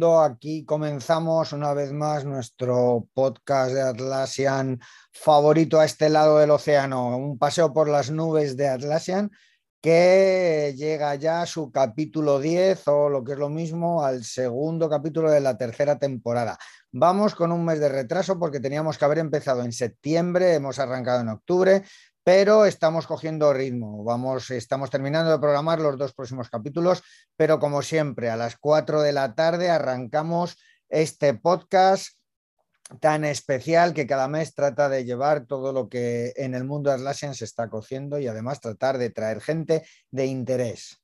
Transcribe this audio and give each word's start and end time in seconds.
Aquí 0.00 0.64
comenzamos 0.64 1.52
una 1.52 1.74
vez 1.74 1.92
más 1.92 2.24
nuestro 2.24 3.06
podcast 3.12 3.72
de 3.74 3.82
Atlassian 3.82 4.80
favorito 5.12 5.78
a 5.78 5.84
este 5.84 6.08
lado 6.08 6.38
del 6.38 6.52
océano, 6.52 7.18
un 7.18 7.38
paseo 7.38 7.74
por 7.74 7.86
las 7.86 8.10
nubes 8.10 8.56
de 8.56 8.68
Atlassian 8.68 9.30
que 9.82 10.74
llega 10.76 11.14
ya 11.16 11.42
a 11.42 11.46
su 11.46 11.70
capítulo 11.70 12.38
10 12.38 12.88
o 12.88 13.08
lo 13.10 13.22
que 13.22 13.32
es 13.32 13.38
lo 13.38 13.50
mismo 13.50 14.02
al 14.02 14.24
segundo 14.24 14.88
capítulo 14.88 15.30
de 15.30 15.40
la 15.40 15.58
tercera 15.58 15.98
temporada. 15.98 16.58
Vamos 16.92 17.34
con 17.34 17.52
un 17.52 17.64
mes 17.64 17.78
de 17.78 17.88
retraso 17.88 18.38
porque 18.38 18.60
teníamos 18.60 18.96
que 18.96 19.04
haber 19.04 19.18
empezado 19.18 19.62
en 19.62 19.72
septiembre, 19.72 20.54
hemos 20.54 20.78
arrancado 20.78 21.20
en 21.20 21.28
octubre, 21.28 21.84
pero 22.24 22.66
estamos 22.66 23.06
cogiendo 23.06 23.52
ritmo. 23.52 24.04
Vamos, 24.04 24.50
estamos 24.50 24.90
terminando 24.90 25.30
de 25.30 25.38
programar 25.38 25.80
los 25.80 25.98
dos 25.98 26.12
próximos 26.12 26.48
capítulos, 26.48 27.02
pero 27.36 27.58
como 27.58 27.82
siempre, 27.82 28.30
a 28.30 28.36
las 28.36 28.56
4 28.58 29.02
de 29.02 29.12
la 29.12 29.34
tarde 29.34 29.70
arrancamos 29.70 30.56
este 30.88 31.34
podcast 31.34 32.20
tan 33.00 33.24
especial 33.24 33.94
que 33.94 34.06
cada 34.06 34.26
mes 34.26 34.54
trata 34.54 34.88
de 34.88 35.04
llevar 35.04 35.46
todo 35.46 35.72
lo 35.72 35.88
que 35.88 36.32
en 36.36 36.54
el 36.54 36.64
mundo 36.64 36.90
de 36.90 36.96
Atlassian 36.96 37.34
se 37.34 37.44
está 37.44 37.68
cociendo 37.68 38.18
y 38.18 38.26
además 38.26 38.60
tratar 38.60 38.98
de 38.98 39.10
traer 39.10 39.40
gente 39.40 39.86
de 40.10 40.26
interés. 40.26 40.99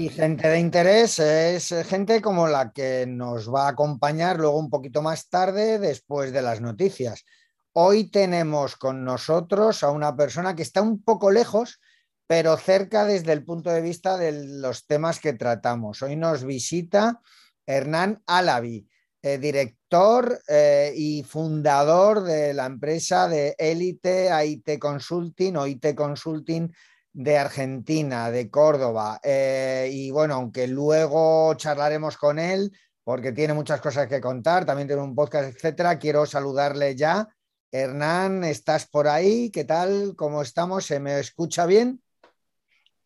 Y 0.00 0.10
gente 0.10 0.46
de 0.46 0.60
interés 0.60 1.18
es 1.18 1.74
gente 1.88 2.22
como 2.22 2.46
la 2.46 2.70
que 2.70 3.04
nos 3.04 3.52
va 3.52 3.66
a 3.66 3.70
acompañar 3.70 4.38
luego 4.38 4.56
un 4.56 4.70
poquito 4.70 5.02
más 5.02 5.28
tarde 5.28 5.80
después 5.80 6.32
de 6.32 6.40
las 6.40 6.60
noticias. 6.60 7.24
Hoy 7.72 8.08
tenemos 8.08 8.76
con 8.76 9.04
nosotros 9.04 9.82
a 9.82 9.90
una 9.90 10.14
persona 10.14 10.54
que 10.54 10.62
está 10.62 10.82
un 10.82 11.02
poco 11.02 11.32
lejos, 11.32 11.80
pero 12.28 12.56
cerca 12.56 13.06
desde 13.06 13.32
el 13.32 13.44
punto 13.44 13.70
de 13.70 13.80
vista 13.80 14.16
de 14.16 14.60
los 14.60 14.86
temas 14.86 15.18
que 15.18 15.32
tratamos. 15.32 16.00
Hoy 16.00 16.14
nos 16.14 16.44
visita 16.44 17.20
Hernán 17.66 18.22
Alavi, 18.28 18.88
eh, 19.20 19.38
director 19.38 20.40
eh, 20.46 20.92
y 20.94 21.24
fundador 21.24 22.22
de 22.22 22.54
la 22.54 22.66
empresa 22.66 23.26
de 23.26 23.56
Elite 23.58 24.28
IT 24.46 24.78
Consulting 24.78 25.56
o 25.56 25.66
IT 25.66 25.96
Consulting 25.96 26.72
de 27.18 27.36
Argentina, 27.36 28.30
de 28.30 28.48
Córdoba. 28.48 29.18
Eh, 29.24 29.90
y 29.92 30.12
bueno, 30.12 30.34
aunque 30.34 30.68
luego 30.68 31.52
charlaremos 31.54 32.16
con 32.16 32.38
él, 32.38 32.70
porque 33.02 33.32
tiene 33.32 33.54
muchas 33.54 33.80
cosas 33.80 34.06
que 34.06 34.20
contar, 34.20 34.64
también 34.64 34.86
tiene 34.86 35.02
un 35.02 35.16
podcast, 35.16 35.52
etcétera, 35.52 35.98
quiero 35.98 36.26
saludarle 36.26 36.94
ya. 36.94 37.26
Hernán, 37.72 38.44
¿estás 38.44 38.86
por 38.86 39.08
ahí? 39.08 39.50
¿Qué 39.50 39.64
tal? 39.64 40.14
¿Cómo 40.14 40.42
estamos? 40.42 40.86
¿Se 40.86 41.00
me 41.00 41.18
escucha 41.18 41.66
bien? 41.66 42.00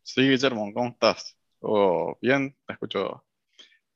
Sí, 0.03 0.29
Guillermo, 0.29 0.71
¿cómo 0.75 0.91
estás? 0.91 1.35
¿Todo 1.59 2.19
bien? 2.21 2.55
Te 2.67 2.75
escucho 2.75 3.25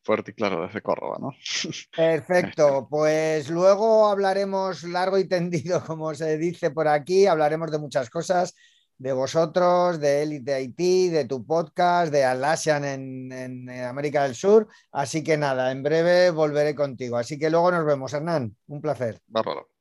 fuerte 0.03 0.31
y 0.31 0.35
claro 0.35 0.67
desde 0.67 0.81
Córdoba, 0.81 1.19
¿no? 1.21 1.33
Perfecto, 1.95 2.89
pues 2.89 3.51
luego 3.51 4.09
hablaremos 4.09 4.83
largo 4.85 5.19
y 5.19 5.29
tendido, 5.29 5.85
como 5.87 6.15
se 6.15 6.39
dice 6.39 6.71
por 6.71 6.89
aquí, 6.89 7.27
hablaremos 7.27 7.71
de 7.71 7.79
muchas 7.79 8.09
cosas 8.09 8.55
de 8.99 9.13
vosotros, 9.13 10.01
de 10.01 10.23
Elite 10.23 10.63
IT, 10.63 11.13
de 11.13 11.25
tu 11.27 11.45
podcast, 11.45 12.13
de 12.13 12.25
Atlassian 12.25 12.85
en, 12.85 13.33
en, 13.33 13.71
América 13.85 14.23
del 14.25 14.35
Sur. 14.35 14.69
Así 14.93 15.23
que 15.23 15.37
nada, 15.37 15.71
en 15.71 15.83
breve 15.83 16.31
volveré 16.31 16.75
contigo. 16.75 17.17
Así 17.17 17.39
que 17.39 17.51
luego 17.51 17.71
nos 17.71 17.85
vemos, 17.85 18.13
Hernán. 18.13 18.57
Un 18.67 18.81
placer. 18.81 19.21
Bárbaro. 19.27 19.76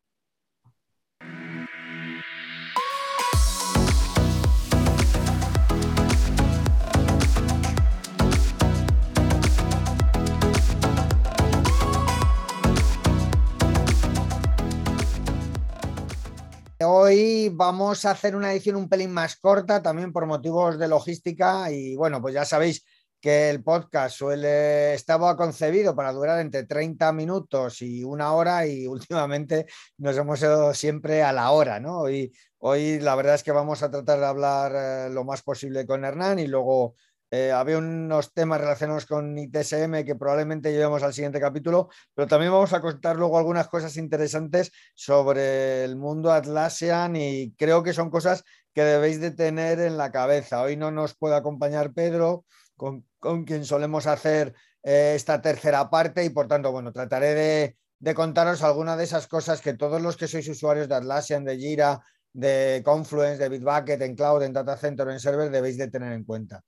Hoy 16.88 17.50
vamos 17.50 18.06
a 18.06 18.12
hacer 18.12 18.36
una 18.36 18.52
edición 18.52 18.76
un 18.76 18.88
pelín 18.88 19.12
más 19.12 19.38
corta, 19.38 19.82
también 19.82 20.14
por 20.14 20.28
motivos 20.28 20.78
de 20.78 20.88
logística. 20.88 21.72
Y 21.72 21.96
bueno, 21.96 22.22
pues 22.22 22.36
ya 22.36 22.46
sabéis 22.46 22.86
que 23.20 23.50
el 23.50 23.64
podcast 23.64 24.16
suele 24.16 24.94
estaba 24.94 25.36
concebido 25.36 25.96
para 25.96 26.12
durar 26.12 26.40
entre 26.40 26.66
30 26.66 27.12
minutos 27.12 27.82
y 27.82 28.04
una 28.04 28.34
hora 28.34 28.68
y 28.68 28.86
últimamente 28.88 29.66
nos 29.98 30.16
hemos 30.16 30.40
ido 30.42 30.74
siempre 30.76 31.24
a 31.24 31.34
la 31.34 31.52
hora, 31.52 31.80
¿no? 31.80 32.02
Hoy, 32.02 32.32
hoy 32.60 33.00
la 33.00 33.16
verdad 33.16 33.36
es 33.36 33.44
que 33.44 33.52
vamos 33.52 33.82
a 33.82 33.90
tratar 33.90 34.20
de 34.20 34.26
hablar 34.26 34.72
eh, 34.76 35.10
lo 35.12 35.24
más 35.24 35.42
posible 35.42 35.88
con 35.88 36.06
Hernán 36.06 36.38
y 36.38 36.48
luego 36.48 36.96
eh, 37.32 37.52
había 37.52 37.78
unos 37.78 38.34
temas 38.34 38.62
relacionados 38.62 39.06
con 39.06 39.38
ITSM 39.38 40.06
que 40.06 40.16
probablemente 40.16 40.72
llevemos 40.72 41.04
al 41.04 41.14
siguiente 41.14 41.40
capítulo, 41.40 41.90
pero 42.14 42.28
también 42.28 42.52
vamos 42.52 42.74
a 42.74 42.82
contar 42.82 43.16
luego 43.16 43.38
algunas 43.38 43.68
cosas 43.68 43.98
interesantes 43.98 44.72
sobre 44.94 45.84
el 45.84 45.96
mundo 45.96 46.32
Atlassian 46.32 47.16
y 47.16 47.54
creo 47.58 47.84
que 47.84 47.94
son 47.94 48.10
cosas 48.10 48.44
que 48.74 48.84
debéis 48.84 49.20
de 49.22 49.32
tener 49.32 49.80
en 49.80 49.98
la 49.98 50.12
cabeza. 50.12 50.62
Hoy 50.62 50.78
no 50.78 50.92
nos 50.92 51.16
puede 51.16 51.36
acompañar 51.36 51.94
Pedro, 51.94 52.46
con, 52.76 53.06
quien 53.46 53.66
solemos 53.66 54.06
hacer 54.06 54.54
eh, 54.84 55.14
esta 55.16 55.42
tercera 55.42 55.90
parte 55.90 56.24
y 56.24 56.30
por 56.30 56.48
tanto, 56.48 56.72
bueno, 56.72 56.92
trataré 56.92 57.76
de, 58.00 58.14
contaros 58.14 58.62
algunas 58.62 58.98
de 58.98 59.06
esas 59.06 59.28
cosas 59.28 59.62
que 59.62 59.74
todos 59.74 60.02
los 60.02 60.18
que 60.18 60.28
sois 60.28 60.48
usuarios 60.48 60.88
de 60.88 60.96
Atlassian, 60.96 61.44
de 61.44 61.58
Jira, 61.58 62.02
de 62.34 62.82
Confluence, 62.84 63.42
de 63.42 63.50
Bitbucket, 63.50 64.02
en 64.02 64.16
Cloud, 64.16 64.44
en 64.44 64.54
Data 64.54 64.78
Center 64.78 65.08
en 65.08 65.20
Server 65.20 65.50
debéis 65.50 65.78
de 65.78 65.88
tener 65.88 66.12
en 66.12 66.26
cuenta. 66.26 66.62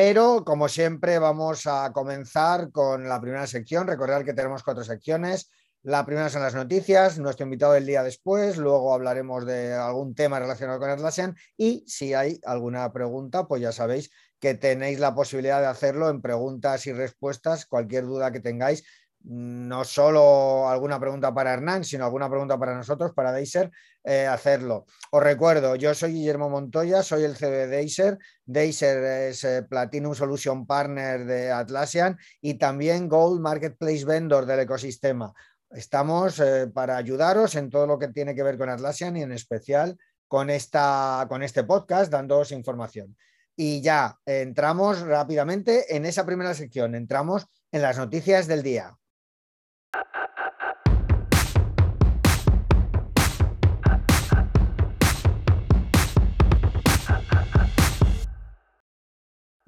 Pero, 0.00 0.44
como 0.44 0.68
siempre, 0.68 1.18
vamos 1.18 1.66
a 1.66 1.92
comenzar 1.92 2.70
con 2.70 3.08
la 3.08 3.20
primera 3.20 3.48
sección. 3.48 3.88
Recordad 3.88 4.24
que 4.24 4.32
tenemos 4.32 4.62
cuatro 4.62 4.84
secciones. 4.84 5.50
La 5.82 6.06
primera 6.06 6.28
son 6.28 6.42
las 6.42 6.54
noticias, 6.54 7.18
nuestro 7.18 7.42
invitado 7.42 7.72
del 7.72 7.84
día 7.84 8.04
después, 8.04 8.58
luego 8.58 8.94
hablaremos 8.94 9.44
de 9.44 9.74
algún 9.74 10.14
tema 10.14 10.38
relacionado 10.38 10.78
con 10.78 10.88
Atlassian 10.88 11.34
y 11.56 11.82
si 11.88 12.14
hay 12.14 12.38
alguna 12.44 12.92
pregunta, 12.92 13.48
pues 13.48 13.60
ya 13.60 13.72
sabéis 13.72 14.12
que 14.38 14.54
tenéis 14.54 15.00
la 15.00 15.16
posibilidad 15.16 15.60
de 15.60 15.66
hacerlo 15.66 16.10
en 16.10 16.22
preguntas 16.22 16.86
y 16.86 16.92
respuestas, 16.92 17.66
cualquier 17.66 18.04
duda 18.04 18.30
que 18.30 18.38
tengáis 18.38 18.84
no 19.24 19.84
solo 19.84 20.68
alguna 20.68 21.00
pregunta 21.00 21.34
para 21.34 21.52
Hernán, 21.54 21.82
sino 21.82 22.04
alguna 22.04 22.30
pregunta 22.30 22.56
para 22.56 22.76
nosotros, 22.76 23.12
para 23.14 23.32
Deiser, 23.32 23.70
eh, 24.08 24.26
hacerlo. 24.26 24.86
Os 25.10 25.22
recuerdo, 25.22 25.76
yo 25.76 25.92
soy 25.92 26.14
Guillermo 26.14 26.48
Montoya, 26.48 27.02
soy 27.02 27.24
el 27.24 27.36
CEO 27.36 27.50
de 27.50 27.66
Deiser. 27.66 28.18
Deiser 28.46 29.04
es 29.28 29.44
eh, 29.44 29.62
Platinum 29.68 30.14
Solution 30.14 30.66
Partner 30.66 31.26
de 31.26 31.52
Atlassian 31.52 32.16
y 32.40 32.54
también 32.54 33.06
Gold 33.06 33.42
Marketplace 33.42 34.06
Vendor 34.06 34.46
del 34.46 34.60
ecosistema. 34.60 35.34
Estamos 35.68 36.40
eh, 36.40 36.68
para 36.72 36.96
ayudaros 36.96 37.54
en 37.54 37.68
todo 37.68 37.86
lo 37.86 37.98
que 37.98 38.08
tiene 38.08 38.34
que 38.34 38.42
ver 38.42 38.56
con 38.56 38.70
Atlassian 38.70 39.14
y 39.18 39.22
en 39.22 39.32
especial 39.32 39.98
con, 40.26 40.48
esta, 40.48 41.26
con 41.28 41.42
este 41.42 41.64
podcast, 41.64 42.10
dándoos 42.10 42.50
información. 42.52 43.14
Y 43.56 43.82
ya 43.82 44.16
entramos 44.24 45.00
rápidamente 45.00 45.94
en 45.94 46.06
esa 46.06 46.24
primera 46.24 46.54
sección, 46.54 46.94
entramos 46.94 47.44
en 47.72 47.82
las 47.82 47.98
noticias 47.98 48.46
del 48.46 48.62
día. 48.62 48.97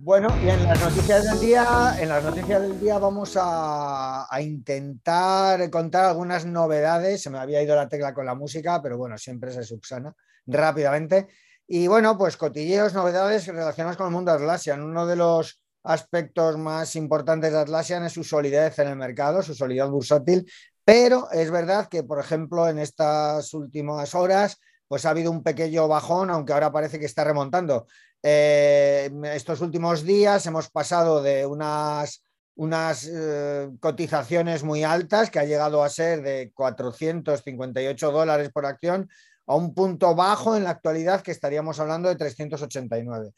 Bueno, 0.03 0.29
y 0.43 0.49
en 0.49 0.65
las 0.65 0.81
noticias 0.81 1.25
del 1.25 1.41
día, 1.41 1.95
en 2.01 2.09
las 2.09 2.25
noticias 2.25 2.63
del 2.63 2.81
día 2.81 2.97
vamos 2.99 3.37
a, 3.39 4.27
intentar 4.41 5.69
contar 5.69 6.07
algunas 6.07 6.47
novedades. 6.47 7.21
Se 7.21 7.29
me 7.29 7.37
había 7.37 7.63
ido 7.63 7.77
la 7.77 7.87
tecla 7.87 8.15
con 8.15 8.25
la 8.25 8.35
música, 8.35 8.81
pero 8.81 8.97
bueno, 8.97 9.19
siempre 9.19 9.53
se 9.53 9.63
subsana 9.63 10.15
rápidamente. 10.47 11.29
Y 11.67 11.87
bueno, 11.87 12.17
pues 12.17 12.39
cotilleos, 12.39 12.95
novedades 12.95 13.47
relacionadas 13.47 13.99
con 13.99 14.07
el 14.07 14.13
mundo 14.15 14.33
de 14.33 14.39
Atlassian. 14.39 14.83
Uno 14.83 15.07
de 15.07 15.17
los 15.17 15.61
aspectos 15.83 16.57
más 16.57 16.97
importantes 16.97 17.53
de 17.53 17.59
Atlassian 17.59 18.03
es 18.07 18.15
su 18.15 18.25
solidez 18.25 18.79
en 18.79 18.89
el 18.89 18.97
mercado, 18.97 19.43
su 19.43 19.55
solidez 19.55 19.91
bursátil. 19.91 20.51
Pero 20.83 21.31
es 21.31 21.51
verdad 21.51 21.89
que, 21.89 22.05
por 22.05 22.19
ejemplo, 22.21 22.67
en 22.71 22.79
estas 22.79 23.53
últimas 23.53 24.15
horas, 24.15 24.59
pues 24.91 25.07
ha 25.07 25.11
habido 25.11 25.31
un 25.31 25.45
pequeño 25.45 25.87
bajón, 25.87 26.31
aunque 26.31 26.53
ahora 26.53 26.73
parece 26.73 26.99
que 26.99 27.07
está 27.07 27.23
remontando. 27.23 27.87
Eh, 28.25 29.09
estos 29.33 29.61
últimos 29.61 30.03
días 30.03 30.45
hemos 30.47 30.69
pasado 30.69 31.23
de 31.23 31.47
unas, 31.47 32.25
unas 32.57 33.09
eh, 33.09 33.71
cotizaciones 33.79 34.65
muy 34.65 34.83
altas, 34.83 35.31
que 35.31 35.39
ha 35.39 35.45
llegado 35.45 35.85
a 35.85 35.89
ser 35.89 36.23
de 36.23 36.51
458 36.53 38.11
dólares 38.11 38.51
por 38.53 38.67
acción, 38.67 39.09
a 39.47 39.55
un 39.55 39.75
punto 39.75 40.17
bajo 40.17 40.57
en 40.57 40.65
la 40.65 40.71
actualidad 40.71 41.21
que 41.21 41.31
estaríamos 41.31 41.79
hablando 41.79 42.09
de 42.09 42.17
389. 42.17 43.31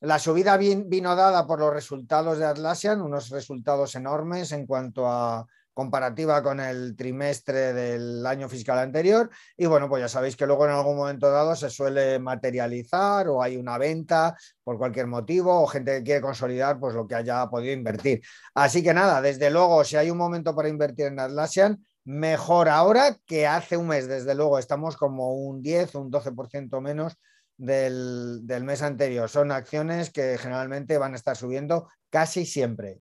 La 0.00 0.18
subida 0.18 0.56
vino 0.56 1.14
dada 1.14 1.46
por 1.46 1.60
los 1.60 1.74
resultados 1.74 2.38
de 2.38 2.46
Atlassian, 2.46 3.02
unos 3.02 3.28
resultados 3.28 3.94
enormes 3.94 4.52
en 4.52 4.66
cuanto 4.66 5.06
a 5.06 5.44
comparativa 5.74 6.42
con 6.42 6.60
el 6.60 6.96
trimestre 6.96 7.72
del 7.74 8.24
año 8.24 8.48
fiscal 8.48 8.78
anterior. 8.78 9.28
Y 9.56 9.66
bueno, 9.66 9.88
pues 9.88 10.00
ya 10.00 10.08
sabéis 10.08 10.36
que 10.36 10.46
luego 10.46 10.64
en 10.64 10.72
algún 10.72 10.96
momento 10.96 11.30
dado 11.30 11.54
se 11.56 11.68
suele 11.68 12.18
materializar 12.18 13.28
o 13.28 13.42
hay 13.42 13.56
una 13.56 13.76
venta 13.76 14.36
por 14.62 14.78
cualquier 14.78 15.08
motivo 15.08 15.60
o 15.60 15.66
gente 15.66 15.98
que 15.98 16.04
quiere 16.04 16.20
consolidar 16.20 16.78
pues 16.78 16.94
lo 16.94 17.06
que 17.06 17.16
haya 17.16 17.46
podido 17.50 17.74
invertir. 17.74 18.22
Así 18.54 18.82
que 18.82 18.94
nada, 18.94 19.20
desde 19.20 19.50
luego, 19.50 19.84
si 19.84 19.96
hay 19.96 20.10
un 20.10 20.18
momento 20.18 20.54
para 20.54 20.68
invertir 20.68 21.06
en 21.06 21.18
Atlassian, 21.18 21.84
mejor 22.04 22.68
ahora 22.68 23.16
que 23.26 23.46
hace 23.46 23.76
un 23.76 23.88
mes. 23.88 24.08
Desde 24.08 24.34
luego, 24.34 24.58
estamos 24.58 24.96
como 24.96 25.34
un 25.34 25.60
10, 25.62 25.96
un 25.96 26.10
12% 26.10 26.80
menos 26.80 27.18
del, 27.56 28.46
del 28.46 28.64
mes 28.64 28.82
anterior. 28.82 29.28
Son 29.28 29.50
acciones 29.52 30.10
que 30.10 30.38
generalmente 30.38 30.98
van 30.98 31.14
a 31.14 31.16
estar 31.16 31.36
subiendo 31.36 31.88
casi 32.10 32.46
siempre. 32.46 33.00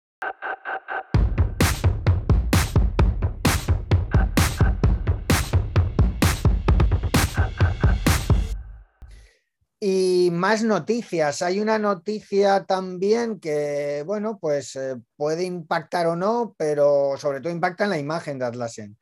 Y 9.85 10.29
más 10.31 10.63
noticias. 10.63 11.41
Hay 11.41 11.59
una 11.59 11.77
noticia 11.77 12.63
también 12.63 13.41
que, 13.41 14.01
bueno, 14.05 14.39
pues 14.39 14.77
eh, 14.77 14.95
puede 15.17 15.43
impactar 15.43 16.07
o 16.07 16.15
no, 16.15 16.55
pero 16.57 17.15
sobre 17.17 17.41
todo 17.41 17.51
impacta 17.51 17.83
en 17.83 17.89
la 17.89 17.97
imagen 17.97 18.39
de 18.39 18.45
Atlassian. 18.45 18.97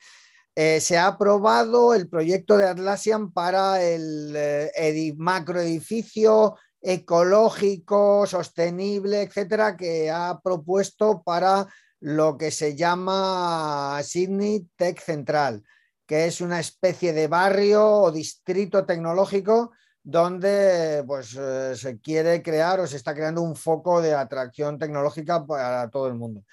Eh, 0.56 0.82
se 0.82 0.98
ha 0.98 1.06
aprobado 1.06 1.94
el 1.94 2.10
proyecto 2.10 2.58
de 2.58 2.68
Atlassian 2.68 3.32
para 3.32 3.80
el 3.84 4.34
eh, 4.36 5.14
macroedificio 5.18 6.58
ecológico, 6.82 8.26
sostenible, 8.26 9.22
etcétera, 9.22 9.78
que 9.78 10.10
ha 10.10 10.40
propuesto 10.44 11.22
para 11.22 11.68
lo 12.00 12.40
que 12.40 12.50
se 12.50 12.76
llama 12.76 14.02
Sydney 14.04 14.68
Tech 14.76 15.00
Central, 15.00 15.62
que 16.08 16.26
es 16.26 16.42
una 16.42 16.60
especie 16.60 17.14
de 17.14 17.28
barrio 17.28 17.88
o 17.88 18.12
distrito 18.12 18.84
tecnológico 18.84 19.74
donde 20.04 21.04
pues, 21.06 21.38
eh, 21.40 21.76
se 21.76 22.00
quiere 22.00 22.42
crear 22.42 22.80
o 22.80 22.88
se 22.88 22.98
está 22.98 23.14
creando 23.14 23.42
un 23.42 23.56
foco 23.56 24.02
de 24.02 24.14
atracción 24.14 24.80
tecnológica 24.80 25.46
para 25.46 25.90
todo 25.90 26.08
el 26.08 26.16
mundo. 26.16 26.44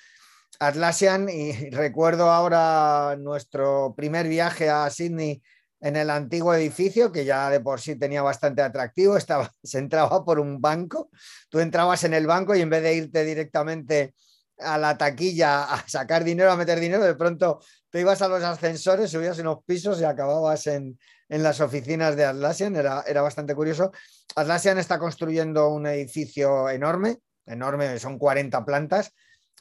Atlassian, 0.60 1.28
y 1.28 1.52
recuerdo 1.70 2.30
ahora 2.30 3.16
nuestro 3.18 3.94
primer 3.96 4.28
viaje 4.28 4.68
a 4.70 4.90
Sydney 4.90 5.42
en 5.80 5.96
el 5.96 6.10
antiguo 6.10 6.54
edificio, 6.54 7.12
que 7.12 7.24
ya 7.24 7.50
de 7.50 7.60
por 7.60 7.80
sí 7.80 7.96
tenía 7.96 8.22
bastante 8.22 8.62
atractivo, 8.62 9.16
estaba, 9.16 9.50
se 9.62 9.78
entraba 9.78 10.24
por 10.24 10.40
un 10.40 10.60
banco, 10.60 11.10
tú 11.48 11.60
entrabas 11.60 12.04
en 12.04 12.14
el 12.14 12.26
banco 12.26 12.54
y 12.54 12.60
en 12.60 12.70
vez 12.70 12.82
de 12.82 12.94
irte 12.94 13.24
directamente 13.24 14.14
a 14.60 14.78
la 14.78 14.96
taquilla 14.96 15.64
a 15.64 15.88
sacar 15.88 16.24
dinero, 16.24 16.50
a 16.50 16.56
meter 16.56 16.80
dinero, 16.80 17.04
de 17.04 17.14
pronto 17.14 17.60
te 17.90 18.00
ibas 18.00 18.20
a 18.22 18.28
los 18.28 18.42
ascensores, 18.42 19.10
subías 19.10 19.38
unos 19.38 19.64
pisos 19.64 20.00
y 20.00 20.04
acababas 20.04 20.66
en, 20.66 20.98
en 21.28 21.42
las 21.42 21.60
oficinas 21.60 22.16
de 22.16 22.24
Atlassian, 22.24 22.76
era, 22.76 23.04
era 23.06 23.22
bastante 23.22 23.54
curioso. 23.54 23.92
Atlassian 24.36 24.78
está 24.78 24.98
construyendo 24.98 25.68
un 25.70 25.86
edificio 25.86 26.68
enorme, 26.68 27.18
enorme, 27.46 27.98
son 27.98 28.18
40 28.18 28.64
plantas, 28.64 29.14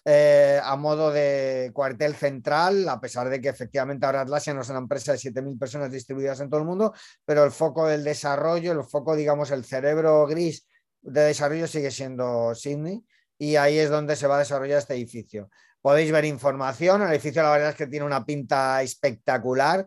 eh, 0.05 0.59
a 0.63 0.75
modo 0.77 1.11
de 1.11 1.71
cuartel 1.73 2.15
central, 2.15 2.87
a 2.87 2.99
pesar 2.99 3.29
de 3.29 3.41
que 3.41 3.49
efectivamente 3.49 4.05
ahora 4.05 4.21
Atlassian 4.21 4.59
es 4.59 4.69
una 4.69 4.79
empresa 4.79 5.11
de 5.11 5.17
7.000 5.17 5.59
personas 5.59 5.91
distribuidas 5.91 6.39
en 6.39 6.49
todo 6.49 6.61
el 6.61 6.65
mundo, 6.65 6.93
pero 7.25 7.43
el 7.43 7.51
foco 7.51 7.87
del 7.87 8.03
desarrollo, 8.03 8.71
el 8.71 8.83
foco, 8.83 9.15
digamos, 9.15 9.51
el 9.51 9.65
cerebro 9.65 10.25
gris 10.25 10.65
de 11.01 11.21
desarrollo 11.21 11.67
sigue 11.67 11.91
siendo 11.91 12.55
Sydney 12.55 13.03
y 13.37 13.55
ahí 13.55 13.77
es 13.77 13.89
donde 13.89 14.15
se 14.15 14.27
va 14.27 14.37
a 14.37 14.39
desarrollar 14.39 14.79
este 14.79 14.95
edificio. 14.95 15.49
Podéis 15.81 16.11
ver 16.11 16.25
información, 16.25 17.01
el 17.01 17.11
edificio 17.11 17.43
la 17.43 17.51
verdad 17.51 17.69
es 17.69 17.75
que 17.75 17.87
tiene 17.87 18.05
una 18.05 18.25
pinta 18.25 18.81
espectacular 18.81 19.85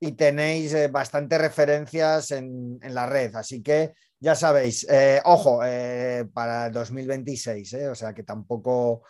y 0.00 0.12
tenéis 0.12 0.72
eh, 0.74 0.88
bastantes 0.88 1.40
referencias 1.40 2.30
en, 2.30 2.78
la 2.82 3.06
red. 3.06 3.34
Así 3.34 3.62
que 3.62 3.94
ya 4.18 4.34
sabéis, 4.34 4.86
eh, 4.88 5.20
ojo, 5.24 5.60
eh, 5.64 6.26
para 6.32 6.66
el 6.66 6.72
2026, 6.72 7.74
o 7.90 7.94
sea 7.94 8.14
que 8.14 8.22
tampoco 8.22 9.02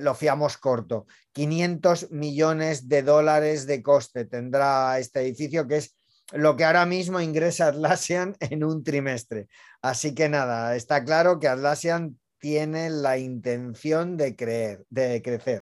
lo 0.00 0.14
fiamos 0.14 0.56
corto. 0.56 1.06
500 1.32 2.10
millones 2.10 2.88
de 2.88 3.02
dólares 3.02 3.66
de 3.66 3.82
coste 3.82 4.24
tendrá 4.24 4.98
este 4.98 5.20
edificio, 5.20 5.68
que 5.68 5.76
es 5.76 5.94
lo 6.32 6.56
que 6.56 6.64
ahora 6.64 6.86
mismo 6.86 7.20
ingresa 7.20 7.68
Atlassian 7.68 8.34
en 8.40 8.64
un 8.64 8.82
trimestre. 8.82 9.48
Así 9.82 10.14
que 10.14 10.28
nada, 10.28 10.74
está 10.74 11.04
claro 11.04 11.38
que 11.38 11.48
Atlassian 11.48 12.18
tiene 12.38 12.90
la 12.90 13.18
intención 13.18 14.16
de, 14.16 14.36
creer, 14.36 14.84
de 14.90 15.20
crecer. 15.22 15.62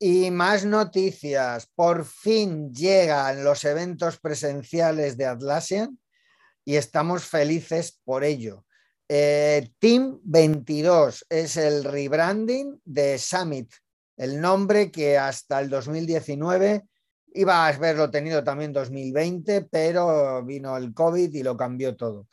Y 0.00 0.30
más 0.30 0.64
noticias. 0.64 1.68
Por 1.74 2.04
fin 2.04 2.72
llegan 2.72 3.42
los 3.42 3.64
eventos 3.64 4.18
presenciales 4.20 5.16
de 5.16 5.26
Atlassian 5.26 5.98
y 6.64 6.76
estamos 6.76 7.24
felices 7.24 7.98
por 8.04 8.22
ello. 8.22 8.64
Eh, 9.08 9.70
Team 9.78 10.20
22 10.22 11.26
es 11.30 11.56
el 11.56 11.82
rebranding 11.82 12.80
de 12.84 13.18
Summit, 13.18 13.72
el 14.18 14.40
nombre 14.40 14.90
que 14.90 15.16
hasta 15.16 15.60
el 15.60 15.70
2019 15.70 16.84
iba 17.34 17.64
a 17.64 17.68
haberlo 17.68 18.10
tenido 18.10 18.42
también 18.42 18.72
2020, 18.72 19.62
pero 19.70 20.44
vino 20.44 20.76
el 20.76 20.92
COVID 20.92 21.32
y 21.32 21.42
lo 21.42 21.56
cambió 21.56 21.96
todo. 21.96 22.26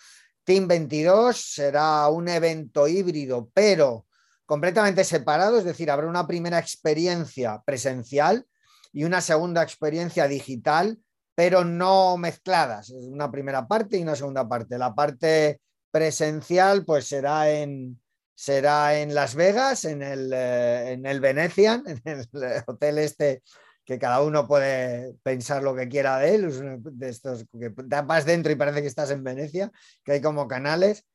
Team 0.43 0.67
22 0.67 1.37
será 1.37 2.09
un 2.09 2.27
evento 2.27 2.87
híbrido, 2.87 3.49
pero 3.53 4.07
completamente 4.45 5.03
separado, 5.03 5.59
es 5.59 5.63
decir, 5.63 5.91
habrá 5.91 6.07
una 6.07 6.27
primera 6.27 6.59
experiencia 6.59 7.61
presencial 7.65 8.45
y 8.91 9.03
una 9.03 9.21
segunda 9.21 9.61
experiencia 9.61 10.27
digital, 10.27 10.97
pero 11.35 11.63
no 11.63 12.17
mezcladas. 12.17 12.89
Una 12.89 13.29
primera 13.29 13.67
parte 13.67 13.97
y 13.97 14.03
una 14.03 14.15
segunda 14.15 14.47
parte. 14.47 14.77
La 14.77 14.95
parte 14.95 15.59
presencial 15.91 16.83
pues 16.85 17.07
será 17.07 17.51
en, 17.51 17.99
será 18.35 18.99
en 18.99 19.15
Las 19.15 19.33
Vegas, 19.33 19.85
en 19.85 20.01
el, 20.03 20.31
eh, 20.33 20.91
en 20.91 21.05
el 21.05 21.23
en 21.25 22.01
el 22.05 22.27
hotel 22.67 22.97
este 22.99 23.41
que 23.85 23.99
cada 23.99 24.21
uno 24.23 24.47
puede 24.47 25.13
pensar 25.21 25.61
lo 25.61 25.75
que 25.75 25.87
quiera 25.87 26.17
de 26.17 26.35
él, 26.35 26.81
de 26.81 27.09
estos 27.09 27.45
que 27.57 27.69
vas 27.69 28.25
dentro 28.25 28.51
y 28.51 28.55
parece 28.55 28.81
que 28.81 28.87
estás 28.87 29.11
en 29.11 29.23
Venecia, 29.23 29.71
que 30.03 30.13
hay 30.13 30.21
como 30.21 30.47
canales. 30.47 31.05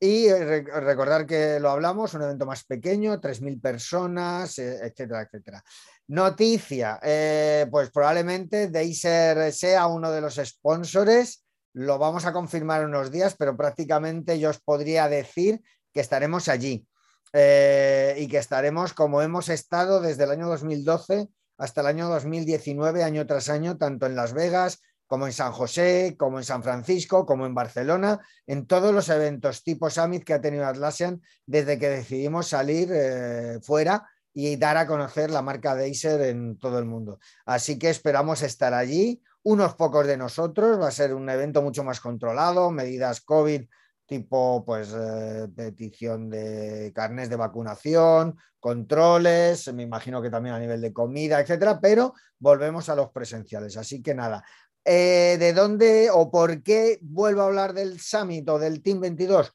Y 0.00 0.30
recordar 0.32 1.26
que 1.26 1.60
lo 1.60 1.70
hablamos, 1.70 2.14
un 2.14 2.22
evento 2.22 2.46
más 2.46 2.64
pequeño, 2.64 3.20
3.000 3.20 3.60
personas, 3.60 4.58
eh, 4.58 4.80
etcétera, 4.82 5.22
etcétera. 5.22 5.62
Noticia, 6.08 6.98
eh, 7.02 7.66
pues 7.70 7.90
probablemente 7.90 8.68
Deiser 8.68 9.52
sea 9.52 9.86
uno 9.86 10.10
de 10.10 10.20
los 10.20 10.34
sponsores, 10.34 11.44
lo 11.74 11.98
vamos 11.98 12.26
a 12.26 12.32
confirmar 12.32 12.84
unos 12.84 13.10
días, 13.10 13.36
pero 13.38 13.56
prácticamente 13.56 14.38
yo 14.38 14.50
os 14.50 14.60
podría 14.60 15.08
decir 15.08 15.62
que 15.94 16.00
estaremos 16.00 16.48
allí 16.48 16.86
eh, 17.32 18.16
y 18.18 18.28
que 18.28 18.38
estaremos 18.38 18.92
como 18.92 19.22
hemos 19.22 19.48
estado 19.48 20.00
desde 20.00 20.24
el 20.24 20.32
año 20.32 20.48
2012 20.48 21.28
hasta 21.56 21.80
el 21.80 21.86
año 21.86 22.08
2019, 22.08 23.04
año 23.04 23.26
tras 23.26 23.48
año, 23.48 23.78
tanto 23.78 24.06
en 24.06 24.16
Las 24.16 24.34
Vegas, 24.34 24.80
como 25.06 25.26
en 25.26 25.32
San 25.32 25.52
José, 25.52 26.16
como 26.18 26.38
en 26.38 26.44
San 26.44 26.64
Francisco, 26.64 27.24
como 27.24 27.46
en 27.46 27.54
Barcelona, 27.54 28.20
en 28.46 28.66
todos 28.66 28.92
los 28.92 29.08
eventos 29.08 29.62
tipo 29.62 29.88
Summit 29.88 30.24
que 30.24 30.34
ha 30.34 30.40
tenido 30.40 30.66
Atlassian 30.66 31.22
desde 31.46 31.78
que 31.78 31.88
decidimos 31.88 32.48
salir 32.48 32.88
eh, 32.92 33.60
fuera 33.62 34.08
y 34.32 34.56
dar 34.56 34.76
a 34.76 34.86
conocer 34.86 35.30
la 35.30 35.42
marca 35.42 35.76
Deiser 35.76 36.20
en 36.22 36.58
todo 36.58 36.80
el 36.80 36.86
mundo. 36.86 37.20
Así 37.46 37.78
que 37.78 37.90
esperamos 37.90 38.42
estar 38.42 38.74
allí, 38.74 39.22
unos 39.44 39.74
pocos 39.74 40.06
de 40.06 40.16
nosotros, 40.16 40.80
va 40.80 40.88
a 40.88 40.92
ser 40.92 41.14
un 41.14 41.28
evento 41.28 41.62
mucho 41.62 41.84
más 41.84 42.00
controlado, 42.00 42.72
medidas 42.72 43.20
COVID 43.20 43.62
tipo 44.06 44.64
pues 44.64 44.94
eh, 44.94 45.48
petición 45.54 46.30
de 46.30 46.92
carnes 46.94 47.28
de 47.30 47.36
vacunación, 47.36 48.36
controles, 48.60 49.72
me 49.72 49.82
imagino 49.82 50.20
que 50.20 50.30
también 50.30 50.54
a 50.54 50.58
nivel 50.58 50.80
de 50.80 50.92
comida, 50.92 51.40
etcétera, 51.40 51.80
pero 51.80 52.14
volvemos 52.38 52.88
a 52.88 52.94
los 52.94 53.10
presenciales. 53.10 53.76
Así 53.76 54.02
que 54.02 54.14
nada, 54.14 54.44
eh, 54.84 55.36
¿De 55.38 55.54
dónde 55.54 56.10
o 56.12 56.30
por 56.30 56.62
qué 56.62 56.98
vuelvo 57.00 57.40
a 57.40 57.46
hablar 57.46 57.72
del 57.72 58.00
Summit 58.00 58.48
o 58.50 58.58
del 58.58 58.82
Team 58.82 59.00
22? 59.00 59.52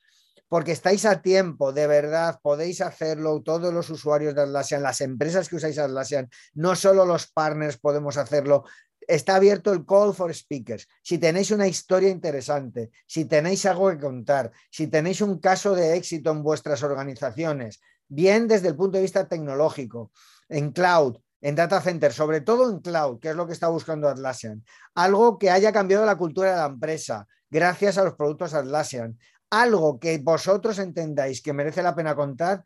Porque 0.48 0.72
estáis 0.72 1.06
a 1.06 1.22
tiempo, 1.22 1.72
de 1.72 1.86
verdad, 1.86 2.40
podéis 2.42 2.82
hacerlo, 2.82 3.44
todos 3.44 3.72
los 3.72 3.92
usuarios 3.92 4.34
de 4.34 4.42
Atlassian, 4.42 4.82
las 4.82 5.02
empresas 5.02 5.48
que 5.48 5.58
usáis 5.58 5.78
Atlassian, 5.78 6.28
no 6.56 6.76
solo 6.76 7.06
los 7.06 7.28
partners 7.32 7.78
podemos 7.78 8.18
hacerlo. 8.18 8.64
Está 9.10 9.38
abierto 9.38 9.74
el 9.74 9.88
call 9.88 10.14
for 10.14 10.32
speakers. 10.36 10.88
Si 11.02 11.18
tenéis 11.18 11.50
una 11.50 11.68
historia 11.68 12.10
interesante, 12.10 12.92
si 13.08 13.26
tenéis 13.26 13.66
algo 13.66 13.90
que 13.90 13.98
contar, 13.98 14.52
si 14.70 14.86
tenéis 14.86 15.22
un 15.22 15.40
caso 15.40 15.74
de 15.74 15.98
éxito 15.98 16.30
en 16.30 16.44
vuestras 16.44 16.84
organizaciones, 16.84 17.82
bien 18.08 18.48
desde 18.48 18.68
el 18.68 18.76
punto 18.76 18.98
de 18.98 19.02
vista 19.02 19.28
tecnológico, 19.28 20.12
en 20.48 20.72
cloud, 20.72 21.18
en 21.42 21.56
data 21.56 21.82
center, 21.82 22.14
sobre 22.14 22.42
todo 22.42 22.70
en 22.70 22.82
cloud, 22.82 23.20
que 23.20 23.30
es 23.30 23.36
lo 23.36 23.48
que 23.48 23.54
está 23.54 23.68
buscando 23.68 24.08
Atlassian. 24.08 24.64
Algo 24.94 25.40
que 25.40 25.50
haya 25.50 25.74
cambiado 25.74 26.06
la 26.06 26.16
cultura 26.16 26.52
de 26.52 26.58
la 26.58 26.68
empresa 26.68 27.28
gracias 27.50 27.98
a 27.98 28.04
los 28.04 28.14
productos 28.14 28.54
Atlassian. 28.54 29.18
Algo 29.50 30.00
que 30.00 30.20
vosotros 30.20 30.78
entendáis 30.78 31.42
que 31.42 31.54
merece 31.54 31.82
la 31.82 31.96
pena 31.96 32.14
contar, 32.14 32.64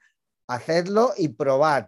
hacedlo 0.47 1.13
y 1.15 1.29
probad. 1.29 1.85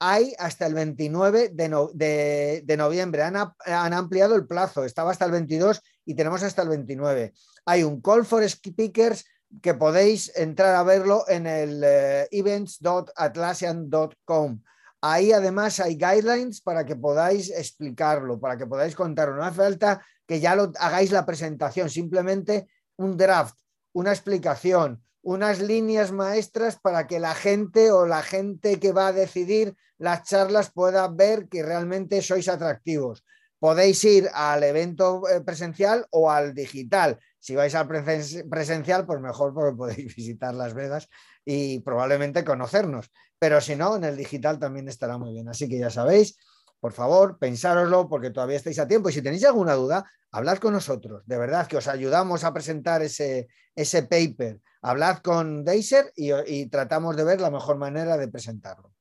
Hay 0.00 0.34
hasta 0.38 0.66
el 0.66 0.74
29 0.74 1.50
de, 1.52 2.76
noviembre. 2.76 3.22
Han, 3.22 3.92
ampliado 3.92 4.36
el 4.36 4.46
plazo. 4.46 4.84
Estaba 4.84 5.10
hasta 5.10 5.24
el 5.24 5.32
22 5.32 5.82
y 6.04 6.14
tenemos 6.14 6.40
hasta 6.42 6.62
el 6.62 6.68
29. 6.68 7.32
Hay 7.66 7.82
un 7.82 8.00
call 8.00 8.24
for 8.24 8.48
speakers 8.48 9.24
que 9.60 9.74
podéis 9.74 10.32
entrar 10.36 10.76
a 10.76 10.84
verlo 10.84 11.24
en 11.28 11.46
el 11.46 11.82
eh, 11.84 12.28
events.atlassian.com. 12.30 14.62
Ahí 15.00 15.32
además 15.32 15.80
hay 15.80 15.96
guidelines 15.96 16.60
para 16.60 16.84
que 16.84 16.96
podáis 16.96 17.50
explicarlo, 17.50 18.40
para 18.40 18.56
que 18.56 18.66
podáis 18.66 18.94
contarlo. 18.94 19.36
No 19.36 19.44
hace 19.44 19.56
falta 19.56 20.04
que 20.26 20.40
ya 20.40 20.54
lo 20.54 20.72
hagáis 20.78 21.12
la 21.12 21.24
presentación, 21.24 21.88
simplemente 21.88 22.68
un 22.96 23.16
draft, 23.16 23.56
una 23.92 24.10
explicación, 24.10 25.02
unas 25.28 25.60
líneas 25.60 26.10
maestras 26.10 26.80
para 26.80 27.06
que 27.06 27.20
la 27.20 27.34
gente 27.34 27.92
o 27.92 28.06
la 28.06 28.22
gente 28.22 28.80
que 28.80 28.92
va 28.92 29.08
a 29.08 29.12
decidir 29.12 29.76
las 29.98 30.22
charlas 30.22 30.70
pueda 30.70 31.06
ver 31.08 31.48
que 31.48 31.62
realmente 31.62 32.22
sois 32.22 32.48
atractivos. 32.48 33.26
Podéis 33.58 34.02
ir 34.04 34.30
al 34.32 34.64
evento 34.64 35.28
eh, 35.28 35.42
presencial 35.42 36.06
o 36.12 36.30
al 36.30 36.54
digital. 36.54 37.18
Si 37.38 37.54
vais 37.54 37.74
al 37.74 37.86
presencial, 37.86 39.04
pues 39.04 39.20
mejor 39.20 39.52
porque 39.52 39.76
podéis 39.76 40.16
visitar 40.16 40.54
Las 40.54 40.72
Vegas 40.72 41.10
y 41.44 41.80
probablemente 41.80 42.42
conocernos. 42.42 43.10
Pero 43.38 43.60
si 43.60 43.76
no, 43.76 43.96
en 43.96 44.04
el 44.04 44.16
digital 44.16 44.58
también 44.58 44.88
estará 44.88 45.18
muy 45.18 45.34
bien. 45.34 45.50
Así 45.50 45.68
que 45.68 45.78
ya 45.78 45.90
sabéis, 45.90 46.38
por 46.80 46.92
favor, 46.92 47.38
pensároslo 47.38 48.08
porque 48.08 48.30
todavía 48.30 48.56
estáis 48.56 48.78
a 48.78 48.86
tiempo. 48.86 49.08
Y 49.08 49.12
si 49.12 49.22
tenéis 49.22 49.44
alguna 49.44 49.74
duda, 49.74 50.08
hablad 50.30 50.58
con 50.58 50.72
nosotros. 50.72 51.22
De 51.26 51.36
verdad 51.36 51.66
que 51.66 51.76
os 51.76 51.88
ayudamos 51.88 52.44
a 52.44 52.52
presentar 52.52 53.02
ese, 53.02 53.48
ese 53.74 54.04
paper. 54.04 54.60
Hablad 54.80 55.18
con 55.18 55.64
Deiser 55.64 56.12
y, 56.14 56.66
tratamos 56.66 57.16
de 57.16 57.24
ver 57.24 57.40
la 57.40 57.50
mejor 57.50 57.78
manera 57.78 58.16
de 58.16 58.28
presentarlo. 58.28 58.92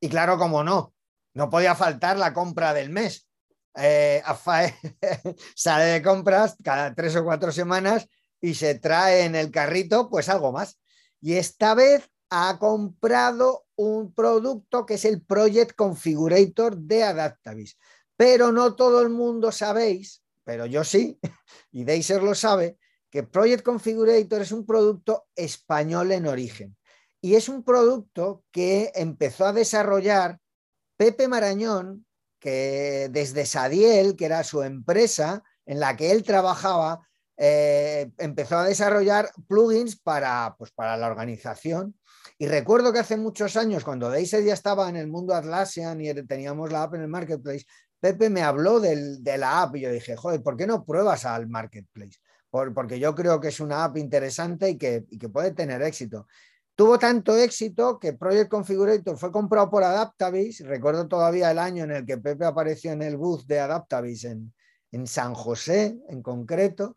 Y 0.00 0.08
claro, 0.08 0.38
como 0.38 0.64
no, 0.64 0.94
no 1.34 1.50
podía 1.50 1.74
faltar 1.74 2.16
la 2.16 2.32
compra 2.32 2.72
del 2.72 2.88
mes. 2.88 3.28
Eh, 3.74 4.22
sale 5.54 5.84
de 5.84 6.02
compras 6.02 6.56
cada 6.64 6.94
tres 6.94 7.14
o 7.16 7.24
cuatro 7.24 7.52
semanas 7.52 8.08
y 8.40 8.54
se 8.54 8.74
trae 8.76 9.24
en 9.24 9.34
el 9.34 9.50
carrito 9.50 10.08
pues 10.08 10.28
algo 10.28 10.52
más. 10.52 10.78
Y 11.20 11.34
esta 11.34 11.74
vez 11.74 12.10
ha 12.30 12.58
comprado 12.58 13.66
un 13.76 14.12
producto 14.12 14.86
que 14.86 14.94
es 14.94 15.04
el 15.04 15.22
Project 15.22 15.74
Configurator 15.76 16.76
de 16.76 17.04
Adaptavis. 17.04 17.78
Pero 18.16 18.52
no 18.52 18.74
todo 18.74 19.02
el 19.02 19.10
mundo 19.10 19.52
sabéis, 19.52 20.22
pero 20.44 20.66
yo 20.66 20.84
sí, 20.84 21.18
y 21.72 21.84
Deiser 21.84 22.22
lo 22.22 22.34
sabe, 22.34 22.78
que 23.10 23.22
Project 23.22 23.62
Configurator 23.62 24.42
es 24.42 24.52
un 24.52 24.66
producto 24.66 25.26
español 25.34 26.12
en 26.12 26.26
origen. 26.26 26.76
Y 27.20 27.34
es 27.34 27.48
un 27.48 27.62
producto 27.62 28.44
que 28.50 28.92
empezó 28.94 29.46
a 29.46 29.52
desarrollar 29.52 30.38
Pepe 30.96 31.28
Marañón, 31.28 32.06
que 32.38 33.08
desde 33.10 33.46
Sadiel, 33.46 34.16
que 34.16 34.26
era 34.26 34.44
su 34.44 34.62
empresa 34.62 35.42
en 35.64 35.80
la 35.80 35.96
que 35.96 36.12
él 36.12 36.22
trabajaba, 36.22 37.06
eh, 37.36 38.10
empezó 38.18 38.58
a 38.58 38.64
desarrollar 38.64 39.30
plugins 39.48 39.96
para, 39.96 40.54
pues, 40.58 40.72
para 40.72 40.96
la 40.96 41.06
organización. 41.06 41.94
Y 42.38 42.46
recuerdo 42.46 42.92
que 42.92 42.98
hace 42.98 43.16
muchos 43.16 43.56
años, 43.56 43.84
cuando 43.84 44.10
Deiser 44.10 44.44
ya 44.44 44.54
estaba 44.54 44.88
en 44.88 44.96
el 44.96 45.08
mundo 45.08 45.34
Atlassian 45.34 46.00
y 46.00 46.12
teníamos 46.24 46.72
la 46.72 46.84
app 46.84 46.94
en 46.94 47.02
el 47.02 47.08
marketplace, 47.08 47.64
Pepe 48.00 48.30
me 48.30 48.42
habló 48.42 48.78
de 48.80 49.38
la 49.38 49.62
app 49.62 49.76
y 49.76 49.80
yo 49.80 49.90
dije, 49.90 50.16
joder, 50.16 50.42
¿por 50.42 50.56
qué 50.56 50.66
no 50.66 50.84
pruebas 50.84 51.24
al 51.24 51.48
marketplace? 51.48 52.18
porque 52.74 52.98
yo 52.98 53.14
creo 53.14 53.38
que 53.38 53.48
es 53.48 53.60
una 53.60 53.84
app 53.84 53.98
interesante 53.98 54.70
y 54.70 54.78
que, 54.78 55.04
y 55.10 55.18
que 55.18 55.28
puede 55.28 55.52
tener 55.52 55.82
éxito. 55.82 56.26
Tuvo 56.76 56.98
tanto 56.98 57.34
éxito 57.36 57.98
que 57.98 58.12
Project 58.12 58.50
Configurator 58.50 59.16
fue 59.16 59.32
comprado 59.32 59.70
por 59.70 59.82
Adaptavis. 59.82 60.60
Recuerdo 60.60 61.08
todavía 61.08 61.50
el 61.50 61.58
año 61.58 61.84
en 61.84 61.90
el 61.90 62.04
que 62.04 62.18
Pepe 62.18 62.44
apareció 62.44 62.92
en 62.92 63.00
el 63.00 63.16
booth 63.16 63.46
de 63.46 63.60
Adaptavis 63.60 64.24
en, 64.24 64.52
San 65.06 65.34
José 65.34 65.98
en 66.08 66.22
concreto. 66.22 66.96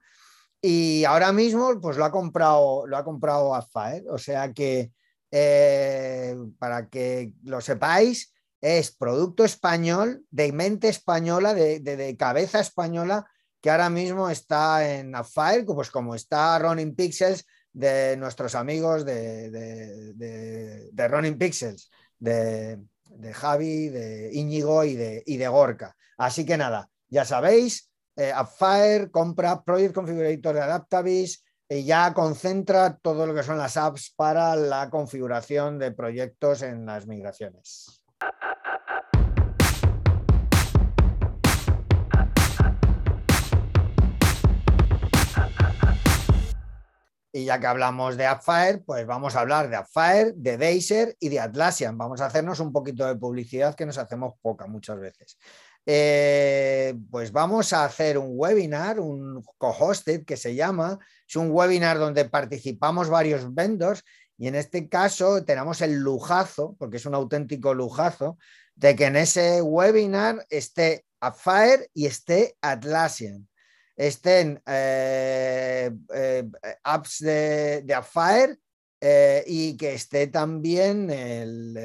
Y 0.61 1.05
ahora 1.05 1.31
mismo 1.31 1.79
pues 1.81 1.97
lo 1.97 2.05
ha 2.05 2.11
comprado, 2.11 2.85
lo 2.85 2.97
ha 2.97 3.03
comprado 3.03 3.55
AFA. 3.55 4.01
O 4.09 4.17
sea 4.17 4.53
que 4.53 4.91
eh, 5.31 6.35
para 6.57 6.89
que 6.89 7.33
lo 7.43 7.61
sepáis, 7.61 8.33
es 8.61 8.91
producto 8.91 9.45
español, 9.45 10.25
de 10.31 10.51
mente 10.51 10.89
española, 10.89 11.53
de, 11.53 12.15
cabeza 12.17 12.59
española, 12.59 13.25
que 13.61 13.69
ahora 13.69 13.89
mismo 13.89 14.29
está 14.29 14.97
en 14.97 15.15
Afire, 15.15 15.63
pues 15.65 15.89
como 15.91 16.15
está 16.15 16.59
Running 16.59 16.95
Pixels, 16.95 17.45
de 17.71 18.17
nuestros 18.17 18.55
amigos 18.55 19.05
de, 19.05 20.89
Running 20.95 21.37
Pixels, 21.37 21.89
de, 22.17 22.79
Javi, 23.33 23.89
de 23.89 24.31
Íñigo 24.33 24.83
y 24.83 24.95
de, 24.95 25.23
y 25.25 25.37
de 25.37 25.47
Gorka. 25.47 25.95
Así 26.17 26.45
que 26.45 26.57
nada, 26.57 26.89
ya 27.07 27.23
sabéis, 27.23 27.88
eh, 28.19 28.33
AppFire 28.33 29.09
compra 29.11 29.63
Project 29.63 29.95
Configurator 29.95 30.53
de 30.53 30.61
Adaptavis 30.61 31.41
y 31.69 31.85
ya 31.85 32.13
concentra 32.13 32.97
todo 32.97 33.25
lo 33.25 33.33
que 33.33 33.43
son 33.43 33.57
las 33.57 33.77
apps 33.77 34.13
para 34.13 34.57
la 34.57 34.89
configuración 34.89 35.79
de 35.79 35.93
proyectos 35.93 36.61
en 36.61 36.85
las 36.85 37.07
migraciones. 37.07 38.03
Y 47.31 47.45
ya 47.45 47.57
que 47.57 47.67
hablamos 47.67 48.17
de 48.17 48.25
AppFire, 48.25 48.79
pues 48.79 49.05
vamos 49.05 49.38
a 49.38 49.39
hablar 49.39 49.69
de 49.69 49.77
AppFire, 49.77 50.33
de 50.35 50.57
Deiser 50.57 51.15
y 51.21 51.29
de 51.29 51.39
Atlassian. 51.39 51.97
Vamos 51.97 52.19
a 52.19 52.25
hacernos 52.25 52.59
un 52.59 52.73
poquito 52.73 53.05
de 53.05 53.15
publicidad 53.15 53.75
que 53.75 53.85
nos 53.85 53.97
hacemos 53.97 54.33
poca 54.41 54.67
muchas 54.67 54.99
veces. 54.99 55.38
Eh, 55.86 56.93
pues 57.09 57.31
vamos 57.31 57.74
a 57.74 57.86
hacer 57.86 58.17
un 58.17 58.29
webinar, 58.31 59.00
un 59.00 59.43
co-hosted 59.57 60.25
que 60.25 60.38
se 60.38 60.55
llama. 60.55 61.00
Es 61.27 61.36
un 61.36 61.51
webinar 61.51 61.98
donde 61.98 62.25
participamos 62.25 63.09
varios 63.09 63.53
vendors 63.53 64.03
y 64.38 64.48
en 64.48 64.55
este 64.55 64.88
caso 64.88 65.43
tenemos 65.43 65.81
el 65.81 65.95
lujazo, 65.95 66.75
porque 66.79 66.98
es 66.98 67.05
un 67.05 67.15
auténtico 67.15 67.74
lujazo, 67.74 68.38
de 68.75 68.95
que 68.95 69.05
en 69.05 69.17
ese 69.17 69.62
webinar 69.62 70.45
esté 70.50 71.05
AppFire 71.19 71.89
y 71.93 72.05
esté 72.05 72.55
Atlassian 72.62 73.50
estén 74.00 74.62
eh, 74.65 75.91
eh, 76.15 76.50
apps 76.83 77.19
de, 77.19 77.81
de 77.83 77.93
Affair 77.93 78.57
eh, 79.01 79.43
y 79.45 79.75
que 79.75 79.93
esté 79.93 80.27
también 80.27 81.09
el 81.09 81.77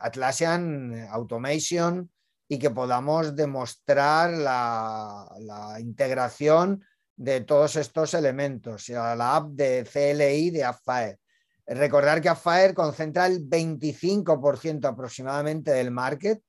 Atlassian 0.00 1.08
Automation 1.10 2.10
y 2.48 2.58
que 2.58 2.70
podamos 2.70 3.34
demostrar 3.34 4.30
la, 4.30 5.76
integración 5.78 6.84
de 7.16 7.40
todos 7.40 7.76
estos 7.76 8.14
elementos, 8.14 8.88
la 8.88 9.36
app 9.36 9.50
de 9.50 9.88
CLI 9.90 10.50
de 10.50 10.64
Affair. 10.64 11.18
Recordar 11.66 12.20
que 12.20 12.28
Affair 12.28 12.74
concentra 12.74 13.26
el 13.26 13.48
25% 13.48 14.84
aproximadamente 14.86 15.70
del 15.70 15.90
market 15.90 16.42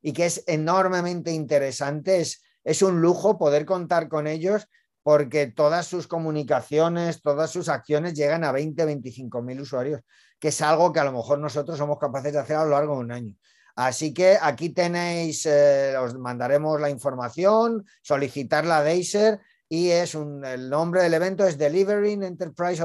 y 0.00 0.12
que 0.12 0.26
es 0.26 0.44
enormemente 0.46 1.30
interesante, 1.30 2.20
es 2.20 2.42
es 2.64 2.82
un 2.82 3.00
lujo 3.00 3.38
poder 3.38 3.64
contar 3.64 4.08
con 4.08 4.26
ellos 4.26 4.68
porque 5.02 5.48
todas 5.48 5.86
sus 5.86 6.06
comunicaciones, 6.06 7.22
todas 7.22 7.50
sus 7.50 7.68
acciones 7.68 8.14
llegan 8.14 8.44
a 8.44 8.52
20, 8.52 8.84
25 8.84 9.42
mil 9.42 9.60
usuarios, 9.60 10.00
que 10.38 10.48
es 10.48 10.62
algo 10.62 10.92
que 10.92 11.00
a 11.00 11.04
lo 11.04 11.12
mejor 11.12 11.40
nosotros 11.40 11.76
somos 11.76 11.98
capaces 11.98 12.32
de 12.32 12.38
hacer 12.38 12.56
a 12.56 12.64
lo 12.64 12.70
largo 12.70 12.94
de 12.94 13.00
un 13.00 13.12
año. 13.12 13.36
Así 13.74 14.12
que 14.12 14.38
aquí 14.40 14.70
tenéis, 14.70 15.46
eh, 15.46 15.96
os 15.96 16.14
mandaremos 16.18 16.80
la 16.80 16.90
información, 16.90 17.84
solicitar 18.02 18.66
la 18.66 18.82
Deiser 18.82 19.40
y 19.68 19.88
es 19.88 20.14
un, 20.14 20.44
el 20.44 20.68
nombre 20.68 21.02
del 21.02 21.14
evento 21.14 21.46
es 21.46 21.56
Delivering 21.56 22.22
Enterprise 22.22 22.82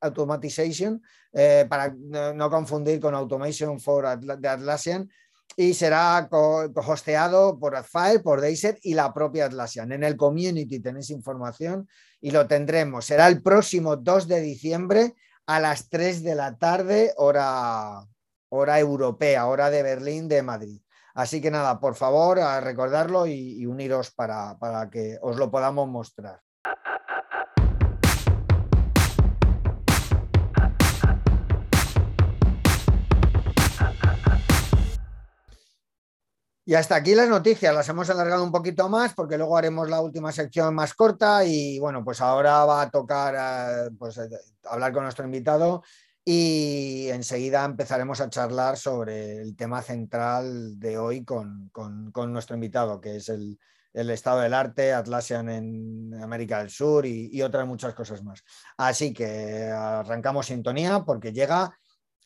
Automatization, 0.00 1.00
eh, 1.32 1.66
para 1.68 1.94
no, 1.96 2.50
confundir 2.50 2.98
con 2.98 3.14
Automation 3.14 3.78
for 3.78 4.18
de 4.18 4.48
Atlassian, 4.48 5.08
y 5.56 5.72
será 5.72 6.28
hosteado 6.74 7.58
por 7.60 7.76
Adfire, 7.76 8.18
por 8.18 8.40
Deiser 8.40 8.76
y 8.82 8.94
la 8.94 9.14
propia 9.14 9.46
Atlassian. 9.46 9.92
En 9.92 10.02
el 10.02 10.16
community 10.16 10.80
tenéis 10.80 11.10
información 11.10 11.88
y 12.20 12.32
lo 12.32 12.48
tendremos. 12.48 13.04
Será 13.04 13.28
el 13.28 13.40
próximo 13.40 13.94
2 13.94 14.26
de 14.26 14.40
diciembre 14.40 15.14
a 15.46 15.60
las 15.60 15.88
3 15.88 16.24
de 16.24 16.34
la 16.34 16.58
tarde, 16.58 17.14
hora, 17.18 18.04
hora 18.56 18.78
europea, 18.80 19.46
hora 19.46 19.70
de 19.70 19.82
Berlín, 19.82 20.28
de 20.28 20.42
Madrid. 20.42 20.80
Así 21.14 21.40
que 21.40 21.50
nada, 21.50 21.80
por 21.80 21.94
favor, 21.94 22.40
a 22.40 22.60
recordarlo 22.60 23.26
y, 23.26 23.60
y 23.60 23.66
uniros 23.66 24.10
para, 24.10 24.58
para 24.58 24.90
que 24.90 25.18
os 25.22 25.36
lo 25.36 25.50
podamos 25.50 25.88
mostrar. 25.88 26.40
Y 36.68 36.74
hasta 36.74 36.96
aquí 36.96 37.14
las 37.14 37.28
noticias, 37.28 37.72
las 37.72 37.88
hemos 37.88 38.10
alargado 38.10 38.42
un 38.42 38.50
poquito 38.50 38.88
más 38.88 39.14
porque 39.14 39.38
luego 39.38 39.56
haremos 39.56 39.88
la 39.88 40.00
última 40.00 40.32
sección 40.32 40.74
más 40.74 40.94
corta 40.94 41.44
y 41.44 41.78
bueno, 41.78 42.04
pues 42.04 42.20
ahora 42.20 42.64
va 42.64 42.82
a 42.82 42.90
tocar 42.90 43.36
eh, 43.38 43.90
pues, 43.96 44.18
eh, 44.18 44.28
hablar 44.64 44.92
con 44.92 45.04
nuestro 45.04 45.24
invitado 45.24 45.84
y 46.28 47.06
enseguida 47.10 47.64
empezaremos 47.64 48.20
a 48.20 48.28
charlar 48.28 48.76
sobre 48.76 49.40
el 49.40 49.54
tema 49.54 49.80
central 49.80 50.76
de 50.76 50.98
hoy 50.98 51.24
con, 51.24 51.70
nuestro 52.32 52.56
invitado, 52.56 53.00
que 53.00 53.14
es 53.14 53.28
el, 53.28 53.56
estado 53.92 54.40
del 54.40 54.52
arte, 54.52 54.92
Atlassian 54.92 55.48
en 55.48 56.14
América 56.20 56.58
del 56.58 56.70
Sur 56.70 57.06
y, 57.06 57.30
y 57.32 57.42
otras 57.42 57.64
muchas 57.64 57.94
cosas 57.94 58.24
más. 58.24 58.42
Así 58.76 59.14
que 59.14 59.66
arrancamos 59.68 60.46
sintonía 60.46 61.04
porque 61.06 61.32
llega 61.32 61.78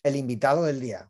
el 0.02 0.16
invitado 0.16 0.62
del 0.62 0.80
día. 0.80 1.06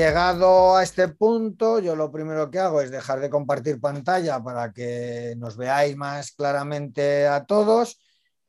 Llegado 0.00 0.76
a 0.76 0.82
este 0.82 1.08
punto, 1.08 1.78
yo 1.78 1.94
lo 1.94 2.10
primero 2.10 2.50
que 2.50 2.58
hago 2.58 2.80
es 2.80 2.90
dejar 2.90 3.20
de 3.20 3.28
compartir 3.28 3.78
pantalla 3.80 4.42
para 4.42 4.72
que 4.72 5.34
nos 5.36 5.58
veáis 5.58 5.94
más 5.94 6.32
claramente 6.32 7.26
a 7.26 7.44
todos. 7.44 8.00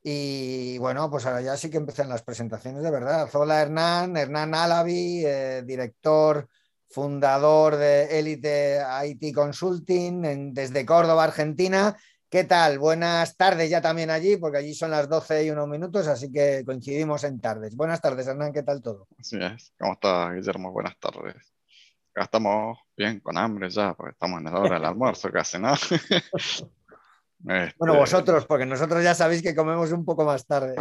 Y 0.01 0.77
bueno, 0.77 1.10
pues 1.12 1.25
ahora 1.25 1.41
ya 1.41 1.58
sí 1.58 1.70
que 1.70 1.75
empiezan 1.75 2.08
las 2.08 2.24
presentaciones 2.24 2.81
de 2.84 2.89
verdad. 2.89 3.29
Hola 3.34 3.62
Hernán, 3.62 4.15
Hernán 4.15 4.55
Alavi, 4.55 5.25
eh, 5.25 5.63
director, 5.65 6.48
fundador 6.89 7.75
de 7.75 8.17
Elite 8.17 8.79
IT 9.08 9.36
Consulting 9.36 10.53
desde 10.53 10.86
Córdoba, 10.86 11.25
Argentina. 11.25 11.98
¿Qué 12.31 12.45
tal? 12.45 12.79
Buenas 12.79 13.35
tardes 13.35 13.69
ya 13.69 13.81
también 13.81 14.09
allí, 14.09 14.38
porque 14.38 14.59
allí 14.59 14.73
son 14.73 14.91
las 14.91 15.09
12 15.09 15.43
y 15.43 15.50
unos 15.50 15.67
minutos, 15.67 16.07
así 16.07 16.31
que 16.31 16.63
coincidimos 16.65 17.25
en 17.25 17.41
tardes. 17.41 17.75
Buenas 17.75 18.00
tardes, 18.00 18.25
Hernán, 18.25 18.53
¿qué 18.53 18.63
tal 18.63 18.81
todo? 18.81 19.05
Así 19.19 19.38
es. 19.38 19.73
¿Cómo 19.77 19.91
está, 19.91 20.31
Guillermo? 20.31 20.71
Buenas 20.71 20.97
tardes. 20.97 21.53
Acá 22.15 22.23
estamos 22.23 22.79
bien, 22.95 23.19
con 23.19 23.38
hambre 23.38 23.69
ya, 23.69 23.93
porque 23.95 24.13
estamos 24.13 24.38
en 24.38 24.45
la 24.45 24.61
hora 24.61 24.75
del 24.75 24.85
almuerzo 24.85 25.29
casi, 25.29 25.59
¿no? 25.59 25.73
Bueno, 27.43 27.65
este, 27.65 28.00
vosotros, 28.00 28.45
porque 28.45 28.67
nosotros 28.67 29.03
ya 29.03 29.15
sabéis 29.15 29.41
que 29.41 29.55
comemos 29.55 29.91
un 29.91 30.05
poco 30.05 30.23
más 30.23 30.45
tarde. 30.45 30.75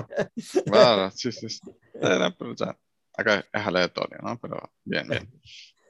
Claro, 0.66 1.11
sí, 1.11 1.33
sí. 1.33 1.49
sí. 1.49 1.61
Pero 1.95 2.54
ya, 2.54 2.78
acá 3.14 3.47
es 3.50 3.66
aleatorio, 3.66 4.19
¿no? 4.23 4.38
Pero 4.38 4.71
bien, 4.85 5.09
bien. 5.09 5.40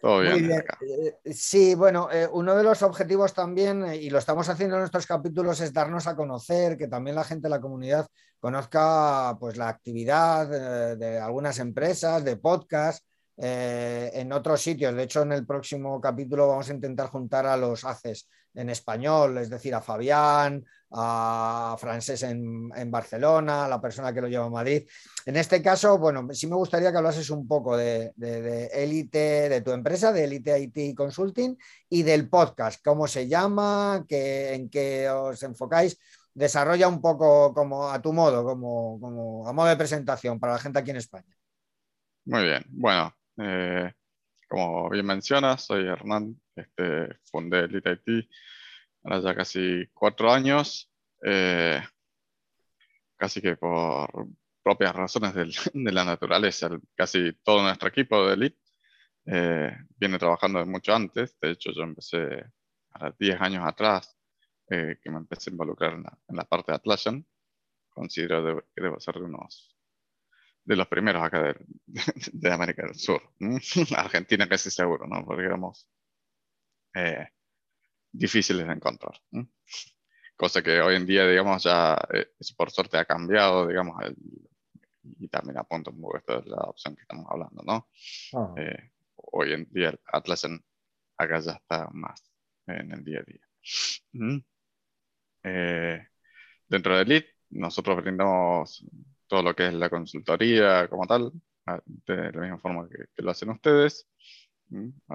Todo 0.01 0.21
bien. 0.21 0.51
Eh, 0.51 1.33
sí, 1.33 1.75
bueno, 1.75 2.09
eh, 2.11 2.27
uno 2.33 2.57
de 2.57 2.63
los 2.63 2.83
objetivos 2.83 3.35
también, 3.35 3.85
eh, 3.85 3.97
y 3.97 4.09
lo 4.09 4.19
estamos 4.19 4.49
haciendo 4.49 4.77
en 4.77 4.81
nuestros 4.81 5.07
capítulos, 5.07 5.61
es 5.61 5.75
darnos 5.75 6.07
a 6.07 6.17
conocer, 6.17 6.79
que 6.79 6.89
también 6.89 7.17
la 7.17 7.25
gente 7.25 7.45
de 7.45 7.51
la 7.51 7.61
comunidad 7.61 8.07
conozca 8.39 9.37
pues, 9.39 9.59
la 9.59 9.69
actividad 9.69 10.97
de 10.97 11.19
algunas 11.19 11.59
empresas, 11.59 12.25
de 12.25 12.37
podcast, 12.37 13.05
en 13.37 14.33
otros 14.33 14.63
sitios. 14.63 14.95
De 14.95 15.03
hecho, 15.03 15.23
en 15.23 15.33
el 15.33 15.47
próximo 15.47 16.01
capítulo 16.01 16.49
vamos 16.49 16.71
a 16.71 16.75
intentar 16.75 17.09
juntar 17.09 17.47
a 17.47 17.57
los 17.59 17.85
haces 17.85 18.29
en 18.55 18.71
español, 18.71 19.39
es 19.39 19.51
decir, 19.51 19.75
a 19.75 19.81
Fabián, 19.81 20.65
a 20.93 21.77
Francés 21.79 22.23
en, 22.25 22.91
Barcelona, 22.91 23.65
a 23.65 23.69
la 23.69 23.81
persona 23.81 24.13
que 24.13 24.21
lo 24.21 24.29
lleva 24.29 24.47
a 24.47 24.51
Madrid. 24.51 24.89
En 25.25 25.37
este 25.37 25.63
caso, 25.63 25.99
bueno, 25.99 26.27
sí 26.33 26.47
me 26.47 26.57
gustaría 26.57 26.91
que 26.91 26.99
hablases 26.99 27.31
un 27.31 27.47
poco 27.47 27.77
de 27.77 28.13
Elite, 28.73 29.49
de, 29.49 29.61
tu 29.61 29.71
empresa, 29.71 30.13
de 30.13 30.25
Elite 30.25 30.59
IT 30.59 30.97
Consulting 30.97 31.57
y 31.89 32.03
del 32.03 32.29
podcast, 32.29 32.85
cómo 32.85 33.07
se 33.07 33.29
llama, 33.29 34.05
en 34.09 34.69
qué 34.69 35.09
os 35.09 35.43
enfocáis. 35.43 35.99
Desarrolla 36.35 36.89
un 36.89 37.01
poco 37.01 37.53
como 37.53 37.91
a 37.91 38.01
tu 38.01 38.13
modo, 38.13 38.45
como, 38.45 38.99
como 39.01 39.49
a 39.49 39.53
modo 39.53 39.69
de 39.69 39.77
presentación 39.77 40.39
para 40.39 40.55
la 40.55 40.59
gente 40.59 40.79
aquí 40.79 40.91
en 40.91 40.97
España. 40.97 41.37
Muy 42.25 42.45
bien, 42.45 42.65
bueno, 42.69 43.13
eh, 43.39 43.93
como 44.51 44.91
bien 44.91 45.07
mencionas, 45.07 45.65
soy 45.65 45.87
Hernán, 45.87 46.39
este, 46.57 47.09
fundé 47.31 47.61
Elite 47.61 47.93
IT 47.93 48.29
ahora 49.05 49.21
ya 49.21 49.35
casi 49.35 49.87
cuatro 49.95 50.33
años, 50.33 50.91
eh, 51.23 51.83
casi 53.17 53.41
que 53.41 53.57
por 53.57 54.29
propias 54.63 54.95
razones 54.95 55.35
de 55.75 55.93
la 55.93 56.05
naturaleza. 56.05 56.69
Casi 56.95 57.33
todo 57.43 57.63
nuestro 57.63 57.89
equipo 57.89 58.27
de 58.27 58.35
Elite 58.35 58.59
eh, 59.27 59.77
viene 59.97 60.19
trabajando 60.19 60.65
mucho 60.67 60.95
antes. 60.95 61.39
De 61.41 61.53
hecho, 61.53 61.71
yo 61.73 61.83
empecé 61.83 62.45
a 62.95 63.11
10 63.19 63.41
años 63.41 63.65
atrás 63.67 64.17
eh, 64.69 64.99
que 65.03 65.11
me 65.11 65.19
empecé 65.19 65.51
a 65.51 65.53
involucrar 65.53 65.95
en 65.95 66.37
la, 66.37 66.45
parte 66.45 66.73
de 66.73 66.77
Atlassian. 66.77 67.27
Considero 67.89 68.65
que 68.75 68.83
debo 68.83 69.01
ser 69.01 69.17
de 69.17 69.23
unos 69.23 69.77
de 70.71 70.77
los 70.77 70.87
primeros 70.87 71.21
acá 71.21 71.43
de, 71.43 71.57
de, 72.33 72.53
América 72.53 72.87
del 72.87 72.95
Sur. 72.95 73.21
Argentina 73.97 74.49
casi 74.49 74.71
seguro, 74.71 75.05
¿no? 75.07 75.25
Porque 75.25 75.43
éramos 75.43 75.89
difíciles 78.13 78.67
de 78.67 78.73
encontrar. 78.73 79.21
Cosa 80.37 80.63
que 80.63 80.81
hoy 80.81 80.95
en 80.95 81.07
día, 81.07 81.27
digamos, 81.27 81.65
ya 81.65 81.97
eh, 82.13 82.27
por 82.57 82.71
suerte 82.71 82.99
ha 82.99 83.05
cambiado, 83.05 83.67
digamos, 83.67 83.97
y 85.03 85.29
también 85.29 85.59
apunta 85.59 85.91
un 85.91 86.01
poco 86.01 86.19
esto 86.19 86.41
de 86.41 86.51
la 86.51 86.63
opción 86.63 86.95
que 86.95 87.03
estamos 87.03 87.27
hablando, 87.29 87.63
¿no? 87.65 87.89
Ah. 88.35 88.55
Eh, 88.57 88.91
hoy 89.17 89.53
en 89.53 89.69
día 89.71 89.99
Atlassian 90.07 90.63
acá 91.17 91.41
ya 91.41 91.53
está 91.53 91.89
más 91.93 92.23
en 92.67 92.93
el 92.93 93.05
día 93.05 93.21
a 93.21 93.25
día. 93.25 94.43
Eh, 95.43 96.07
dentro 96.69 96.97
de 96.97 97.03
Elite, 97.03 97.31
nosotros 97.51 97.97
brindamos 97.97 98.85
todo 99.31 99.43
lo 99.43 99.55
que 99.55 99.69
es 99.69 99.75
la 99.75 99.89
consultoría 99.89 100.89
como 100.89 101.07
tal, 101.07 101.33
de 101.87 102.33
la 102.33 102.41
misma 102.41 102.59
forma 102.59 102.89
que, 102.89 103.07
que 103.15 103.23
lo 103.23 103.31
hacen 103.31 103.51
ustedes 103.51 104.09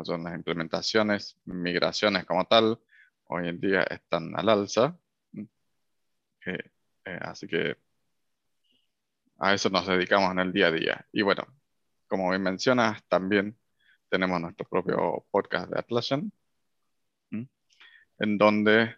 son 0.04 0.24
las 0.24 0.36
implementaciones, 0.36 1.38
migraciones 1.46 2.26
como 2.26 2.46
tal, 2.46 2.80
hoy 3.26 3.48
en 3.50 3.60
día 3.60 3.84
están 3.84 4.38
al 4.38 4.50
alza. 4.50 4.98
Eh, 6.46 6.60
eh, 7.06 7.20
así 7.22 7.48
que 7.48 7.78
a 9.40 9.54
eso 9.54 9.70
nos 9.70 9.88
dedicamos 9.88 10.32
en 10.32 10.40
el 10.40 10.52
día 10.54 10.68
a 10.68 10.72
día. 10.72 11.08
Y 11.12 11.22
bueno, 11.22 11.46
como 12.08 12.30
bien 12.30 12.44
mencionas, 12.44 13.04
también 13.08 13.58
tenemos 14.10 14.40
nuestro 14.42 14.68
propio 14.68 15.26
podcast 15.32 15.70
de 15.72 15.80
Atlassian, 15.80 16.32
en 18.20 18.38
donde 18.38 18.96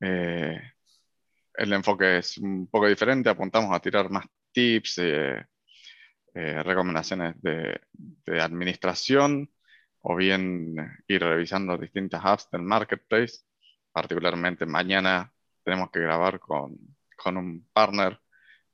eh, 0.00 0.60
el 1.54 1.72
enfoque 1.72 2.18
es 2.18 2.38
un 2.38 2.66
poco 2.68 2.88
diferente, 2.88 3.28
apuntamos 3.28 3.74
a 3.74 3.80
tirar 3.80 4.10
más 4.10 4.26
tips, 4.52 5.00
recomendaciones 6.34 7.40
de, 7.42 7.80
de, 7.92 8.40
administración 8.40 9.50
o 10.02 10.16
bien 10.16 10.76
ir 11.06 11.22
revisando 11.22 11.76
distintas 11.76 12.22
apps 12.24 12.48
del 12.50 12.62
marketplace. 12.62 13.40
Particularmente 13.92 14.66
mañana 14.66 15.32
tenemos 15.64 15.90
que 15.90 16.00
grabar 16.00 16.40
con, 16.40 16.76
con 17.16 17.36
un 17.36 17.68
partner. 17.72 18.20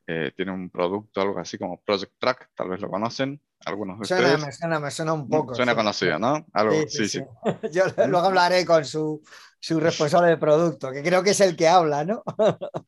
Eh, 0.08 0.32
tiene 0.36 0.52
un 0.52 0.70
producto, 0.70 1.20
algo 1.20 1.38
así 1.40 1.58
como 1.58 1.82
Project 1.82 2.12
Track, 2.18 2.50
tal 2.54 2.68
vez 2.68 2.80
lo 2.80 2.88
conocen. 2.88 3.40
Algunos 3.64 3.98
de 3.98 4.02
ustedes. 4.02 4.40
Me 4.40 4.52
suena, 4.52 4.78
me 4.78 4.90
suena 4.90 5.12
un 5.14 5.28
poco. 5.28 5.54
Suena 5.54 5.74
conocido, 5.74 6.18
¿no? 6.18 6.46
Algo, 6.52 6.74
sí, 6.86 7.08
sí, 7.08 7.20
Yo 7.72 7.84
luego 8.06 8.26
hablaré 8.26 8.64
con 8.64 8.84
su, 8.84 9.20
su, 9.58 9.80
responsable 9.80 10.28
de 10.28 10.36
producto, 10.36 10.92
que 10.92 11.02
creo 11.02 11.24
que 11.24 11.30
es 11.30 11.40
el 11.40 11.56
que 11.56 11.66
habla, 11.66 12.04
¿no? 12.04 12.22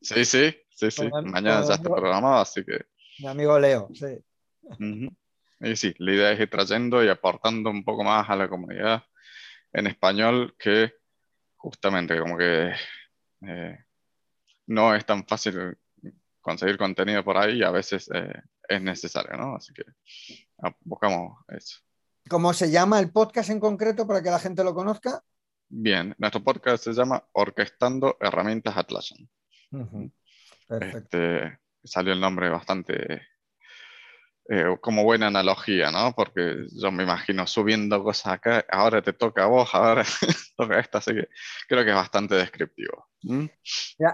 sí, 0.01 0.23
sí, 0.23 0.55
sí, 0.79 0.91
sí. 0.91 1.09
Mañana 1.09 1.63
ya 1.65 1.73
está 1.73 1.89
programado, 1.89 2.41
así 2.41 2.63
que. 2.63 2.85
Mi 3.19 3.27
amigo 3.27 3.59
Leo, 3.59 3.89
sí. 3.93 4.23
Y 5.61 5.75
sí, 5.75 5.93
la 5.97 6.13
idea 6.13 6.31
es 6.31 6.39
ir 6.39 6.49
trayendo 6.49 7.03
y 7.03 7.09
aportando 7.09 7.69
un 7.69 7.83
poco 7.83 8.03
más 8.03 8.29
a 8.29 8.35
la 8.35 8.47
comunidad 8.47 9.03
en 9.73 9.87
español 9.87 10.55
que 10.57 10.93
justamente 11.57 12.17
como 12.17 12.37
que 12.37 12.71
eh, 13.41 13.77
no 14.67 14.95
es 14.95 15.05
tan 15.05 15.25
fácil 15.27 15.77
conseguir 16.39 16.77
contenido 16.77 17.23
por 17.23 17.37
ahí 17.37 17.57
y 17.57 17.63
a 17.63 17.71
veces 17.71 18.09
eh, 18.13 18.41
es 18.67 18.81
necesario, 18.81 19.35
¿no? 19.37 19.55
Así 19.57 19.73
que 19.73 19.83
buscamos 20.81 21.43
eso. 21.49 21.79
¿Cómo 22.29 22.53
se 22.53 22.71
llama 22.71 22.99
el 22.99 23.11
podcast 23.11 23.49
en 23.49 23.59
concreto 23.59 24.07
para 24.07 24.23
que 24.23 24.29
la 24.29 24.39
gente 24.39 24.63
lo 24.63 24.73
conozca? 24.73 25.21
Bien, 25.67 26.15
nuestro 26.17 26.43
podcast 26.43 26.83
se 26.83 26.93
llama 26.93 27.27
Orquestando 27.33 28.17
Herramientas 28.19 28.77
Atlassian. 28.77 29.29
Este, 30.69 31.59
salió 31.83 32.13
el 32.13 32.19
nombre 32.19 32.49
bastante 32.49 33.21
eh, 34.51 34.77
como 34.81 35.03
buena 35.03 35.27
analogía, 35.27 35.91
¿no? 35.91 36.13
Porque 36.15 36.65
yo 36.71 36.91
me 36.91 37.03
imagino 37.03 37.45
subiendo 37.45 38.03
cosas 38.03 38.33
acá, 38.33 38.65
ahora 38.71 38.99
te 39.01 39.13
toca 39.13 39.43
a 39.43 39.47
vos, 39.47 39.69
ahora 39.73 40.03
toca 40.57 40.79
esta, 40.79 40.97
así 40.97 41.13
que 41.13 41.27
creo 41.67 41.83
que 41.83 41.91
es 41.91 41.95
bastante 41.95 42.33
descriptivo. 42.33 43.09
¿Mm? 43.21 43.45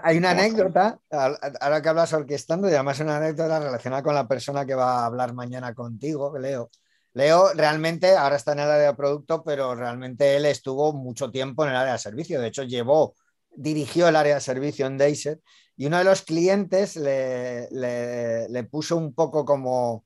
Hay 0.02 0.18
una 0.18 0.32
anécdota, 0.32 0.98
ahora 1.10 1.80
que 1.80 1.88
hablas 1.88 2.12
orquestando, 2.12 2.68
y 2.68 2.74
además 2.74 3.00
una 3.00 3.16
anécdota 3.16 3.60
relacionada 3.60 4.02
con 4.02 4.14
la 4.14 4.28
persona 4.28 4.66
que 4.66 4.74
va 4.74 5.00
a 5.00 5.06
hablar 5.06 5.32
mañana 5.32 5.74
contigo, 5.74 6.38
Leo. 6.38 6.70
Leo 7.14 7.54
realmente 7.54 8.14
ahora 8.14 8.36
está 8.36 8.52
en 8.52 8.58
el 8.58 8.70
área 8.70 8.88
de 8.88 8.94
producto, 8.94 9.42
pero 9.42 9.74
realmente 9.74 10.36
él 10.36 10.44
estuvo 10.44 10.92
mucho 10.92 11.30
tiempo 11.30 11.64
en 11.64 11.70
el 11.70 11.76
área 11.76 11.94
de 11.94 11.98
servicio. 11.98 12.42
De 12.42 12.48
hecho, 12.48 12.64
llevó, 12.64 13.14
dirigió 13.56 14.08
el 14.08 14.16
área 14.16 14.36
de 14.36 14.40
servicio 14.40 14.86
en 14.86 14.98
Deiser 14.98 15.40
y 15.76 15.86
uno 15.86 15.98
de 15.98 16.04
los 16.04 16.22
clientes 16.22 16.96
le, 16.96 17.68
le 17.70 18.64
puso 18.64 18.96
un 18.96 19.14
poco 19.14 19.44
como, 19.44 20.04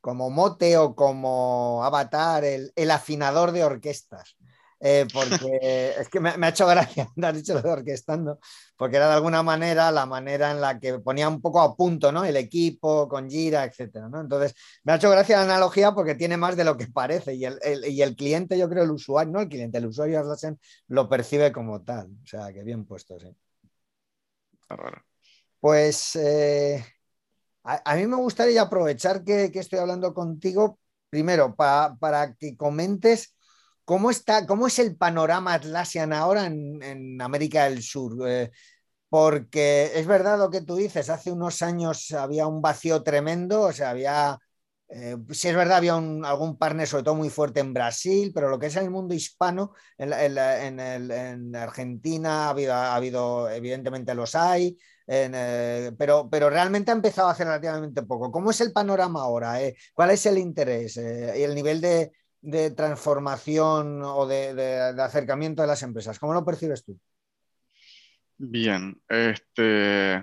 como 0.00 0.30
mote 0.30 0.76
o 0.76 0.94
como 0.94 1.82
avatar 1.84 2.44
el, 2.44 2.72
el 2.76 2.90
afinador 2.90 3.52
de 3.52 3.64
orquestas. 3.64 4.36
Eh, 4.84 5.06
porque 5.12 5.94
es 5.96 6.08
que 6.08 6.18
me, 6.18 6.30
ha 6.30 6.48
hecho 6.48 6.66
gracia, 6.66 7.08
me 7.16 7.28
has 7.28 7.36
dicho 7.36 7.54
lo 7.54 7.62
de 7.62 7.70
orquestando, 7.70 8.40
porque 8.76 8.96
era 8.96 9.06
de 9.06 9.14
alguna 9.14 9.40
manera 9.44 9.92
la 9.92 10.06
manera 10.06 10.50
en 10.50 10.60
la 10.60 10.80
que 10.80 10.98
ponía 10.98 11.28
un 11.28 11.40
poco 11.40 11.60
a 11.60 11.76
punto 11.76 12.10
¿no? 12.10 12.24
el 12.24 12.36
equipo 12.36 13.08
con 13.08 13.30
gira, 13.30 13.62
etcétera. 13.62 14.08
¿no? 14.08 14.20
Entonces, 14.20 14.56
me 14.82 14.92
ha 14.92 14.96
hecho 14.96 15.08
gracia 15.08 15.36
la 15.36 15.44
analogía 15.44 15.92
porque 15.92 16.16
tiene 16.16 16.36
más 16.36 16.56
de 16.56 16.64
lo 16.64 16.76
que 16.76 16.88
parece 16.88 17.34
y 17.34 17.44
el, 17.44 17.60
y 17.86 18.02
el 18.02 18.16
cliente, 18.16 18.58
yo 18.58 18.68
creo, 18.68 18.82
el 18.82 18.90
usuario, 18.90 19.32
no 19.32 19.40
el 19.40 19.48
cliente, 19.48 19.78
el 19.78 19.86
usuario 19.86 20.18
Atlassian 20.18 20.58
lo 20.88 21.08
percibe 21.08 21.52
como 21.52 21.82
tal. 21.82 22.08
O 22.20 22.26
sea, 22.26 22.52
que 22.52 22.64
bien 22.64 22.84
puesto, 22.84 23.20
sí. 23.20 23.28
Pues 25.60 26.16
eh, 26.16 26.84
a, 27.62 27.94
mí 27.94 28.06
me 28.08 28.16
gustaría 28.16 28.62
aprovechar 28.62 29.22
que, 29.22 29.44
estoy 29.54 29.78
hablando 29.78 30.12
contigo, 30.12 30.80
primero, 31.08 31.54
para 31.54 32.34
que 32.36 32.56
comentes 32.56 33.36
cómo, 33.84 34.10
está, 34.10 34.46
cómo 34.46 34.66
es 34.66 34.78
el 34.78 34.96
panorama 34.96 35.54
Atlassian 35.54 36.12
ahora 36.12 36.46
en, 36.46 37.20
América 37.20 37.64
del 37.64 37.82
Sur. 37.82 38.16
Eh, 38.28 38.50
porque 39.08 39.92
es 39.94 40.06
verdad 40.06 40.38
lo 40.38 40.50
que 40.50 40.62
tú 40.62 40.76
dices, 40.76 41.10
hace 41.10 41.30
unos 41.32 41.62
años 41.62 42.12
había 42.12 42.46
un 42.46 42.62
vacío 42.62 43.02
tremendo, 43.02 43.62
o 43.62 43.72
sea, 43.72 43.90
había, 43.90 44.38
eh, 44.88 45.16
sí 45.30 45.48
es 45.48 45.54
verdad, 45.56 45.78
había 45.78 45.94
algún 45.96 46.56
partner 46.58 46.88
sobre 46.88 47.04
todo 47.04 47.14
muy 47.16 47.28
fuerte 47.30 47.60
en 47.60 47.74
Brasil, 47.74 48.32
pero 48.34 48.48
lo 48.48 48.58
que 48.58 48.66
es 48.66 48.76
el 48.76 48.90
mundo 48.90 49.14
hispano, 49.14 49.74
en, 49.98 51.54
Argentina 51.56 52.46
ha 52.46 52.50
habido, 52.50 52.72
ha 52.74 52.94
habido, 52.94 53.50
evidentemente 53.50 54.14
los 54.14 54.34
hay, 54.34 54.78
eh, 55.06 55.92
pero, 55.98 56.28
pero 56.30 56.48
realmente 56.48 56.90
ha 56.90 56.94
empezado 56.94 57.28
hace 57.28 57.44
relativamente 57.44 58.02
poco. 58.02 58.32
¿Cómo 58.32 58.50
es 58.50 58.60
el 58.62 58.72
panorama 58.72 59.22
ahora? 59.22 59.62
Eh? 59.62 59.76
¿Cuál 59.92 60.10
es 60.12 60.24
el 60.26 60.38
interés 60.38 60.96
y 60.96 61.42
el 61.42 61.54
nivel 61.54 61.82
de, 61.82 62.12
transformación 62.74 64.02
o 64.02 64.26
de, 64.26 64.94
acercamiento 64.98 65.62
de 65.62 65.68
las 65.68 65.82
empresas? 65.82 66.18
¿Cómo 66.18 66.34
lo 66.34 66.44
percibes 66.44 66.84
tú? 66.84 66.98
Bien, 68.38 69.00
este, 69.08 70.22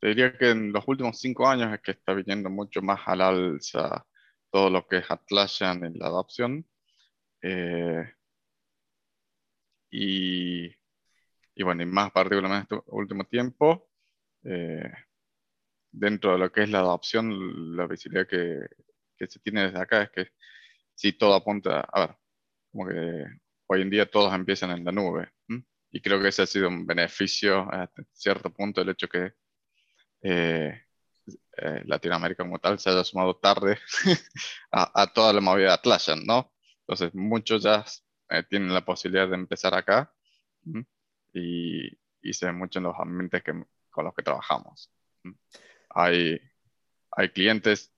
te 0.00 0.06
diría 0.08 0.36
que 0.36 0.50
en 0.50 0.72
los 0.72 0.84
últimos 0.86 1.20
cinco 1.20 1.46
años 1.46 1.72
es 1.72 1.80
que 1.80 1.92
está 1.92 2.12
viniendo 2.12 2.50
mucho 2.50 2.82
más 2.82 3.00
al 3.06 3.20
alza 3.20 4.04
todo 4.50 4.68
lo 4.68 4.86
que 4.86 4.98
es 4.98 5.10
Atlassian 5.10 5.84
en 5.84 5.98
la 5.98 6.06
adopción. 6.06 6.66
y, 9.90 10.66
y 11.54 11.62
bueno, 11.62 11.82
y 11.82 11.86
más 11.86 12.10
particularmente 12.12 12.74
en 12.74 12.80
este 12.80 12.90
último 12.90 13.24
tiempo, 13.24 13.88
eh, 14.44 14.90
dentro 15.90 16.32
de 16.32 16.38
lo 16.38 16.52
que 16.52 16.62
es 16.62 16.70
la 16.70 16.80
adopción, 16.80 17.76
la 17.76 17.86
visibilidad 17.86 18.26
que, 18.26 18.60
que, 19.16 19.26
se 19.26 19.38
tiene 19.40 19.64
desde 19.64 19.80
acá 19.80 20.02
es 20.02 20.10
que 20.10 20.32
si 21.02 21.12
todo 21.14 21.34
apunta, 21.34 21.80
a 21.80 22.00
ver, 22.06 22.16
como 22.70 22.86
que 22.86 23.24
hoy 23.66 23.82
en 23.82 23.90
día 23.90 24.08
todos 24.08 24.32
empiezan 24.32 24.70
en 24.70 24.84
la 24.84 24.92
nube. 24.92 25.32
Y 25.90 26.00
creo 26.00 26.22
que 26.22 26.28
ese 26.28 26.42
ha 26.42 26.46
sido 26.46 26.68
un 26.68 26.86
beneficio 26.86 27.62
a 27.72 27.90
cierto 28.12 28.50
punto 28.50 28.80
el 28.80 28.90
hecho 28.90 29.08
que 29.08 29.32
eh, 30.22 30.80
eh, 31.56 31.82
Latinoamérica 31.86 32.44
como 32.44 32.60
tal 32.60 32.78
se 32.78 32.88
haya 32.90 33.02
sumado 33.02 33.36
tarde 33.36 33.78
a, 34.70 35.02
a, 35.02 35.12
toda 35.12 35.32
la 35.32 35.40
movida 35.40 35.74
Atlassian, 35.74 36.24
¿no? 36.24 36.52
Entonces 36.82 37.12
muchos 37.14 37.64
ya 37.64 37.84
tienen 38.48 38.72
la 38.72 38.84
posibilidad 38.84 39.28
de 39.28 39.34
empezar 39.34 39.74
acá 39.74 40.14
y, 41.32 41.88
y 42.22 42.32
se 42.32 42.46
ven 42.46 42.56
mucho 42.58 42.78
en 42.78 42.84
los 42.84 42.94
ambientes 42.96 43.42
que 43.42 43.52
con 43.90 44.04
los 44.04 44.14
que 44.14 44.22
trabajamos. 44.22 44.90
Hay, 45.90 46.40
hay 47.10 47.28
clientes 47.30 47.91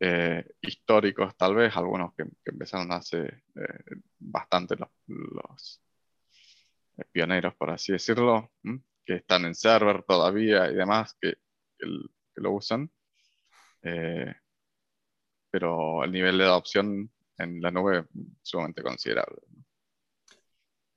eh, 0.00 0.44
históricos, 0.60 1.36
tal 1.36 1.54
vez, 1.54 1.76
algunos 1.76 2.14
que, 2.14 2.24
empezaron 2.44 2.92
hace 2.92 3.22
eh, 3.22 3.96
bastante 4.18 4.76
los, 4.76 5.80
pioneros, 7.10 7.54
por 7.54 7.70
así 7.70 7.92
decirlo, 7.92 8.52
que 9.04 9.16
están 9.16 9.44
en 9.44 9.54
server 9.54 10.02
todavía 10.04 10.70
y 10.70 10.74
demás, 10.74 11.16
que, 11.20 11.34
lo 12.36 12.52
usan. 12.52 12.90
Eh, 13.82 14.34
pero 15.50 16.02
el 16.02 16.10
nivel 16.10 16.38
de 16.38 16.44
adopción 16.44 17.10
en 17.38 17.60
la 17.60 17.70
nube 17.70 17.98
es 17.98 18.04
sumamente 18.42 18.82
considerable. 18.82 19.38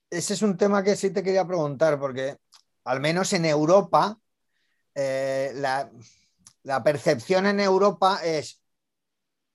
Ese 0.10 0.34
es 0.34 0.42
un 0.42 0.58
tema 0.58 0.84
que 0.84 0.96
sí 0.96 1.12
te 1.12 1.22
quería 1.22 1.46
preguntar, 1.46 2.00
porque 2.00 2.38
al 2.86 3.02
menos 3.02 3.34
en 3.34 3.46
Europa, 3.46 4.18
eh, 4.96 5.52
la, 5.56 5.92
percepción 6.84 7.46
en 7.46 7.60
Europa 7.60 8.22
es 8.24 8.62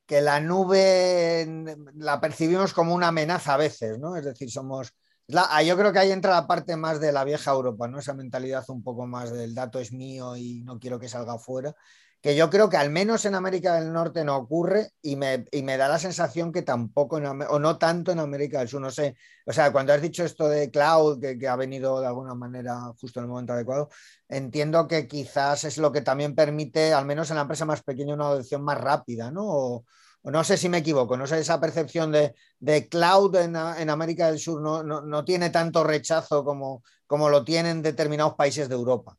que 0.07 0.21
la 0.21 0.41
nube 0.41 1.47
la 1.95 2.21
percibimos 2.21 2.73
como 2.73 2.95
una 2.95 3.09
amenaza 3.09 3.55
a 3.55 3.57
veces, 3.57 3.99
¿no? 3.99 4.17
Es 4.17 4.25
decir, 4.25 4.51
somos... 4.51 4.93
yo 5.29 5.77
creo 5.77 5.93
que 5.93 5.99
ahí 5.99 6.11
entra 6.12 6.33
la 6.33 6.47
parte 6.47 6.77
más 6.77 7.01
de 7.01 7.12
la 7.12 7.25
vieja 7.25 7.53
Europa, 7.53 7.88
¿no? 7.88 7.99
Esa 7.99 8.15
mentalidad 8.15 8.65
un 8.69 8.83
poco 8.83 9.07
más 9.07 9.33
del 9.33 9.55
dato 9.55 9.79
es 9.79 9.93
mío 9.93 10.37
y 10.37 10.62
no 10.62 10.79
quiero 10.79 10.99
que 10.99 11.09
salga 11.09 11.35
afuera 11.35 11.75
que 12.23 12.37
yo 12.37 12.49
creo 12.51 12.69
que 12.71 12.77
al 12.77 12.91
menos 12.91 13.25
en 13.25 13.35
América 13.35 13.75
del 13.75 13.93
Norte 13.93 14.25
no 14.25 14.37
ocurre 14.37 14.93
y 15.03 15.17
me, 15.17 15.45
da 15.77 15.89
la 15.89 15.99
sensación 15.99 16.53
que 16.53 16.63
tampoco, 16.63 17.17
o 17.17 17.59
no 17.59 17.79
tanto 17.79 18.13
en 18.13 18.21
América 18.21 18.61
del 18.61 18.69
Sur, 18.69 18.81
no 18.81 18.93
sé. 18.93 19.17
O 19.45 19.53
sea, 19.53 19.73
cuando 19.73 19.93
has 19.93 20.01
dicho 20.01 20.25
esto 20.25 20.49
de 20.49 20.71
cloud, 20.71 21.21
que, 21.21 21.49
ha 21.49 21.57
venido 21.57 22.01
de 22.01 22.07
alguna 22.07 22.37
manera 22.37 22.81
justo 23.01 23.19
en 23.19 23.25
el 23.25 23.31
momento 23.31 23.55
adecuado, 23.55 23.89
entiendo 24.29 24.87
que 24.87 25.09
quizás 25.09 25.65
es 25.65 25.79
lo 25.79 25.91
que 25.91 26.03
también 26.03 26.37
permite, 26.37 26.93
al 26.93 27.07
menos 27.07 27.29
en 27.31 27.37
la 27.37 27.43
empresa 27.43 27.65
más 27.65 27.83
pequeña, 27.83 28.15
una 28.15 28.29
adopción 28.29 28.63
más 28.63 28.81
rápida, 28.81 29.33
¿no? 29.33 29.43
O, 29.45 29.85
no 30.23 30.45
sé 30.45 30.57
si 30.57 30.69
me 30.69 30.79
equivoco, 30.79 31.17
no 31.17 31.27
sé, 31.27 31.41
esa 31.41 31.61
percepción 31.61 32.13
de, 32.13 32.89
cloud 32.89 33.35
en, 33.35 33.57
América 33.57 34.29
del 34.29 34.39
Sur 34.39 34.63
no, 34.63 34.85
no, 34.85 35.25
tiene 35.25 35.51
tanto 35.51 35.83
rechazo 35.83 36.45
como, 36.45 36.85
como 37.09 37.29
lo 37.29 37.45
tienen 37.45 37.83
determinados 37.83 38.35
países 38.35 38.69
de 38.69 38.77
Europa. 38.77 39.19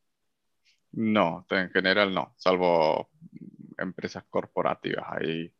No, 0.93 1.45
en 1.49 1.69
general 1.71 2.13
no, 2.13 2.33
salvo 2.37 3.09
empresas 3.77 4.23
corporativas. 4.29 5.05
Ahí, 5.09 5.53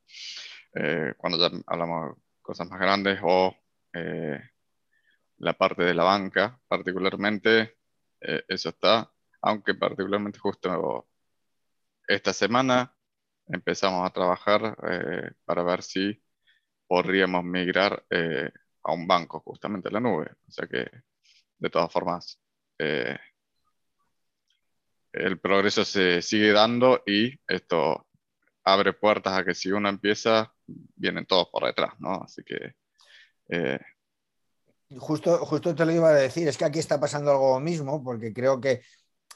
eh, 0.76 1.14
cuando 1.18 1.40
ya 1.40 1.56
hablamos 1.68 2.16
de 2.16 2.22
cosas 2.42 2.70
más 2.70 2.80
grandes 2.80 3.20
o 3.24 3.56
eh, 3.94 4.40
la 5.38 5.54
parte 5.54 5.84
de 5.84 5.94
la 5.96 6.04
banca, 6.04 6.60
particularmente, 6.68 7.78
eh, 8.22 8.44
eso 8.48 8.70
está, 8.70 9.12
aunque 9.42 9.74
particularmente 9.76 10.40
justo 10.40 11.08
esta 12.08 12.34
semana 12.34 12.96
empezamos 13.48 14.06
a 14.08 14.14
trabajar 14.14 14.76
para 15.46 15.64
ver 15.64 15.84
si 15.84 16.22
podríamos 16.88 17.44
migrar 17.44 18.06
a 18.84 18.94
un 18.94 19.08
banco, 19.08 19.40
justamente 19.42 19.90
a 19.90 19.92
la 19.92 20.00
nube. 20.00 20.32
O 20.48 20.52
sea 20.52 20.68
que, 20.68 20.90
de 21.58 21.70
todas 21.70 21.92
formas, 21.92 22.40
el 25.14 25.40
progreso 25.40 25.86
se 25.86 26.22
sigue 26.22 26.52
dando 26.52 27.04
y 27.06 27.40
esto 27.48 28.08
abre 28.64 28.94
puertas 28.94 29.38
a 29.38 29.46
que 29.46 29.54
si 29.54 29.72
uno 29.72 29.88
empieza, 29.90 30.54
vienen 30.66 31.26
todos 31.26 31.50
por 31.50 31.66
detrás, 31.66 31.94
¿no? 32.00 32.24
Así 32.24 32.44
que... 32.44 32.76
Eh, 33.50 33.80
justo, 34.98 35.46
justo 35.46 35.76
te 35.76 35.86
lo 35.86 35.92
iba 35.92 36.10
a 36.10 36.14
decir, 36.14 36.48
es 36.48 36.58
que 36.58 36.66
aquí 36.66 36.80
está 36.80 37.00
pasando 37.00 37.32
algo 37.32 37.60
mismo, 37.60 38.04
porque 38.04 38.34
creo 38.34 38.60
que 38.60 38.82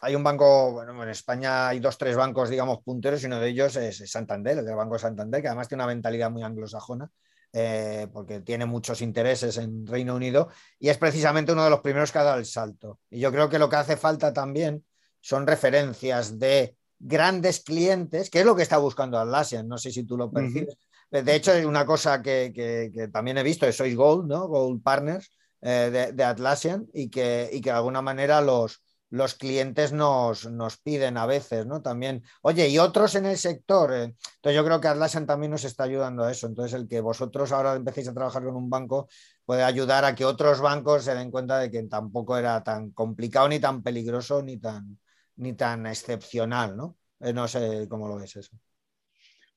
hay 0.01 0.15
un 0.15 0.23
banco, 0.23 0.71
bueno, 0.71 1.03
en 1.03 1.09
España 1.09 1.67
hay 1.67 1.79
dos, 1.79 1.97
tres 1.97 2.15
bancos, 2.15 2.49
digamos, 2.49 2.79
punteros, 2.83 3.21
y 3.21 3.25
uno 3.27 3.39
de 3.39 3.49
ellos 3.49 3.75
es 3.75 3.97
Santander, 4.09 4.57
el 4.57 4.75
Banco 4.75 4.97
Santander, 4.97 5.41
que 5.41 5.47
además 5.47 5.67
tiene 5.67 5.83
una 5.83 5.93
mentalidad 5.93 6.31
muy 6.31 6.43
anglosajona, 6.43 7.09
eh, 7.53 8.07
porque 8.11 8.41
tiene 8.41 8.65
muchos 8.65 9.01
intereses 9.01 9.57
en 9.57 9.85
Reino 9.85 10.15
Unido, 10.15 10.49
y 10.79 10.89
es 10.89 10.97
precisamente 10.97 11.51
uno 11.51 11.63
de 11.63 11.69
los 11.69 11.81
primeros 11.81 12.11
que 12.11 12.19
ha 12.19 12.23
dado 12.23 12.39
el 12.39 12.45
salto. 12.45 12.99
Y 13.09 13.19
yo 13.19 13.31
creo 13.31 13.49
que 13.49 13.59
lo 13.59 13.69
que 13.69 13.75
hace 13.77 13.97
falta 13.97 14.31
también 14.31 14.83
son 15.27 15.45
referencias 15.45 16.39
de 16.39 16.77
grandes 16.97 17.59
clientes, 17.59 18.29
que 18.29 18.39
es 18.39 18.45
lo 18.45 18.55
que 18.55 18.63
está 18.63 18.77
buscando 18.77 19.19
Atlassian, 19.19 19.67
no 19.67 19.77
sé 19.77 19.91
si 19.91 20.05
tú 20.05 20.15
lo 20.15 20.31
percibes. 20.31 20.77
De 21.11 21.35
hecho, 21.35 21.51
es 21.51 21.65
una 21.65 21.85
cosa 21.85 22.21
que, 22.21 23.09
también 23.11 23.37
he 23.37 23.43
visto, 23.43 23.69
sois 23.73 23.93
Gold, 23.93 24.29
¿no? 24.29 24.47
Gold 24.47 24.81
Partners 24.81 25.29
eh, 25.59 26.13
de, 26.15 26.23
Atlassian 26.23 26.87
y 26.93 27.09
que, 27.09 27.49
y 27.51 27.59
que 27.59 27.71
de 27.71 27.75
alguna 27.75 28.01
manera 28.01 28.39
los, 28.39 28.81
los 29.09 29.35
clientes 29.35 29.91
nos, 29.91 30.49
nos, 30.49 30.77
piden 30.77 31.17
a 31.17 31.25
veces, 31.25 31.65
¿no? 31.65 31.81
También, 31.81 32.23
oye, 32.41 32.69
y 32.69 32.79
otros 32.79 33.15
en 33.15 33.25
el 33.25 33.37
sector. 33.37 33.93
Eh, 33.93 34.03
entonces 34.35 34.55
yo 34.55 34.63
creo 34.63 34.79
que 34.79 34.87
Atlassian 34.87 35.25
también 35.25 35.51
nos 35.51 35.65
está 35.65 35.83
ayudando 35.83 36.23
a 36.23 36.31
eso. 36.31 36.47
Entonces 36.47 36.73
el 36.73 36.87
que 36.87 37.01
vosotros 37.01 37.51
ahora 37.51 37.75
empecéis 37.75 38.07
a 38.07 38.13
trabajar 38.13 38.45
con 38.45 38.55
un 38.55 38.69
banco 38.69 39.09
puede 39.43 39.63
ayudar 39.63 40.05
a 40.05 40.15
que 40.15 40.23
otros 40.23 40.61
bancos 40.61 41.03
se 41.03 41.15
den 41.15 41.31
cuenta 41.31 41.59
de 41.59 41.69
que 41.69 41.83
tampoco 41.83 42.37
era 42.37 42.63
tan 42.63 42.91
complicado, 42.91 43.49
ni 43.49 43.59
tan 43.59 43.83
peligroso, 43.83 44.41
ni 44.41 44.55
tan, 44.55 44.97
ni 45.37 45.53
tan 45.53 45.85
excepcional, 45.87 46.75
¿no? 46.75 46.97
Eh, 47.19 47.33
no 47.33 47.47
sé 47.47 47.87
cómo 47.89 48.07
lo 48.07 48.17
ves 48.17 48.35
eso. 48.35 48.57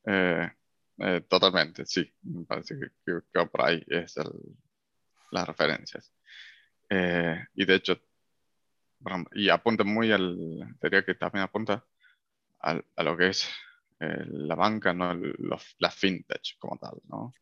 Eh, 0.06 0.50
totalmente, 1.28 1.84
sí. 1.86 2.10
Me 2.22 2.44
parece 2.44 2.78
que, 3.04 3.20
por 3.46 3.62
ahí 3.62 3.82
es 3.86 4.14
las 5.30 5.46
referencias. 5.46 6.12
y 6.90 7.64
de 7.64 7.74
hecho, 7.74 8.00
y 9.32 9.48
apunta 9.48 9.84
muy 9.84 10.12
al, 10.12 10.76
diría 10.82 11.04
que 11.04 11.14
también 11.14 11.44
apunta 11.44 11.84
a 12.60 13.02
lo 13.02 13.16
que 13.16 13.28
es 13.28 13.48
eh, 14.02 14.24
la 14.28 14.54
banca, 14.54 14.94
no 14.94 15.14
la 15.78 15.90
fintech 15.90 16.58
como 16.58 16.78
tal, 16.78 17.02
¿no? 17.04 17.34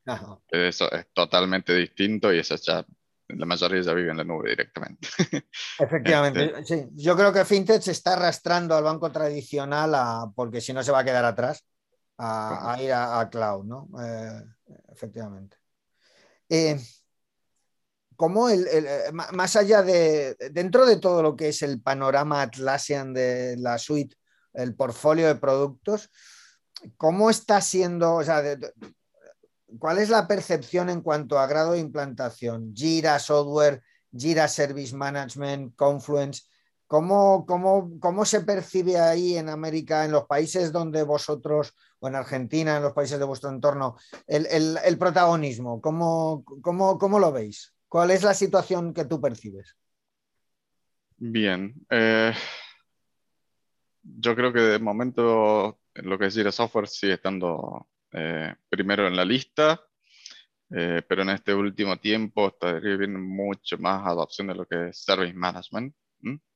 Eso 0.50 0.90
es 0.90 1.06
totalmente 1.12 1.72
distinto 1.72 2.34
y 2.34 2.40
eso 2.40 2.56
ya, 2.56 2.84
la 3.28 3.46
mayoría 3.46 3.82
ya 3.82 3.92
vive 3.92 4.10
en 4.10 4.16
la 4.16 4.24
nube 4.24 4.50
directamente. 4.50 5.08
Efectivamente, 5.78 6.54
este 6.58 6.64
sí. 6.64 6.88
Yo 6.94 7.16
creo 7.16 7.32
que 7.32 7.44
fintech 7.44 7.82
se 7.82 7.92
está 7.92 8.14
arrastrando 8.14 8.74
al 8.74 8.84
banco 8.84 9.12
tradicional 9.12 10.32
porque 10.34 10.60
si 10.60 10.72
no 10.72 10.82
se 10.82 10.92
va 10.92 11.00
a 11.00 11.04
quedar 11.04 11.24
atrás 11.24 11.64
a, 12.18 12.76
ir 12.80 12.92
a, 12.92 13.28
cloud, 13.30 13.64
¿no? 13.64 13.88
Eh, 14.02 14.42
efectivamente. 14.90 15.56
Eh, 16.48 16.80
como 18.16 18.48
el, 18.48 18.66
eh, 18.66 19.12
más 19.12 19.54
allá 19.54 19.82
de, 19.82 20.34
dentro 20.50 20.84
de 20.86 20.96
todo 20.98 21.22
lo 21.22 21.36
que 21.36 21.50
es 21.50 21.62
el 21.62 21.80
panorama 21.80 22.42
Atlassian 22.42 23.12
de 23.14 23.56
la 23.58 23.78
suite, 23.78 24.16
el 24.54 24.74
portfolio 24.74 25.28
de 25.28 25.36
productos, 25.36 26.10
¿cómo 26.96 27.30
está 27.30 27.60
siendo, 27.60 28.16
o 28.16 28.24
sea, 28.24 28.42
cuál 29.78 29.98
es 29.98 30.08
la 30.08 30.26
percepción 30.26 30.88
en 30.88 31.02
cuanto 31.02 31.38
a 31.38 31.46
grado 31.46 31.72
de 31.72 31.80
implantación? 31.80 32.74
Jira 32.74 33.18
Software, 33.18 33.82
Jira 34.16 34.48
Service 34.48 34.94
Management, 34.94 35.74
Confluence, 35.76 36.42
¿cómo, 36.86 37.44
cómo, 37.46 38.24
se 38.24 38.40
percibe 38.40 38.98
ahí 38.98 39.36
en 39.36 39.48
América, 39.48 40.04
en 40.04 40.12
los 40.12 40.26
países 40.26 40.72
donde 40.72 41.02
vosotros, 41.02 41.74
o 42.00 42.08
en 42.08 42.14
Argentina, 42.14 42.76
en 42.76 42.82
los 42.82 42.92
países 42.92 43.18
de 43.18 43.24
vuestro 43.24 43.50
entorno, 43.50 43.96
el, 44.26 44.98
protagonismo? 44.98 45.80
¿Cómo, 45.80 46.44
cómo 46.62 47.18
lo 47.18 47.32
veis? 47.32 47.74
¿Cuál 47.88 48.10
es 48.10 48.22
la 48.22 48.34
situación 48.34 48.94
que 48.94 49.04
tú 49.04 49.20
percibes? 49.20 49.76
Bien. 51.16 51.74
Eh, 51.90 52.32
yo 54.02 54.34
creo 54.34 54.52
que 54.52 54.60
de 54.60 54.78
momento 54.78 55.80
lo 55.94 56.18
que 56.18 56.26
es 56.26 56.34
Jira 56.34 56.52
Software 56.52 56.88
sigue 56.88 57.14
estando 57.14 57.88
eh, 58.12 58.54
primero 58.68 59.06
en 59.06 59.16
la 59.16 59.24
lista, 59.24 59.80
eh, 60.70 61.02
pero 61.08 61.22
en 61.22 61.30
este 61.30 61.54
último 61.54 61.96
tiempo 61.98 62.48
está 62.48 62.72
viendo 62.74 63.18
mucho 63.18 63.78
más 63.78 64.06
adopción 64.06 64.48
de 64.48 64.54
lo 64.54 64.66
que 64.66 64.88
es 64.88 64.98
Service 65.04 65.34
Management, 65.34 65.94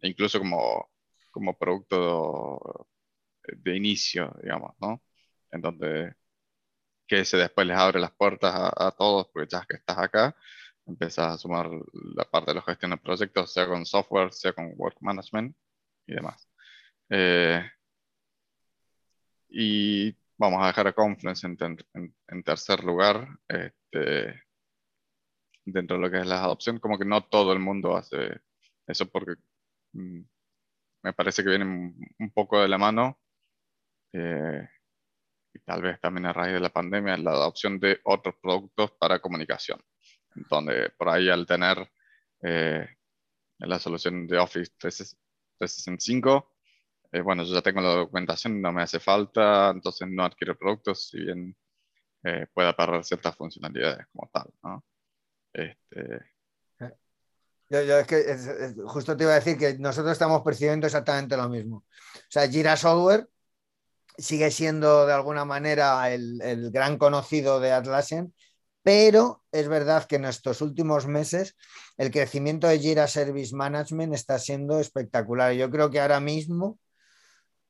incluso 0.03 0.39
como, 0.39 0.91
como 1.31 1.57
producto 1.59 2.89
de, 3.43 3.77
inicio, 3.77 4.35
digamos, 4.43 4.75
¿no? 4.81 5.03
En 5.51 5.61
donde 5.61 6.15
que 7.07 7.25
se 7.25 7.37
después 7.37 7.67
les 7.67 7.77
abre 7.77 8.01
las 8.01 8.13
puertas 8.13 8.55
a, 8.55 8.89
a 8.89 8.91
todos, 8.93 9.29
porque 9.33 9.49
ya 9.51 9.65
que 9.69 9.77
estás 9.77 9.99
acá, 9.99 10.37
empiezas 10.87 11.35
a 11.35 11.39
sumar 11.39 11.71
la 11.93 12.25
parte 12.25 12.51
de 12.53 12.57
la 12.57 12.63
gestión 12.63 12.91
de 12.93 12.97
proyectos, 12.99 13.53
sea 13.53 13.67
con 13.67 13.85
software, 13.87 14.33
sea 14.33 14.53
con 14.53 14.73
work 14.77 14.97
management 15.01 15.57
y 16.07 16.15
demás. 16.15 16.49
Eh, 17.11 17.63
y 19.49 20.17
vamos 20.43 20.63
a 20.63 20.69
dejar 20.69 20.89
a 20.89 20.93
Confluence 20.93 21.47
en, 21.47 22.43
tercer 22.45 22.85
lugar. 22.85 23.29
Este, 23.49 24.43
dentro 25.65 25.97
de 25.97 26.03
lo 26.03 26.11
que 26.11 26.19
es 26.19 26.27
la 26.27 26.43
adopción, 26.43 26.79
como 26.79 26.99
que 26.99 27.05
no 27.05 27.25
todo 27.25 27.53
el 27.53 27.61
mundo 27.61 27.97
hace 27.97 28.41
eso 28.87 29.07
porque 29.07 29.35
mm, 29.93 30.21
me 31.05 31.13
parece 31.13 31.43
que 31.43 31.51
viene 31.51 31.65
un, 31.65 32.31
poco 32.33 32.61
de 32.61 32.69
la 32.69 32.79
mano. 32.79 33.21
Eh, 34.13 34.69
y 35.55 35.59
tal 35.61 35.83
vez 35.83 36.01
también 36.01 36.27
a 36.27 36.33
raíz 36.33 36.55
de 36.55 36.61
la 36.61 36.71
pandemia, 36.71 37.17
la 37.17 37.33
adopción 37.33 37.79
de 37.79 38.01
otros 38.05 38.35
productos 38.41 38.93
para 38.93 39.21
comunicación 39.21 39.81
donde 40.35 40.91
por 40.91 41.09
ahí 41.09 41.29
al 41.29 41.47
tener 41.47 41.91
eh, 42.43 42.87
la 43.59 43.79
solución 43.79 44.27
de 44.27 44.39
Office 44.39 44.73
365, 44.79 46.52
eh, 47.13 47.21
bueno, 47.21 47.45
yo 47.45 47.55
ya 47.55 47.63
tengo 47.63 47.81
la 47.81 47.95
documentación, 47.95 48.61
no 48.61 48.73
me 48.73 48.83
hace 48.83 48.99
falta, 48.99 49.71
entonces 49.71 50.09
no 50.11 50.25
adquiero 50.25 50.57
productos, 50.57 51.09
si 51.09 51.21
bien 51.21 51.57
eh, 52.25 52.47
pueda 52.53 52.75
perder 52.75 53.05
ciertas 53.05 53.37
funcionalidades 53.37 54.07
como 54.13 54.31
tal, 54.33 54.51
¿no? 54.63 54.85
Este... 55.53 56.33
Yo, 57.71 57.99
es 57.99 58.07
que 58.07 58.75
justo 58.85 59.17
te 59.17 59.25
iba 59.25 59.33
a 59.33 59.37
decir 59.37 59.57
que 59.57 59.79
nosotros 59.79 60.13
estamos 60.13 60.43
percibiendo 60.43 60.87
exactamente 60.87 61.39
lo 61.39 61.49
mismo. 61.49 61.77
O 61.79 62.29
sea, 62.29 62.47
Jira 62.47 62.77
Software 62.77 63.27
sigue 64.19 64.51
siendo 64.51 65.07
de 65.07 65.15
alguna 65.15 65.47
manera 65.47 66.13
el, 66.13 66.39
el 66.43 66.71
gran 66.71 66.99
conocido 66.99 67.61
de 67.61 67.73
Atlassian 67.73 68.35
pero 68.83 69.45
es 69.53 69.69
verdad 69.69 70.05
que 70.07 70.17
en 70.17 70.25
estos 70.25 70.61
últimos 70.61 71.07
meses 71.07 71.57
el 71.97 72.11
crecimiento 72.11 72.67
de 72.67 72.79
Jira 72.79 73.07
Service 73.07 73.55
Management 73.55 74.15
está 74.15 74.39
siendo 74.39 74.81
espectacular. 74.81 75.53
Yo 75.53 75.71
creo 75.71 75.91
que 75.91 76.01
ahora 76.01 76.21
mismo, 76.21 76.79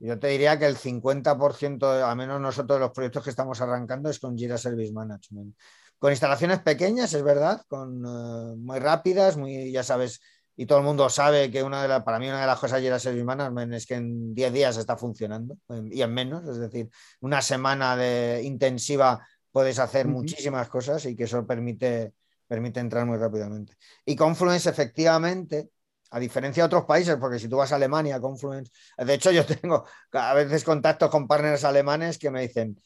yo 0.07 0.19
te 0.19 0.29
diría 0.29 0.59
que 0.59 0.67
el 0.67 0.77
50%, 0.77 2.05
a 2.05 2.15
menos 2.15 2.41
nosotros 2.41 2.81
los 2.81 2.91
proyectos 2.91 3.23
que 3.25 3.31
estamos 3.31 3.61
arrancando, 3.61 4.11
es 4.11 4.19
con 4.19 4.37
Jira 4.37 4.59
Service 4.59 4.93
Management. 4.93 5.57
Con 5.99 6.11
instalaciones 6.11 6.61
pequeñas, 6.61 7.15
es 7.15 7.23
verdad, 7.23 7.63
con 7.69 8.05
eh, 8.05 8.57
muy 8.57 8.81
rápidas, 8.81 9.37
muy, 9.37 9.71
ya 9.71 9.85
sabes, 9.85 10.21
y 10.57 10.67
todo 10.67 10.79
el 10.79 10.85
mundo 10.85 11.09
sabe 11.09 11.51
que 11.51 11.63
una 11.63 11.81
de 11.83 11.89
las, 11.89 12.03
para 12.03 12.19
mí 12.19 12.27
una 12.27 12.41
de 12.41 12.47
las 12.47 12.59
cosas 12.59 12.79
de 12.79 12.83
Jira 12.83 12.99
Service 12.99 13.25
Management 13.25 13.75
es 13.75 13.87
que 13.87 13.95
en 13.95 14.35
10 14.35 14.53
días 14.53 14.77
está 14.77 14.97
funcionando 14.97 15.57
y 15.91 16.03
en 16.03 16.13
menos, 16.13 16.47
es 16.49 16.59
decir, 16.59 16.91
una 17.21 17.41
semana 17.41 17.97
de 17.97 18.43
intensiva 18.45 19.25
puedes 19.51 19.79
hacer 19.79 20.09
muchísimas 20.09 20.69
cosas 20.69 21.05
y 21.07 21.15
que 21.15 21.25
eso 21.25 21.47
permite, 21.47 22.13
permite 22.47 22.81
entrar 22.81 23.07
muy 23.07 23.19
rápidamente. 23.19 23.77
Y 24.05 24.17
Confluence, 24.17 24.69
efectivamente, 24.69 25.71
a 26.13 26.21
diferencia 26.21 26.63
de 26.63 26.67
otros 26.67 26.85
países, 26.85 27.17
porque 27.17 27.39
si 27.39 27.49
tú 27.49 27.57
vas 27.57 27.73
a 27.73 27.77
Alemania, 27.77 28.21
Confluence, 28.21 28.71
de 28.99 29.15
hecho 29.15 29.31
yo 29.31 29.45
tengo 29.47 29.85
a 30.13 30.35
veces 30.35 30.63
contactos 30.63 31.11
con 31.11 31.27
partners 31.27 31.65
alemanes 31.65 32.19
que 32.19 32.31
me 32.31 32.43
dicen, 32.43 32.79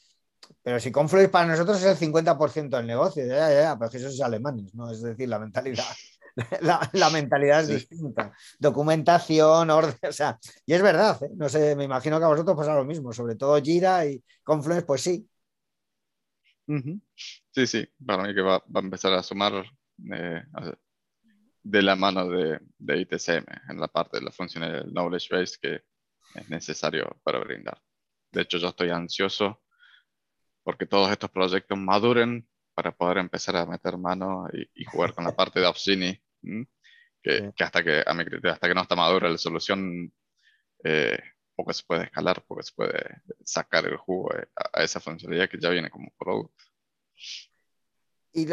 pero 0.63 0.79
si 0.79 0.93
Confluence 0.93 1.29
para 1.29 1.49
nosotros 1.49 1.79
es 1.79 1.85
el 1.85 1.97
50% 1.97 2.77
del 2.77 2.87
negocio, 2.87 3.27
ya, 3.27 3.51
ya, 3.51 3.63
ya, 3.63 3.79
pero 3.79 3.91
que 3.91 3.97
eso 3.97 4.09
es 4.09 4.21
alemanes, 4.21 4.75
¿no? 4.75 4.91
Es 4.91 5.03
decir, 5.03 5.29
la 5.29 5.39
mentalidad. 5.39 5.85
La, 6.93 7.09
mentalidad 7.09 7.63
es 7.63 7.69
distinta. 7.69 8.31
Documentación, 8.59 9.71
orden, 9.71 9.95
o 10.07 10.13
sea, 10.13 10.39
y 10.67 10.75
es 10.75 10.83
verdad, 10.83 11.19
¿eh? 11.23 11.31
no 11.35 11.49
sé, 11.49 11.75
me 11.75 11.85
imagino 11.85 12.19
que 12.19 12.27
a 12.27 12.29
vosotros 12.29 12.55
pasa 12.55 12.75
lo 12.75 12.85
mismo, 12.85 13.11
sobre 13.11 13.37
todo 13.37 13.59
Jira 13.63 14.05
y 14.05 14.23
Confluence, 14.45 14.85
pues 14.85 15.01
sí, 15.01 15.27
Sí, 17.53 17.67
sí, 17.67 17.87
para 18.05 18.25
mí 18.25 18.35
que 18.35 18.43
va, 18.43 18.57
a 18.57 18.79
empezar 18.81 19.13
a 19.13 19.23
sumar 19.23 19.65
eh, 20.13 20.43
de 21.69 21.83
la 21.83 21.97
mano 21.97 22.29
de, 22.29 22.61
de, 22.79 23.01
ITCM 23.01 23.45
en 23.69 23.81
la 23.81 23.89
parte 23.89 24.19
de 24.19 24.25
la 24.25 24.31
función 24.31 24.63
del 24.63 24.93
knowledge 24.93 25.35
base 25.35 25.59
que 25.61 25.83
es 26.39 26.49
necesario 26.49 27.19
para 27.25 27.41
brindar. 27.41 27.83
De 28.31 28.43
hecho, 28.43 28.59
yo 28.59 28.69
estoy 28.69 28.91
ansioso 28.91 29.63
porque 30.63 30.87
todos 30.87 31.11
estos 31.11 31.31
proyectos 31.31 31.77
maduren 31.77 32.49
para 32.73 32.93
poder 32.93 33.19
empezar 33.19 33.57
a 33.57 33.67
meter 33.67 33.99
mano 33.99 34.47
y, 34.53 34.85
jugar 34.85 35.13
con 35.13 35.25
la 35.25 35.35
parte 35.37 35.59
de 35.59 35.67
Opsini, 35.67 36.23
que, 37.21 37.53
que, 37.57 37.65
hasta 37.65 37.83
que 37.83 38.05
a 38.07 38.15
mi 38.15 38.23
hasta 38.49 38.69
que 38.69 38.75
no 38.75 38.83
está 38.83 38.95
madura 38.95 39.29
la 39.29 39.39
solución, 39.39 40.13
eh, 40.85 41.19
poco 41.57 41.73
se 41.73 41.83
puede 41.85 42.05
escalar, 42.05 42.45
poco 42.45 42.63
se 42.63 42.73
puede 42.77 43.23
sacar 43.45 43.87
el 43.87 43.97
jugo 43.97 44.31
a, 44.55 44.85
esa 44.85 45.01
funcionalidad 45.01 45.51
que 45.51 45.59
ya 45.59 45.71
viene 45.71 45.91
como 45.91 46.13
producto. 46.17 46.63
Y 48.33 48.47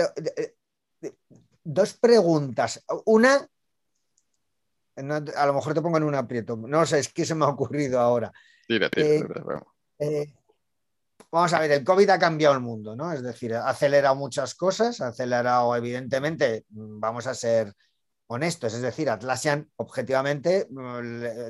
dos 1.64 1.94
preguntas. 1.94 2.84
Una, 3.06 3.48
a 4.96 5.46
lo 5.46 5.54
mejor 5.54 5.74
te 5.74 5.82
pongo 5.82 5.98
en 5.98 6.04
un 6.04 6.16
aprieto, 6.16 6.56
no 6.56 6.86
sé, 6.86 7.00
es 7.00 7.12
que 7.12 7.26
se 7.26 7.36
me 7.36 7.46
ha 7.46 7.50
ocurrido 7.50 8.00
ahora. 8.00 8.32
Tira, 8.68 8.90
tira, 8.90 9.08
eh, 9.08 9.26
eh, 10.00 10.34
vamos 11.32 11.54
a 11.54 11.60
ver, 11.60 11.72
el 11.72 11.84
COVID 11.84 12.10
ha 12.10 12.20
cambiado 12.20 12.54
el 12.56 12.62
mundo, 12.62 12.96
¿no? 12.96 13.12
Es 13.12 13.24
decir, 13.24 13.56
ha 13.56 13.70
acelerado 13.70 14.16
muchas 14.16 14.56
cosas, 14.56 15.02
ha 15.02 15.08
acelerado, 15.08 15.76
evidentemente, 15.76 16.66
vamos 16.70 17.28
a 17.28 17.34
ser 17.34 17.74
honestos, 18.28 18.74
es 18.74 18.82
decir, 18.82 19.10
Atlassian 19.10 19.70
objetivamente, 19.76 20.68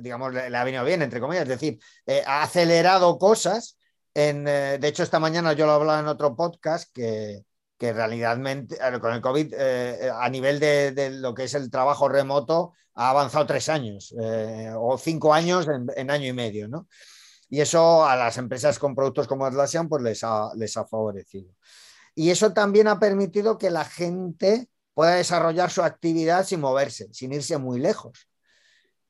digamos, 0.02 0.34
le, 0.34 0.56
ha 0.56 0.64
venido 0.64 0.84
bien, 0.84 1.02
entre 1.02 1.20
comillas, 1.20 1.44
es 1.44 1.50
decir, 1.50 1.80
eh, 2.06 2.24
ha 2.26 2.44
acelerado 2.44 3.18
cosas. 3.18 3.78
En, 4.14 4.48
eh, 4.48 4.78
de 4.80 4.88
hecho, 4.88 5.04
esta 5.04 5.20
mañana 5.20 5.54
yo 5.54 5.66
lo 5.66 5.74
hablaba 5.74 6.00
en 6.00 6.08
otro 6.08 6.36
podcast 6.36 6.92
que, 6.94 7.44
que 7.84 7.92
realmente 7.92 8.78
con 9.02 9.14
el 9.14 9.20
COVID 9.20 9.54
eh, 9.58 10.10
a 10.10 10.30
nivel 10.30 10.58
de, 10.58 11.10
lo 11.20 11.34
que 11.34 11.44
es 11.44 11.54
el 11.54 11.70
trabajo 11.70 12.08
remoto 12.08 12.72
ha 12.94 13.10
avanzado 13.10 13.46
tres 13.46 13.68
años 13.68 14.16
eh, 14.22 14.72
o 14.74 14.98
cinco 14.98 15.34
años 15.34 15.68
en, 15.68 16.10
año 16.10 16.28
y 16.28 16.32
medio, 16.32 16.70
¿no? 16.70 16.88
Y 17.50 17.60
eso 17.60 18.06
a 18.06 18.16
las 18.16 18.38
empresas 18.38 18.80
con 18.80 18.96
productos 18.96 19.28
como 19.28 19.46
Atlassian 19.46 19.90
pues 19.90 20.02
les 20.02 20.24
ha, 20.24 20.52
les 20.56 20.78
ha 20.78 20.86
favorecido. 20.86 21.52
Y 22.16 22.30
eso 22.30 22.54
también 22.54 22.88
ha 22.88 23.02
permitido 23.02 23.58
que 23.58 23.70
la 23.70 23.84
gente 23.84 24.70
pueda 24.94 25.16
desarrollar 25.16 25.70
su 25.70 25.84
actividad 25.84 26.46
sin 26.46 26.62
moverse, 26.62 27.10
sin 27.12 27.34
irse 27.34 27.58
muy 27.58 27.82
lejos. 27.82 28.30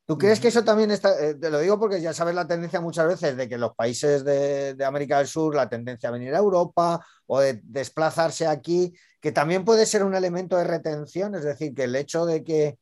¿Tú 0.05 0.17
crees 0.17 0.41
que 0.41 0.49
eso 0.49 0.65
también 0.65 0.91
está, 0.91 1.17
eh, 1.23 1.35
te 1.35 1.49
lo 1.49 1.59
digo 1.59 1.79
porque 1.79 2.01
ya 2.01 2.13
sabes 2.13 2.35
la 2.35 2.45
tendencia 2.45 2.81
muchas 2.81 3.07
veces 3.07 3.37
de 3.37 3.47
que 3.47 3.57
los 3.57 3.73
países 3.73 4.25
de, 4.25 4.75
América 4.85 5.17
del 5.17 5.27
Sur, 5.27 5.55
la 5.55 5.69
tendencia 5.69 6.09
a 6.09 6.11
venir 6.11 6.35
a 6.35 6.39
Europa 6.39 7.05
o 7.25 7.39
de 7.39 7.61
desplazarse 7.63 8.45
aquí, 8.45 8.93
que 9.21 9.31
también 9.31 9.63
puede 9.63 9.85
ser 9.85 10.03
un 10.03 10.13
elemento 10.13 10.57
de 10.57 10.65
retención, 10.65 11.35
es 11.35 11.43
decir, 11.45 11.73
que 11.73 11.85
el 11.85 11.95
hecho 11.95 12.25
de 12.25 12.43
que, 12.43 12.77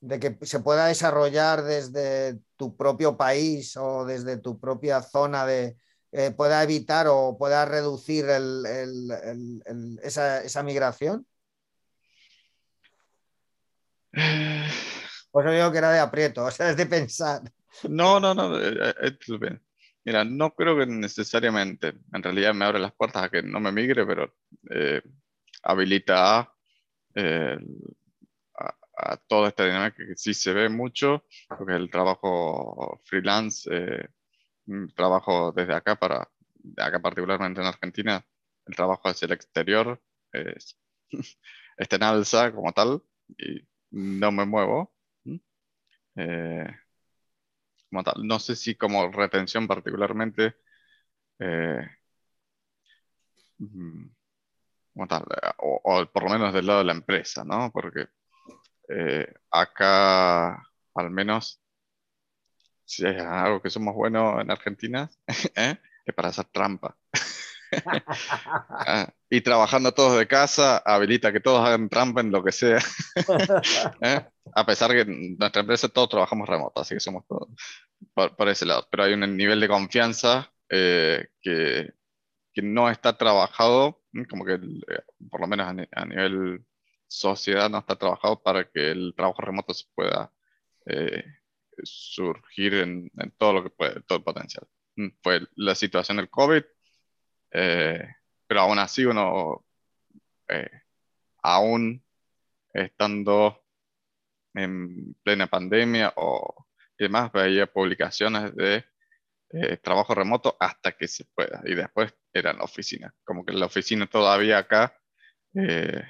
de 0.00 0.20
que 0.20 0.38
se 0.42 0.60
pueda 0.60 0.86
desarrollar 0.86 1.62
desde 1.64 2.38
tu 2.56 2.76
propio 2.76 3.16
país 3.16 3.76
o 3.78 4.04
desde 4.04 4.36
tu 4.36 4.60
propia 4.60 5.00
zona 5.02 5.46
de, 5.46 5.76
eh, 6.12 6.30
pueda 6.32 6.62
evitar 6.62 7.06
o 7.08 7.36
pueda 7.38 7.64
reducir 7.64 8.26
esa, 10.02 10.42
esa 10.42 10.62
migración? 10.62 11.26
Pues 15.36 15.44
yo 15.44 15.52
digo 15.52 15.70
que 15.70 15.76
era 15.76 15.92
de 15.92 15.98
aprieto, 15.98 16.44
o 16.46 16.50
sea, 16.50 16.70
es 16.70 16.78
de 16.78 16.86
pensar. 16.86 17.42
No, 17.90 18.18
no, 18.18 18.34
no. 18.34 18.58
Eh, 18.58 18.94
eh, 19.02 19.60
mira, 20.02 20.24
no 20.24 20.54
creo 20.54 20.78
que 20.78 20.86
necesariamente. 20.86 21.92
En 22.14 22.22
realidad 22.22 22.54
me 22.54 22.64
abre 22.64 22.78
las 22.78 22.94
puertas 22.94 23.24
a 23.24 23.28
que 23.28 23.42
no 23.42 23.60
me 23.60 23.70
migre, 23.70 24.06
pero 24.06 24.34
eh, 24.70 25.02
habilita 25.62 26.38
a, 26.38 26.54
a, 28.96 29.16
toda 29.28 29.48
esta 29.48 29.66
dinámica 29.66 30.06
que 30.06 30.16
sí 30.16 30.32
se 30.32 30.54
ve 30.54 30.70
mucho, 30.70 31.24
porque 31.46 31.74
el 31.74 31.90
trabajo 31.90 32.98
freelance, 33.04 33.68
mm, 34.64 34.86
trabajo 34.94 35.52
desde 35.52 35.74
acá 35.74 35.96
para, 35.96 36.30
acá 36.78 36.98
particularmente 37.00 37.60
en 37.60 37.66
Argentina, 37.66 38.26
el 38.64 38.74
trabajo 38.74 39.06
hacia 39.06 39.26
el 39.26 39.32
exterior 39.32 40.02
es, 40.32 40.78
está 41.76 41.96
en 41.96 42.02
alza 42.04 42.54
como 42.54 42.72
tal 42.72 43.02
y 43.36 43.68
no 43.90 44.32
me 44.32 44.46
muevo. 44.46 44.95
Eh, 46.16 46.66
no 48.22 48.38
sé 48.38 48.56
si 48.56 48.74
como 48.76 49.10
retención 49.10 49.66
particularmente, 49.66 50.56
eh, 51.40 51.86
mm, 53.58 54.06
o, 55.58 56.06
por 56.12 56.22
lo 56.24 56.30
menos 56.30 56.52
del 56.54 56.66
lado 56.66 56.78
de 56.80 56.84
la 56.86 56.92
empresa, 56.92 57.44
¿no? 57.44 57.70
Porque 57.72 58.06
eh, 58.88 59.32
acá, 59.50 60.54
al 60.94 61.10
menos, 61.10 61.62
si 62.84 63.04
hay 63.06 63.16
algo 63.18 63.60
que 63.62 63.70
somos 63.70 63.94
buenos 63.94 64.40
en 64.40 64.50
Argentina, 64.50 65.10
es 66.06 66.14
para 66.14 66.28
hacer 66.28 66.46
trampa. 66.46 66.96
Ah, 68.88 69.08
y 69.30 69.40
trabajando 69.40 69.92
todos 69.92 70.18
de 70.18 70.26
casa 70.28 70.78
habilita 70.78 71.32
que 71.32 71.40
todos 71.40 71.66
hagan 71.66 71.88
trampa 71.88 72.20
en 72.20 72.30
lo 72.30 72.44
que 72.44 72.52
sea. 72.52 72.78
¿Eh? 74.02 74.24
A 74.54 74.66
pesar 74.66 74.92
que 74.92 75.00
en 75.00 75.36
nuestra 75.36 75.60
empresa 75.60 75.88
todos 75.88 76.10
trabajamos 76.10 76.48
remoto, 76.48 76.80
así 76.80 76.94
que 76.94 77.00
somos 77.00 77.26
todos 77.26 77.48
por, 78.14 78.48
ese 78.48 78.66
lado. 78.66 78.86
Pero 78.90 79.04
hay 79.04 79.14
un 79.14 79.36
nivel 79.36 79.60
de 79.60 79.68
confianza 79.68 80.52
eh, 80.68 81.28
que, 81.40 81.92
que, 82.52 82.62
no 82.62 82.88
está 82.88 83.16
trabajado, 83.16 84.02
como 84.28 84.44
que 84.44 84.54
eh, 84.54 85.02
por 85.30 85.40
lo 85.40 85.46
menos 85.46 85.66
a, 85.92 86.04
nivel 86.04 86.64
sociedad 87.08 87.68
no 87.70 87.78
está 87.78 87.96
trabajado 87.96 88.42
para 88.42 88.68
que 88.68 88.90
el 88.90 89.14
trabajo 89.16 89.42
remoto 89.42 89.74
se 89.74 89.86
pueda 89.94 90.32
surgir 91.82 92.74
en, 92.74 93.10
en, 93.18 93.30
todo 93.32 93.54
lo 93.54 93.62
que 93.64 93.70
puede, 93.70 94.00
todo 94.02 94.18
el 94.18 94.24
potencial. 94.24 94.66
Mm, 94.96 95.08
fue 95.22 95.40
la 95.56 95.74
situación 95.74 96.16
del 96.16 96.30
COVID, 96.30 96.62
eh, 97.58 98.06
pero 98.46 98.60
aún 98.60 98.78
así 98.78 99.06
uno, 99.06 99.64
eh, 100.48 100.70
aún 101.42 102.04
estando 102.70 103.64
en 104.52 105.14
plena 105.22 105.46
pandemia 105.46 106.12
o 106.16 106.66
demás, 106.98 107.32
veía 107.32 107.66
publicaciones 107.66 108.54
de 108.54 108.84
eh, 109.50 109.78
trabajo 109.78 110.14
remoto 110.14 110.54
hasta 110.60 110.92
que 110.92 111.08
se 111.08 111.24
pueda. 111.34 111.62
Y 111.64 111.74
después 111.74 112.14
era 112.30 112.50
en 112.50 112.58
la 112.58 112.64
oficina. 112.64 113.14
Como 113.24 113.42
que 113.42 113.54
la 113.54 113.66
oficina 113.66 114.06
todavía 114.06 114.58
acá 114.58 114.94
es, 115.54 116.04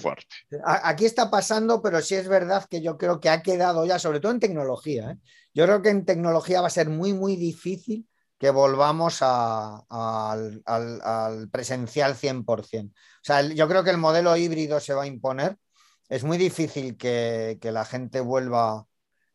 fuerte. 0.00 0.34
Aquí 0.64 1.04
está 1.04 1.30
pasando, 1.30 1.80
pero 1.80 2.00
sí 2.00 2.16
es 2.16 2.26
verdad 2.26 2.66
que 2.68 2.82
yo 2.82 2.98
creo 2.98 3.20
que 3.20 3.28
ha 3.28 3.42
quedado 3.42 3.86
ya, 3.86 4.00
sobre 4.00 4.18
todo 4.18 4.32
en 4.32 4.40
tecnología. 4.40 5.16
Yo 5.54 5.64
creo 5.64 5.80
que 5.80 5.90
en 5.90 6.04
tecnología 6.04 6.60
va 6.60 6.66
a 6.66 6.70
ser 6.70 6.88
muy, 6.88 7.12
muy 7.12 7.36
difícil 7.36 8.08
que 8.42 8.50
volvamos 8.50 9.18
al, 9.22 10.64
presencial 11.52 12.16
100%. 12.16 12.90
O 12.90 12.94
sea, 13.22 13.42
yo 13.42 13.68
creo 13.68 13.84
que 13.84 13.90
el 13.90 13.98
modelo 13.98 14.36
híbrido 14.36 14.80
se 14.80 14.94
va 14.94 15.04
a 15.04 15.06
imponer. 15.06 15.56
Es 16.08 16.24
muy 16.24 16.38
difícil 16.38 16.96
que, 16.96 17.56
la 17.62 17.84
gente 17.84 18.18
vuelva, 18.18 18.84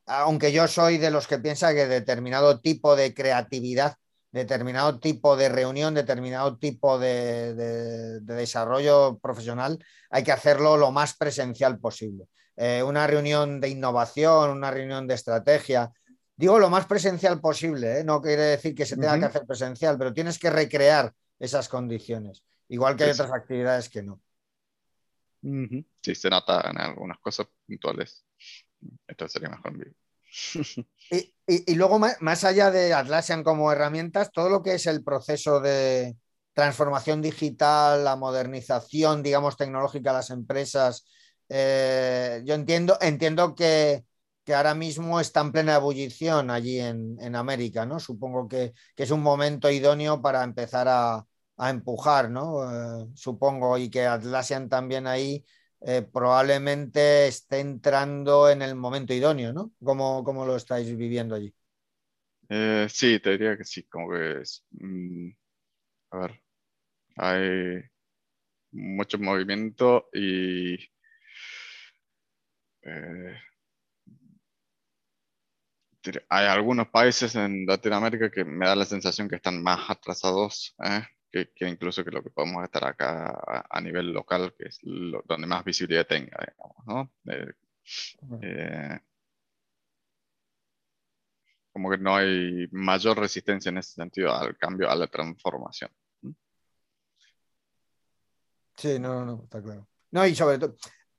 aunque 0.07 0.51
yo 0.51 0.67
soy 0.67 0.97
de 0.97 1.09
los 1.09 1.25
que 1.25 1.39
piensa 1.39 1.73
que 1.73 1.87
determinado 1.87 2.59
tipo 2.59 2.97
de 2.97 3.13
creatividad, 3.13 3.95
determinado 4.33 4.99
tipo 4.99 5.37
de 5.37 5.47
reunión, 5.47 5.93
determinado 5.93 6.57
tipo 6.57 6.99
de, 6.99 8.19
desarrollo 8.23 9.19
profesional, 9.19 9.79
hay 10.09 10.25
que 10.25 10.33
hacerlo 10.33 10.75
lo 10.75 10.91
más 10.91 11.15
presencial 11.15 11.79
posible. 11.79 12.25
Eh, 12.57 12.83
una 12.83 13.07
reunión 13.07 13.61
de 13.61 13.69
innovación, 13.69 14.49
una 14.49 14.69
reunión 14.69 15.07
de 15.07 15.13
estrategia, 15.13 15.93
Digo 16.37 16.59
lo 16.59 16.69
más 16.69 16.85
presencial 16.85 17.41
posible, 17.41 17.99
¿eh? 17.99 18.03
no 18.03 18.21
quiere 18.21 18.43
decir 18.43 18.75
que 18.75 18.85
se 18.85 18.95
tenga 18.95 19.17
que 19.17 19.25
hacer 19.25 19.45
presencial, 19.45 19.97
pero 19.97 20.13
tienes 20.13 20.37
que 20.37 20.51
recrear 20.51 21.11
esas 21.39 21.67
condiciones, 21.67 22.43
igual 22.69 22.95
que 22.95 23.05
hay 23.05 23.09
otras 23.09 23.31
actividades 23.31 23.89
que 23.89 24.03
no. 24.03 24.21
Sí, 25.41 26.13
se 26.13 26.29
nota 26.29 26.69
en 26.69 26.79
algunas 26.79 27.17
cosas 27.19 27.47
puntuales. 27.65 28.23
Esto 29.07 29.27
sería 29.27 29.49
mejor 29.49 29.71
en 29.71 29.79
vivo. 29.79 29.95
y, 31.47 31.75
luego, 31.75 31.99
más 31.99 32.43
allá 32.43 32.69
de 32.69 32.93
Atlassian 32.93 33.43
como 33.43 33.71
herramientas, 33.71 34.31
todo 34.31 34.49
lo 34.49 34.61
que 34.61 34.75
es 34.75 34.85
el 34.85 35.03
proceso 35.03 35.59
de 35.59 36.15
transformación 36.53 37.21
digital, 37.21 38.03
la 38.03 38.15
modernización, 38.15 39.23
digamos, 39.23 39.57
tecnológica 39.57 40.11
de 40.11 40.17
las 40.17 40.29
empresas, 40.29 41.07
eh, 41.49 42.41
yo 42.45 42.55
entiendo, 42.55 42.97
entiendo 43.01 43.55
que, 43.55 44.03
que 44.47 44.55
ahora 44.55 44.73
mismo 44.73 45.19
está 45.19 45.41
en 45.41 45.51
plena 45.51 45.75
ebullición 45.75 46.49
allí 46.51 46.79
en, 46.79 47.35
América, 47.35 47.85
¿no? 47.85 47.99
Supongo 47.99 48.47
que, 48.47 48.71
es 48.95 49.11
un 49.11 49.21
momento 49.21 49.69
idóneo 49.69 50.21
para 50.21 50.41
empezar 50.41 50.87
a, 50.87 51.25
empujar, 51.69 52.31
¿no? 52.31 52.63
Eh, 52.63 53.07
supongo, 53.13 53.77
y 53.77 53.89
que 53.89 54.05
Atlassian 54.05 54.69
también 54.69 55.05
ahí 55.05 55.43
eh, 55.81 56.01
probablemente 56.01 57.27
esté 57.27 57.59
entrando 57.59 58.49
en 58.49 58.61
el 58.61 58.75
momento 58.75 59.13
idóneo, 59.13 59.51
¿no? 59.51 59.73
¿Cómo, 59.83 60.45
lo 60.45 60.55
estáis 60.55 60.95
viviendo 60.95 61.35
allí? 61.35 61.53
Eh, 62.47 62.87
sí, 62.89 63.19
te 63.19 63.31
diría 63.31 63.57
que 63.57 63.65
sí, 63.65 63.83
como 63.83 64.11
que 64.11 64.43
es, 64.43 64.63
mm, 64.71 65.29
a 66.11 66.17
ver, 66.19 66.41
hay 67.17 67.81
mucho 68.71 69.17
movimiento 69.19 70.07
y 70.13 70.77
hay 76.29 76.47
algunos 76.47 76.87
países 76.89 77.35
en 77.35 77.65
Latinoamérica 77.65 78.31
que 78.31 78.45
me 78.45 78.65
da 78.65 78.75
la 78.75 78.85
sensación 78.85 79.29
que 79.29 79.35
están 79.35 79.61
más 79.61 79.89
atrasados 79.89 80.75
¿eh? 80.83 81.03
que, 81.31 81.67
incluso 81.67 82.03
que 82.03 82.11
lo 82.11 82.23
que 82.23 82.29
podemos 82.29 82.63
estar 82.63 82.85
acá 82.85 83.65
a, 83.69 83.81
nivel 83.81 84.11
local, 84.11 84.53
que 84.57 84.67
es 84.67 84.79
donde 84.81 85.47
más 85.47 85.63
visibilidad 85.63 86.07
tenga, 86.07 86.37
digamos, 86.39 86.85
¿no? 86.85 87.11
Eh, 87.31 87.53
eh, 88.41 88.99
como 91.71 91.91
que 91.91 91.97
no 91.97 92.15
hay 92.15 92.67
mayor 92.71 93.19
resistencia 93.19 93.69
en 93.69 93.77
ese 93.77 93.93
sentido 93.93 94.33
al 94.33 94.57
cambio, 94.57 94.89
a 94.89 94.95
la 94.95 95.07
transformación. 95.07 95.91
Sí, 98.75 98.99
no, 98.99 99.25
no, 99.25 99.43
está 99.43 99.61
claro. 99.61 99.87
No, 100.11 100.25
y 100.25 100.35
sobre 100.35 100.59
todo, 100.59 100.75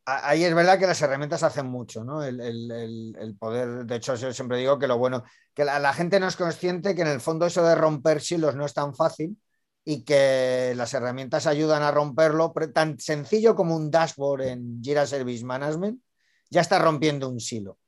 ahí 0.08 0.44
es 0.44 0.54
verdad 0.54 0.78
que 0.78 0.86
las 0.86 1.00
herramientas 1.02 1.42
hacen 1.42 1.66
mucho, 1.66 2.02
¿no? 2.04 2.22
El, 2.22 3.36
poder, 3.38 3.84
de 3.84 3.96
hecho, 3.96 4.14
yo 4.14 4.32
siempre 4.32 4.58
digo 4.58 4.78
que 4.78 4.86
lo 4.86 4.98
bueno, 4.98 5.24
que 5.54 5.64
la, 5.64 5.92
gente 5.92 6.18
no 6.18 6.28
es 6.28 6.36
consciente 6.36 6.94
que 6.94 7.02
en 7.02 7.08
el 7.08 7.20
fondo 7.20 7.46
eso 7.46 7.62
de 7.62 7.74
romper 7.74 8.20
silos 8.20 8.56
no 8.56 8.64
es 8.64 8.74
tan 8.74 8.94
fácil 8.94 9.36
y 9.84 10.04
que 10.04 10.72
las 10.76 10.94
herramientas 10.94 11.46
ayudan 11.46 11.82
a 11.82 11.90
romperlo, 11.90 12.52
tan 12.72 12.98
sencillo 12.98 13.54
como 13.54 13.76
un 13.76 13.90
dashboard 13.90 14.42
en 14.42 14.82
Jira 14.82 15.06
Service 15.06 15.44
Management, 15.44 16.00
ya 16.50 16.60
está 16.60 16.78
rompiendo 16.78 17.28
un 17.28 17.40
silo. 17.40 17.78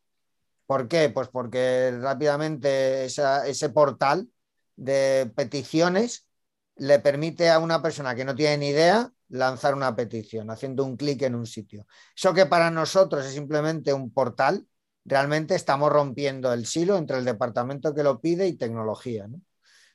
¿Por 0.66 0.88
qué? 0.88 1.10
Pues 1.10 1.28
porque 1.28 1.96
rápidamente 2.00 3.06
ese 3.06 3.68
portal 3.70 4.28
de 4.76 5.30
peticiones 5.34 6.26
le 6.76 6.98
permite 7.00 7.50
a 7.50 7.58
una 7.58 7.82
persona 7.82 8.14
que 8.14 8.24
no 8.24 8.34
tiene 8.34 8.58
ni 8.58 8.68
idea 8.68 9.10
lanzar 9.30 9.74
una 9.74 9.94
petición, 9.96 10.50
haciendo 10.50 10.84
un 10.84 10.96
clic 10.96 11.22
en 11.22 11.34
un 11.34 11.46
sitio. 11.46 11.86
Eso 12.16 12.34
que 12.34 12.46
para 12.46 12.70
nosotros 12.70 13.24
es 13.24 13.32
simplemente 13.32 13.92
un 13.92 14.12
portal, 14.12 14.66
realmente 15.04 15.54
estamos 15.54 15.90
rompiendo 15.90 16.52
el 16.52 16.66
silo 16.66 16.96
entre 16.96 17.18
el 17.18 17.24
departamento 17.24 17.94
que 17.94 18.02
lo 18.02 18.20
pide 18.20 18.46
y 18.46 18.56
tecnología. 18.56 19.28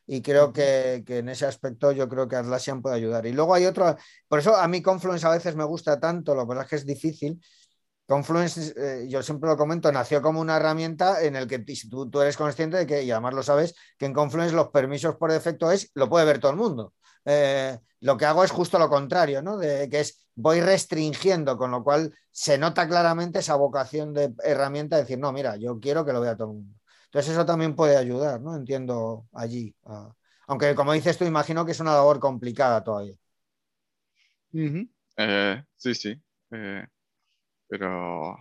Y 0.07 0.21
creo 0.21 0.53
que, 0.53 1.03
en 1.07 1.29
ese 1.29 1.45
aspecto 1.45 1.91
yo 1.91 2.07
creo 2.07 2.27
que 2.27 2.35
Atlassian 2.35 2.81
puede 2.81 2.95
ayudar. 2.95 3.25
Y 3.25 3.33
luego 3.33 3.53
hay 3.53 3.65
otro, 3.65 3.95
por 4.27 4.39
eso 4.39 4.55
a 4.55 4.67
mí 4.67 4.81
Confluence 4.81 5.25
a 5.25 5.31
veces 5.31 5.55
me 5.55 5.63
gusta 5.63 5.99
tanto, 5.99 6.35
lo 6.35 6.43
que 6.43 6.47
pasa 6.49 6.61
es 6.63 6.69
que 6.69 6.75
es 6.77 6.85
difícil. 6.85 7.41
Confluence, 8.07 8.73
eh, 8.77 9.07
yo 9.09 9.23
siempre 9.23 9.49
lo 9.49 9.57
comento, 9.57 9.91
nació 9.91 10.21
como 10.21 10.39
una 10.39 10.57
herramienta 10.57 11.23
en 11.23 11.35
el 11.35 11.47
que 11.47 11.57
tú, 11.89 12.09
tú, 12.09 12.21
eres 12.21 12.37
consciente 12.37 12.77
de 12.77 12.85
que, 12.85 13.03
y 13.03 13.09
además 13.11 13.33
lo 13.33 13.41
sabes, 13.43 13.73
que 13.97 14.05
en 14.05 14.13
Confluence 14.13 14.53
los 14.55 14.69
permisos 14.69 15.15
por 15.15 15.31
defecto 15.31 15.71
es, 15.71 15.89
lo 15.95 16.07
puede 16.07 16.25
ver 16.25 16.39
todo 16.39 16.51
el 16.51 16.57
mundo. 16.57 16.93
Eh, 17.25 17.77
lo 18.01 18.17
que 18.17 18.25
hago 18.25 18.43
es 18.43 18.51
justo 18.51 18.79
lo 18.79 18.89
contrario, 18.89 19.41
¿no? 19.41 19.57
De, 19.57 19.89
que 19.89 20.01
es 20.01 20.25
voy 20.35 20.61
restringiendo, 20.61 21.57
con 21.57 21.71
lo 21.71 21.83
cual 21.83 22.13
se 22.31 22.57
nota 22.57 22.87
claramente 22.87 23.39
esa 23.39 23.55
vocación 23.55 24.13
de 24.13 24.33
herramienta 24.43 24.95
de 24.95 25.03
decir, 25.03 25.17
no, 25.17 25.31
mira, 25.31 25.55
yo 25.55 25.79
quiero 25.79 26.05
que 26.05 26.13
lo 26.13 26.21
vea 26.21 26.35
todo 26.35 26.49
el 26.49 26.53
mundo. 26.55 26.75
Entonces 27.05 27.31
eso 27.31 27.45
también 27.45 27.75
puede 27.75 27.97
ayudar, 27.97 28.41
¿no? 28.41 28.55
Entiendo 28.55 29.25
allí. 29.33 29.73
aunque 30.47 30.75
como 30.75 30.93
dices 30.93 31.17
tú, 31.17 31.25
imagino 31.25 31.65
que 31.65 31.71
es 31.71 31.79
una 31.79 31.93
labor 31.93 32.19
complicada 32.19 32.83
todavía. 32.83 33.15
Eh, 35.17 35.63
sí, 35.75 35.95
sí. 35.95 36.21
Eh, 36.51 36.85
pero 37.67 38.35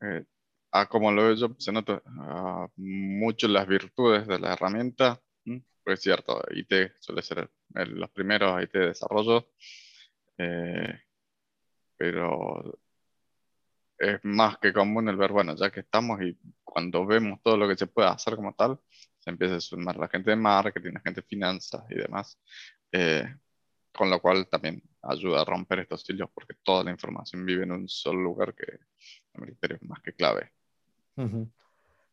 eh, 0.00 0.24
como 0.88 1.12
lo 1.12 1.24
veo 1.24 1.34
yo, 1.34 1.56
se 1.58 1.72
nota 1.72 2.02
ah, 2.06 2.66
mucho 2.76 3.48
las 3.48 3.66
virtudes 3.66 4.26
de 4.26 4.38
la 4.38 4.52
herramienta. 4.54 5.20
Pues 5.84 5.98
es 5.98 6.02
cierto, 6.02 6.42
IT 6.50 6.92
suele 7.00 7.22
ser 7.22 7.50
los 7.74 8.10
primeros 8.10 8.62
IT 8.62 8.72
de 8.72 8.86
desarrollo. 8.88 9.48
pero 11.96 12.78
es 13.98 14.18
más 14.24 14.58
que 14.58 14.72
común 14.72 15.08
el 15.08 15.16
ver, 15.16 15.30
bueno, 15.30 15.54
ya 15.54 15.70
que 15.70 15.80
estamos 15.80 16.20
y 16.22 16.36
cuando 16.64 17.06
vemos 17.06 17.40
todo 17.42 17.56
lo 17.56 17.68
que 17.68 17.76
se 17.76 17.86
puede 17.86 18.08
hacer 18.08 18.34
como 18.34 18.54
tal, 18.54 18.80
se 19.18 19.30
empieza 19.30 19.56
a 19.56 19.60
sumar 19.60 19.96
la 19.96 20.08
gente 20.08 20.30
de 20.30 20.36
marketing, 20.36 20.94
la 20.94 21.00
gente 21.00 21.20
de 21.20 21.26
finanzas 21.28 21.84
y 21.88 21.94
demás, 21.94 22.40
eh, 22.90 23.24
con 23.92 24.10
lo 24.10 24.20
cual 24.20 24.48
también 24.48 24.82
ayuda 25.02 25.42
a 25.42 25.44
romper 25.44 25.80
estos 25.80 26.08
hilos 26.10 26.30
porque 26.34 26.54
toda 26.64 26.82
la 26.82 26.90
información 26.90 27.46
vive 27.46 27.62
en 27.62 27.72
un 27.72 27.88
solo 27.88 28.20
lugar 28.20 28.54
que 28.54 28.66
el 29.34 29.56
es 29.60 29.82
más 29.82 30.00
que 30.02 30.14
clave. 30.14 30.50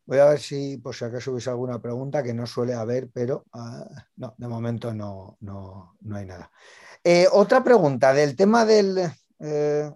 Voy 0.09 0.17
a 0.17 0.25
ver 0.25 0.39
si 0.39 0.77
por 0.77 0.95
si 0.95 1.05
acaso 1.05 1.29
hubiese 1.29 1.51
alguna 1.51 1.79
pregunta 1.79 2.23
que 2.23 2.33
no 2.33 2.47
suele 2.47 2.73
haber, 2.73 3.11
pero 3.13 3.45
ah, 3.53 3.85
no, 4.15 4.33
de 4.35 4.47
momento 4.47 4.91
no, 4.91 5.37
no, 5.41 5.97
no 6.01 6.15
hay 6.15 6.25
nada. 6.25 6.49
Eh, 7.03 7.27
otra 7.31 7.63
pregunta 7.63 8.11
del 8.11 8.35
tema 8.35 8.65
del, 8.65 9.07
eh, 9.37 9.91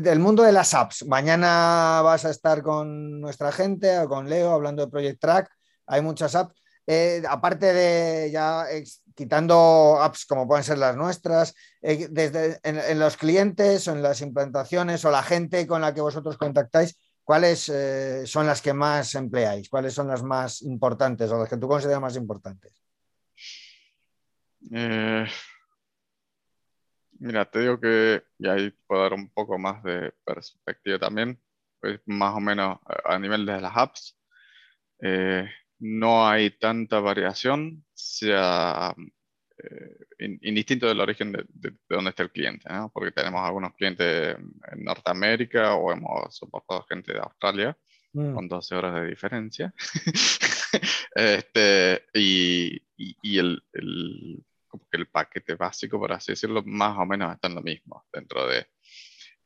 del 0.00 0.18
mundo 0.18 0.42
de 0.42 0.50
las 0.50 0.74
apps. 0.74 1.06
Mañana 1.06 2.00
vas 2.02 2.24
a 2.24 2.30
estar 2.30 2.60
con 2.60 3.20
nuestra 3.20 3.52
gente, 3.52 4.04
con 4.08 4.28
Leo, 4.28 4.50
hablando 4.50 4.84
de 4.84 4.90
Project 4.90 5.20
Track. 5.20 5.48
Hay 5.86 6.02
muchas 6.02 6.34
apps. 6.34 6.60
Eh, 6.84 7.22
aparte 7.28 7.72
de 7.72 8.32
ya 8.32 8.66
quitando 9.14 10.00
apps 10.00 10.26
como 10.26 10.48
pueden 10.48 10.64
ser 10.64 10.78
las 10.78 10.96
nuestras, 10.96 11.54
desde 11.80 12.58
en, 12.64 12.98
los 12.98 13.16
clientes 13.16 13.86
o 13.86 13.92
en 13.92 14.02
las 14.02 14.22
implantaciones 14.22 15.04
o 15.04 15.12
la 15.12 15.22
gente 15.22 15.68
con 15.68 15.82
la 15.82 15.94
que 15.94 16.00
vosotros 16.00 16.36
contactáis, 16.36 16.96
¿cuáles 17.24 17.72
son 18.24 18.46
las 18.46 18.60
que 18.62 18.72
más 18.72 19.14
empleáis? 19.14 19.68
¿Cuáles 19.68 19.94
son 19.94 20.08
las 20.08 20.22
más 20.22 20.62
importantes 20.62 21.30
o 21.30 21.38
las 21.38 21.48
que 21.48 21.56
tú 21.56 21.68
consideras 21.68 22.00
más 22.00 22.16
importantes? 22.16 22.82
Mira, 27.18 27.44
te 27.48 27.60
digo 27.60 27.78
que, 27.78 28.24
y 28.38 28.48
ahí 28.48 28.70
puedo 28.86 29.02
dar 29.02 29.12
un 29.12 29.28
poco 29.30 29.56
más 29.56 29.82
de 29.84 30.12
perspectiva 30.24 30.98
también, 30.98 31.40
pues 31.80 32.00
más 32.06 32.34
o 32.34 32.40
menos 32.40 32.78
a 33.04 33.18
nivel 33.18 33.46
de 33.46 33.60
las 33.60 33.76
apps, 33.76 34.18
eh, 35.00 35.48
no 35.78 36.26
hay 36.28 36.50
tanta 36.58 36.98
variación, 36.98 37.84
eh, 39.62 40.38
indistinto 40.42 40.86
del 40.86 41.00
origen 41.00 41.32
de, 41.32 41.44
de, 41.48 41.72
dónde 41.88 42.10
está 42.10 42.22
el 42.22 42.32
cliente, 42.32 42.68
¿no? 42.68 42.90
porque 42.92 43.12
tenemos 43.12 43.40
algunos 43.42 43.74
clientes 43.74 44.36
en 44.36 44.84
Norteamérica 44.84 45.74
o 45.74 45.92
hemos 45.92 46.34
soportado 46.34 46.84
gente 46.88 47.12
de 47.12 47.20
Australia 47.20 47.76
mm. 48.12 48.34
con 48.34 48.48
12 48.48 48.74
horas 48.74 48.94
de 48.94 49.08
diferencia. 49.08 49.74
este, 51.14 52.04
y, 52.14 52.82
y, 52.96 53.38
el, 53.38 53.62
el 53.72 54.44
como 54.66 54.88
que 54.90 54.96
el 54.96 55.06
paquete 55.06 55.54
básico, 55.54 55.98
por 55.98 56.12
así 56.12 56.32
decirlo, 56.32 56.62
más 56.64 56.98
o 56.98 57.04
menos 57.04 57.32
está 57.32 57.48
en 57.48 57.54
lo 57.54 57.62
mismo 57.62 58.06
dentro 58.12 58.46
de 58.46 58.66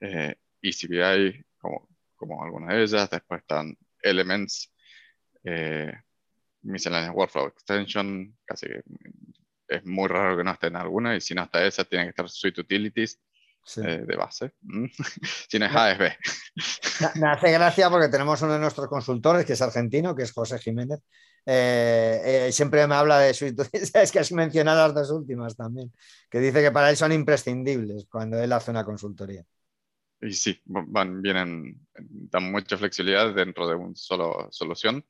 eh, 0.00 0.36
ECBI, 0.62 1.44
como, 1.58 1.88
como 2.14 2.44
algunas 2.44 2.74
de 2.74 2.82
ellas. 2.82 3.10
Después 3.10 3.40
están 3.40 3.76
Elements, 4.00 4.72
eh, 5.44 5.92
Miscellaneous 6.62 7.14
Workflow 7.14 7.48
Extension, 7.48 8.36
casi 8.44 8.68
es 9.68 9.84
muy 9.84 10.08
raro 10.08 10.36
que 10.36 10.44
no 10.44 10.52
esté 10.52 10.68
en 10.68 10.76
alguna, 10.76 11.16
y 11.16 11.20
si 11.20 11.34
no 11.34 11.44
está 11.44 11.64
esa, 11.64 11.84
tiene 11.84 12.04
que 12.04 12.10
estar 12.10 12.28
Suite 12.28 12.60
Utilities. 12.60 13.20
Eh, 13.78 14.04
de 14.06 14.16
base. 14.16 14.52
si 15.48 15.58
no 15.58 15.66
es 15.66 15.74
ASB. 15.74 16.12
Me 17.16 17.28
hace 17.28 17.50
gracia 17.50 17.90
porque 17.90 18.08
tenemos 18.08 18.40
uno 18.42 18.52
de 18.52 18.60
nuestros 18.60 18.86
consultores 18.86 19.44
que 19.44 19.54
es 19.54 19.60
argentino, 19.60 20.14
que 20.14 20.22
es 20.22 20.32
José 20.32 20.60
Jiménez, 20.60 21.00
eh, 21.48 22.46
eh, 22.48 22.52
siempre 22.52 22.84
me 22.88 22.96
habla 22.96 23.20
de 23.20 23.32
su 23.32 23.46
es 23.72 24.12
que 24.12 24.18
has 24.18 24.32
mencionado 24.32 24.82
las 24.88 24.94
dos 24.94 25.10
últimas 25.12 25.56
también, 25.56 25.92
que 26.28 26.40
dice 26.40 26.60
que 26.60 26.72
para 26.72 26.90
él 26.90 26.96
son 26.96 27.12
imprescindibles 27.12 28.06
cuando 28.10 28.42
él 28.42 28.52
hace 28.52 28.72
una 28.72 28.84
consultoría. 28.84 29.44
Y 30.20 30.32
sí, 30.32 30.60
van, 30.64 31.22
vienen, 31.22 31.86
dan 31.94 32.50
mucha 32.50 32.76
flexibilidad 32.76 33.32
dentro 33.32 33.68
de 33.68 33.76
una 33.76 33.94
solo 33.94 34.48
solución. 34.50 35.04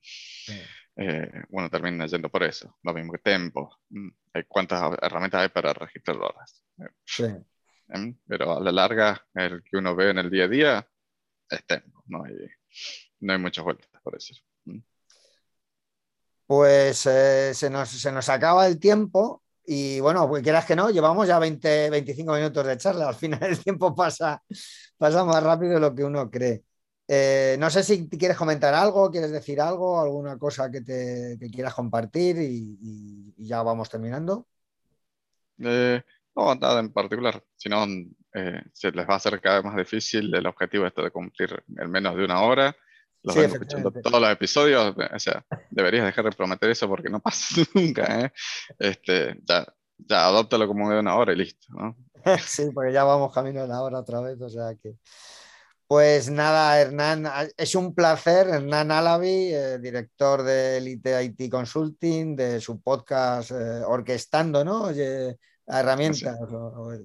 Eh, 0.96 1.42
bueno, 1.50 1.68
termina 1.68 2.06
yendo 2.06 2.30
por 2.30 2.42
eso. 2.42 2.78
Lo 2.82 2.94
mismo 2.94 3.12
que 3.12 3.18
Tempo. 3.18 3.78
Mm, 3.90 4.08
¿Cuántas 4.48 4.96
herramientas 5.02 5.42
hay 5.42 5.48
para 5.48 5.72
registrar 5.72 6.16
horas? 6.16 6.64
Sí. 7.04 7.26
Pero 8.26 8.56
a 8.56 8.60
la 8.60 8.72
larga, 8.72 9.26
el 9.34 9.62
que 9.62 9.76
uno 9.76 9.94
ve 9.94 10.10
en 10.10 10.18
el 10.18 10.30
día 10.30 10.44
a 10.44 10.48
día 10.48 10.88
es 11.50 11.66
Tempo. 11.66 12.02
No 12.06 12.24
hay, 12.24 12.34
no 13.20 13.32
hay 13.32 13.38
muchas 13.38 13.64
vueltas, 13.64 13.88
por 14.02 14.14
decir. 14.14 14.38
Mm. 14.64 14.78
Pues 16.46 17.06
eh, 17.06 17.52
se, 17.54 17.70
nos, 17.70 18.28
acaba 18.28 18.66
el 18.66 18.78
tiempo 18.78 19.42
y 19.64 19.98
bueno, 19.98 20.28
pues 20.28 20.44
quieras 20.44 20.64
que 20.64 20.76
no, 20.76 20.90
llevamos 20.90 21.26
ya 21.26 21.40
20, 21.40 21.90
25 21.90 22.34
minutos 22.34 22.66
de 22.66 22.76
charla. 22.76 23.08
Al 23.08 23.14
final 23.16 23.42
el 23.42 23.58
tiempo 23.58 23.94
pasa, 23.94 24.42
pasa 24.96 25.24
más 25.24 25.42
rápido 25.42 25.74
de 25.74 25.80
lo 25.80 25.94
que 25.94 26.04
uno 26.04 26.30
cree. 26.30 26.62
Eh, 27.08 27.56
no 27.58 27.70
sé 27.70 27.82
si 27.82 28.08
quieres 28.08 28.36
comentar 28.36 28.74
algo, 28.74 29.10
quieres 29.10 29.30
decir 29.30 29.60
algo, 29.60 30.00
alguna 30.00 30.38
cosa 30.38 30.70
que, 30.70 30.80
te, 30.80 31.38
quieras 31.52 31.74
compartir 31.74 32.36
y, 32.38 33.34
ya 33.38 33.62
vamos 33.62 33.88
terminando. 33.88 34.46
Eh, 35.58 36.02
no, 36.34 36.54
nada 36.54 36.80
en 36.80 36.92
particular, 36.92 37.42
si 37.56 37.68
no 37.68 37.86
se 38.72 38.92
les 38.92 39.08
va 39.08 39.14
a 39.14 39.16
hacer 39.16 39.40
cada 39.40 39.56
vez 39.56 39.64
más 39.64 39.76
difícil 39.76 40.34
el 40.34 40.46
objetivo 40.46 40.86
esto 40.86 41.02
de 41.02 41.10
cumplir 41.10 41.64
en 41.78 41.90
menos 41.90 42.14
de 42.16 42.24
una 42.24 42.42
hora 42.42 42.76
los 43.26 43.36
escuchando 43.36 43.90
todos 43.90 44.20
los 44.20 44.30
episodios, 44.30 44.94
o 44.96 45.18
sea, 45.18 45.44
deberías 45.70 46.04
dejar 46.04 46.24
de 46.24 46.32
prometer 46.32 46.70
eso 46.70 46.88
porque 46.88 47.08
no 47.08 47.20
pasa 47.20 47.56
nunca, 47.74 48.20
¿eh? 48.20 48.32
Este, 48.78 49.40
ya, 49.42 49.66
ya 49.98 50.26
adóptalo 50.26 50.66
como 50.68 50.90
de 50.90 51.00
una 51.00 51.16
hora 51.16 51.32
y 51.32 51.36
listo, 51.36 51.66
¿no? 51.70 51.96
sí, 52.46 52.70
porque 52.72 52.92
ya 52.92 53.04
vamos 53.04 53.34
camino 53.34 53.62
de 53.62 53.68
la 53.68 53.82
hora 53.82 53.98
otra 53.98 54.20
vez, 54.20 54.40
o 54.40 54.48
sea 54.48 54.74
que... 54.80 54.94
Pues 55.88 56.28
nada, 56.30 56.80
Hernán, 56.80 57.28
es 57.56 57.76
un 57.76 57.94
placer, 57.94 58.48
Hernán 58.48 58.90
Alavi, 58.90 59.54
eh, 59.54 59.78
director 59.78 60.42
de 60.42 60.78
Elite 60.78 61.22
IT 61.22 61.48
Consulting, 61.48 62.34
de 62.34 62.60
su 62.60 62.80
podcast 62.80 63.52
eh, 63.52 63.82
Orquestando, 63.86 64.64
¿no? 64.64 64.82
Oye, 64.82 65.38
herramientas. 65.64 66.36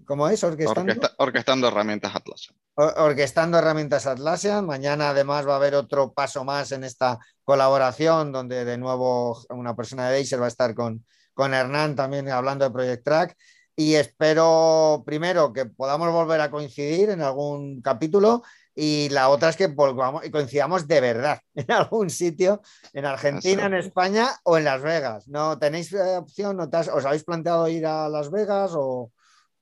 ¿Cómo 0.06 0.28
es? 0.30 0.44
Orquestando. 0.44 0.96
orquestando 1.18 1.68
herramientas 1.68 2.16
Atlassian. 2.16 2.56
orquestando 2.76 3.60
herramientas 3.60 4.08
Atlassian. 4.08 4.66
Mañana 4.66 5.12
además 5.12 5.48
va 5.48 5.54
a 5.54 5.58
haber 5.58 5.76
otro 5.76 6.12
paso 6.12 6.44
más 6.44 6.72
en 6.72 6.84
esta 6.84 7.20
colaboración 7.44 8.32
donde 8.32 8.66
de 8.66 8.80
nuevo 8.80 9.44
una 9.50 9.76
persona 9.76 10.10
de 10.10 10.22
Acer 10.22 10.42
va 10.42 10.46
a 10.46 10.48
estar 10.48 10.74
con, 10.74 11.06
con 11.36 11.54
Hernán 11.54 11.96
también 11.96 12.28
hablando 12.30 12.66
de 12.66 12.72
Project 12.72 13.04
Track. 13.04 13.38
Y 13.76 13.94
espero 13.94 15.04
primero 15.06 15.54
que 15.54 15.66
podamos 15.66 16.12
volver 16.12 16.42
a 16.42 16.50
coincidir 16.50 17.12
en 17.12 17.22
algún 17.22 17.82
capítulo 17.82 18.42
y 18.76 19.10
la 19.10 19.30
otra 19.30 19.50
es 19.50 19.58
que 19.58 19.68
volvamos 19.68 20.26
y 20.26 20.32
coincidamos 20.32 20.88
de 20.88 21.02
verdad 21.02 21.42
en 21.56 21.72
algún 21.72 22.10
sitio, 22.10 22.62
en 22.94 23.06
Argentina, 23.06 23.66
en 23.66 23.74
España 23.76 24.30
o 24.44 24.58
en 24.58 24.64
Las 24.64 24.82
Vegas. 24.82 25.28
¿No 25.28 25.58
tenéis 25.60 25.92
eh, 25.94 26.18
opción? 26.18 26.60
¿Os 26.60 27.06
habéis 27.06 27.24
planteado 27.24 27.68
ir 27.68 27.86
a 27.86 28.08
Las 28.08 28.32
Vegas 28.32 28.72
o, 28.76 29.12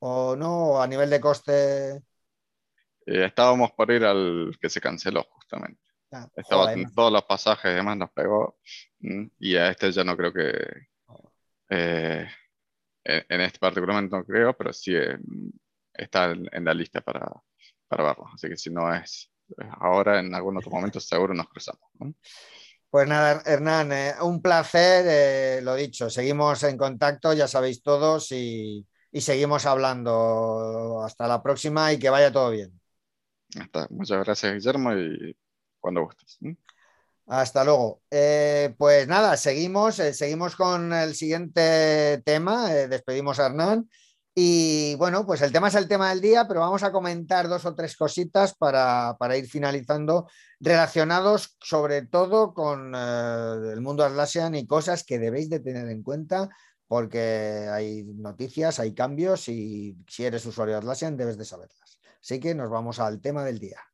no? 0.01 0.81
a 0.81 0.87
nivel 0.87 1.09
de 1.09 1.19
coste? 1.19 1.89
Eh, 3.05 3.25
estábamos 3.25 3.71
por 3.71 3.91
ir 3.91 4.05
al 4.05 4.55
que 4.61 4.69
se 4.69 4.81
canceló 4.81 5.25
justamente. 5.29 5.81
Ah, 6.11 6.27
Estaba 6.35 6.73
todos 6.95 7.11
los 7.11 7.23
pasajes 7.23 7.71
y 7.71 7.75
demás 7.75 7.97
nos 7.97 8.11
pegó. 8.11 8.57
Mm, 8.99 9.25
y 9.39 9.55
a 9.55 9.69
este 9.69 9.91
ya 9.91 10.03
no 10.03 10.15
creo 10.15 10.33
que. 10.33 10.87
Eh, 11.71 12.27
en, 13.03 13.41
este 13.41 13.59
particularmente 13.59 14.15
no 14.15 14.23
creo, 14.23 14.55
pero 14.55 14.73
sí 14.73 14.93
está 15.93 16.31
en, 16.31 16.65
la 16.65 16.73
lista 16.73 17.01
para, 17.01 17.31
para 17.89 18.03
verlo. 18.03 18.25
Así 18.33 18.47
que 18.47 18.55
si 18.55 18.69
no 18.69 18.93
es 18.93 19.29
ahora, 19.79 20.19
en 20.19 20.33
algún 20.33 20.57
otro 20.57 20.71
momento 20.71 20.99
seguro 20.99 21.33
nos 21.33 21.49
cruzamos. 21.49 21.81
Pues 22.89 23.07
nada, 23.07 23.41
Hernán, 23.45 23.91
eh, 23.91 24.13
un 24.21 24.41
placer, 24.41 25.05
eh, 25.07 25.61
lo 25.61 25.75
dicho, 25.75 26.09
seguimos 26.09 26.63
en 26.63 26.77
contacto, 26.77 27.33
ya 27.33 27.47
sabéis 27.47 27.83
todos, 27.83 28.31
y, 28.31 28.87
seguimos 29.13 29.65
hablando. 29.65 31.01
Hasta 31.03 31.27
la 31.27 31.41
próxima 31.41 31.91
y 31.91 31.99
que 31.99 32.09
vaya 32.09 32.31
todo 32.31 32.51
bien. 32.51 32.79
Muchas 33.89 34.23
gracias, 34.23 34.53
Guillermo, 34.53 34.93
y 34.93 35.35
cuando 35.79 36.03
gustes. 36.03 36.39
Hasta 37.27 37.63
luego. 37.63 38.01
Eh, 38.09 38.73
pues 38.77 39.07
nada, 39.07 39.37
seguimos, 39.37 39.95
seguimos 39.95 40.55
con 40.55 40.93
el 40.93 41.15
siguiente 41.15 42.21
tema. 42.25 42.69
despedimos 42.69 43.39
a 43.39 43.47
Hernán. 43.47 43.87
Y 44.41 44.95
bueno, 44.95 45.25
pues 45.25 45.41
el 45.41 45.51
tema 45.51 45.67
es 45.67 45.75
el 45.75 45.89
tema 45.89 46.11
del 46.11 46.21
día, 46.21 46.47
pero 46.47 46.61
vamos 46.61 46.81
a 46.83 46.93
comentar 46.93 47.49
dos 47.49 47.65
o 47.65 47.75
tres 47.75 47.97
cositas 47.97 48.55
para, 48.55 49.17
ir 49.35 49.49
finalizando, 49.49 50.29
relacionados 50.61 51.57
sobre 51.59 52.03
todo 52.03 52.53
con 52.53 52.93
eh, 52.95 53.73
el 53.73 53.81
mundo 53.81 54.05
Atlassian 54.05 54.55
y 54.55 54.65
cosas 54.65 55.03
que 55.03 55.19
debéis 55.19 55.49
de 55.49 55.59
tener 55.59 55.89
en 55.89 56.03
cuenta 56.03 56.47
porque 56.87 57.67
hay 57.69 58.05
noticias, 58.05 58.79
hay 58.79 58.93
cambios 58.93 59.49
y 59.49 59.97
si 60.07 60.23
eres 60.23 60.45
usuario 60.45 60.75
de 60.75 60.79
Atlassian 60.79 61.17
debes 61.17 61.37
de 61.37 61.43
saberlas. 61.43 61.99
Así 62.21 62.39
que 62.39 62.55
nos 62.55 62.69
vamos 62.69 63.01
al 63.01 63.19
tema 63.19 63.43
del 63.43 63.59
día. 63.59 63.88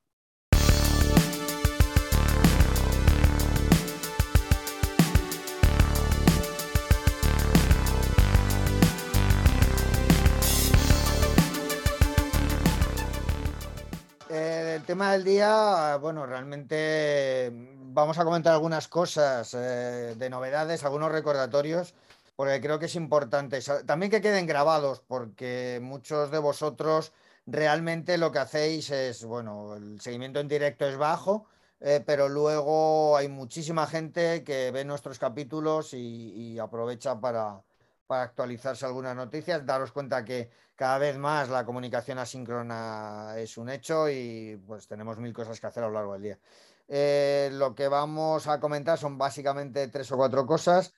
Tema 14.86 15.12
del 15.14 15.24
día, 15.24 15.98
bueno, 15.98 16.26
realmente 16.26 17.52
vamos 17.94 18.18
a 18.18 18.24
comentar 18.24 18.54
algunas 18.54 18.88
cosas 18.88 19.54
eh, 19.54 20.16
de 20.18 20.30
novedades, 20.30 20.84
algunos 20.84 21.12
recordatorios, 21.12 21.94
porque 22.36 22.62
creo 22.62 22.80
que 22.80 22.86
es 22.86 22.96
importante. 22.96 23.60
También 23.86 24.12
que 24.12 24.22
queden 24.22 24.46
grabados, 24.48 25.02
porque 25.08 25.80
muchos 25.82 26.32
de 26.32 26.40
vosotros 26.40 27.14
realmente 27.46 28.18
lo 28.18 28.32
que 28.32 28.40
hacéis 28.40 28.90
es, 28.92 29.26
bueno, 29.26 29.76
el 29.76 30.02
seguimiento 30.02 30.40
en 30.40 30.48
directo 30.48 30.86
es 30.88 30.98
bajo, 30.98 31.46
eh, 31.80 32.04
pero 32.06 32.30
luego 32.30 33.18
hay 33.18 33.28
muchísima 33.28 33.88
gente 33.88 34.44
que 34.44 34.72
ve 34.72 34.86
nuestros 34.86 35.20
capítulos 35.20 35.94
y 35.94 36.60
aprovecha 36.60 37.20
para, 37.20 37.62
para 38.08 38.24
actualizarse 38.24 38.86
algunas 38.86 39.16
noticias. 39.16 39.66
Daros 39.66 39.92
cuenta 39.92 40.24
que 40.24 40.50
cada 40.76 40.98
vez 40.98 41.18
más 41.18 41.50
la 41.50 41.66
comunicación 41.66 42.18
asíncrona 42.18 43.34
es 43.38 43.58
un 43.58 43.70
hecho 43.70 44.10
y 44.10 44.62
pues 44.68 44.88
tenemos 44.88 45.18
mil 45.18 45.34
cosas 45.34 45.60
que 45.60 45.68
hacer 45.68 45.84
a 45.84 45.88
lo 45.88 45.94
largo 45.94 46.14
del 46.14 46.22
día. 46.22 46.40
Eh, 46.88 47.50
lo 47.54 47.74
que 47.74 47.88
vamos 47.88 48.48
a 48.48 48.60
comentar 48.60 48.98
son 48.98 49.18
básicamente 49.18 49.88
tres 49.88 50.12
o 50.12 50.18
cuatro 50.18 50.46
cosas. 50.46 50.94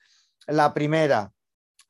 La 0.46 0.74
primera, 0.74 1.32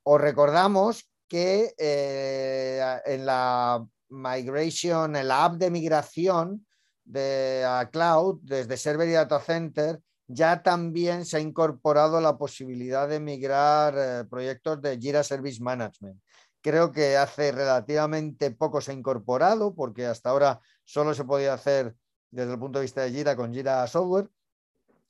os 0.04 0.20
recordamos 0.20 1.10
que 1.26 1.74
eh, 1.76 3.00
en 3.04 3.26
la 3.26 3.84
migration, 4.08 5.16
en 5.16 5.28
la 5.28 5.44
app 5.44 5.54
de 5.54 5.70
migración 5.70 6.66
de 7.04 7.64
a 7.66 7.88
cloud, 7.90 8.40
desde 8.42 8.76
server 8.76 9.08
y 9.08 9.12
data 9.12 9.40
center, 9.40 10.00
ya 10.29 10.62
también 10.62 11.24
se 11.24 11.39
ha 11.39 11.41
incorporado 11.41 12.20
la 12.20 12.37
posibilidad 12.37 13.09
de 13.09 13.18
migrar 13.18 13.95
eh, 13.97 14.24
proyectos 14.29 14.81
de 14.83 14.99
Jira 14.99 15.24
Service 15.24 15.62
Management. 15.62 16.20
Creo 16.61 16.93
que 16.93 17.16
hace 17.16 17.51
relativamente 17.51 18.51
poco 18.51 18.81
se 18.81 18.91
ha 18.91 18.95
incorporado 18.95 19.74
porque 19.74 20.07
hasta 20.07 20.31
ahora 20.31 20.61
solo 20.85 21.14
se 21.14 21.24
podía 21.24 21.55
hacer 21.55 21.95
desde 22.31 22.53
el 22.53 22.59
punto 22.59 22.79
de 22.79 22.85
vista 22.85 23.03
de 23.03 23.11
Jira 23.11 23.37
con 23.37 23.55
Jira 23.55 23.87
Software 23.87 24.29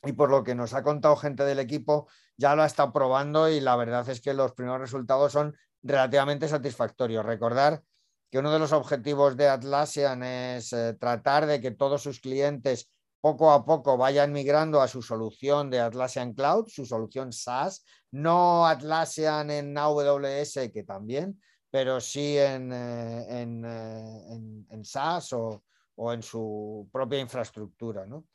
y 0.05 0.13
por 0.13 0.31
lo 0.31 0.45
que 0.45 0.55
nos 0.55 0.73
ha 0.75 0.85
contado 0.85 1.17
gente 1.17 1.45
del 1.45 1.59
equipo 1.59 2.07
ya 2.37 2.55
lo 2.55 2.63
ha 2.63 2.67
estado 2.67 2.93
probando 2.93 3.49
y 3.49 3.59
la 3.59 3.75
verdad 3.75 4.09
es 4.09 4.21
que 4.21 4.33
los 4.35 4.53
primeros 4.53 4.81
resultados 4.81 5.33
son 5.33 5.57
relativamente 5.83 6.47
satisfactorios. 6.47 7.27
Recordar 7.27 7.83
que 8.31 8.39
uno 8.39 8.53
de 8.53 8.61
los 8.61 8.73
objetivos 8.73 9.37
de 9.37 9.49
Atlassian 9.49 10.23
es 10.23 10.73
eh, 10.73 10.95
tratar 10.95 11.47
de 11.47 11.61
que 11.61 11.73
todos 11.73 12.03
sus 12.03 12.21
clientes 12.21 12.89
poco 13.21 13.51
a 13.51 13.65
poco 13.65 13.97
vayan 13.97 14.33
migrando 14.33 14.81
a 14.81 14.89
su 14.89 15.03
solución 15.03 15.71
de 15.71 15.81
Atlassian 15.81 16.33
Cloud, 16.35 16.69
su 16.69 16.85
solución 16.87 17.33
SaaS, 17.33 17.85
no 18.13 18.67
Atlassian 18.67 19.51
en 19.51 19.77
AWS, 19.77 20.71
que 20.73 20.85
también, 20.85 21.41
pero 21.71 22.01
sí 22.01 22.39
en, 22.39 22.73
eh, 22.73 23.27
eh, 23.29 24.67
en, 24.71 24.85
SaaS 24.85 25.33
o, 25.33 25.65
o, 25.97 26.13
en 26.13 26.23
su 26.23 26.89
propia 26.93 27.19
infraestructura. 27.19 28.07
¿no? 28.07 28.28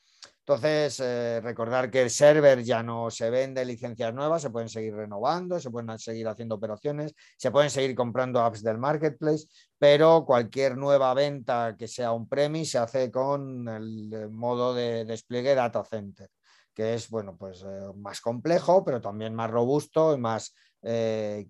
Entonces, 0.46 1.00
eh, 1.00 1.40
recordar 1.42 1.90
que 1.90 2.02
el 2.02 2.10
server 2.10 2.62
ya 2.66 2.84
no 2.84 3.10
se 3.10 3.30
vende 3.30 3.64
licencias 3.64 4.14
nuevas, 4.14 4.42
se 4.42 4.50
pueden 4.50 4.68
seguir 4.68 4.94
renovando, 4.94 5.58
se 5.58 5.72
pueden 5.72 5.98
seguir 5.98 6.28
haciendo 6.28 6.56
operaciones, 6.56 7.14
se 7.38 7.50
pueden 7.50 7.70
seguir 7.70 7.96
comprando 7.96 8.42
apps 8.42 8.62
del 8.62 8.78
marketplace, 8.78 9.48
pero 9.80 10.26
cualquier 10.26 10.76
nueva 10.76 11.14
venta 11.14 11.78
que 11.80 11.88
sea 11.88 12.12
un 12.12 12.28
premise 12.28 12.72
se 12.72 12.78
hace 12.78 13.10
con 13.10 13.70
el 13.70 14.30
modo 14.32 14.74
de 14.74 15.06
despliegue 15.06 15.56
data 15.56 15.82
center, 15.86 16.30
que 16.74 16.94
es 16.96 17.10
bueno, 17.10 17.38
pues, 17.38 17.64
eh, 17.64 17.94
más 17.96 18.20
complejo, 18.20 18.84
pero 18.84 19.00
también 19.00 19.34
más 19.34 19.50
robusto 19.50 20.14
y 20.14 20.18
más 20.18 20.54
eh, 20.82 21.48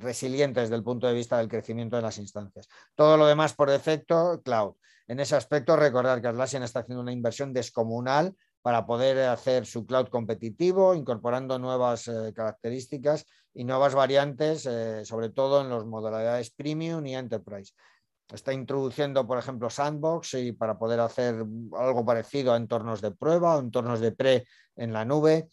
resiliente 0.00 0.60
desde 0.60 0.76
el 0.76 0.82
punto 0.82 1.06
de 1.06 1.12
vista 1.12 1.36
del 1.36 1.48
crecimiento 1.48 1.96
de 1.96 2.02
las 2.02 2.16
instancias. 2.16 2.66
Todo 2.94 3.18
lo 3.18 3.26
demás 3.26 3.52
por 3.52 3.68
defecto, 3.68 4.40
cloud. 4.42 4.72
En 5.12 5.20
ese 5.20 5.36
aspecto, 5.36 5.76
recordar 5.76 6.22
que 6.22 6.28
Atlassian 6.28 6.62
está 6.62 6.80
haciendo 6.80 7.02
una 7.02 7.12
inversión 7.12 7.52
descomunal 7.52 8.34
para 8.62 8.86
poder 8.86 9.18
hacer 9.28 9.66
su 9.66 9.84
cloud 9.84 10.08
competitivo, 10.08 10.94
incorporando 10.94 11.58
nuevas 11.58 12.08
eh, 12.08 12.32
características 12.34 13.26
y 13.52 13.64
nuevas 13.64 13.94
variantes, 13.94 14.64
eh, 14.64 15.04
sobre 15.04 15.28
todo 15.28 15.60
en 15.60 15.68
las 15.68 15.84
modalidades 15.84 16.50
premium 16.52 17.04
y 17.04 17.14
enterprise. 17.14 17.74
Está 18.32 18.54
introduciendo, 18.54 19.26
por 19.26 19.36
ejemplo, 19.36 19.68
Sandbox 19.68 20.32
y 20.32 20.52
para 20.52 20.78
poder 20.78 21.00
hacer 21.00 21.44
algo 21.76 22.06
parecido 22.06 22.54
a 22.54 22.56
entornos 22.56 23.02
de 23.02 23.10
prueba 23.10 23.56
o 23.56 23.60
entornos 23.60 24.00
de 24.00 24.12
pre 24.12 24.46
en 24.76 24.94
la 24.94 25.04
nube. 25.04 25.50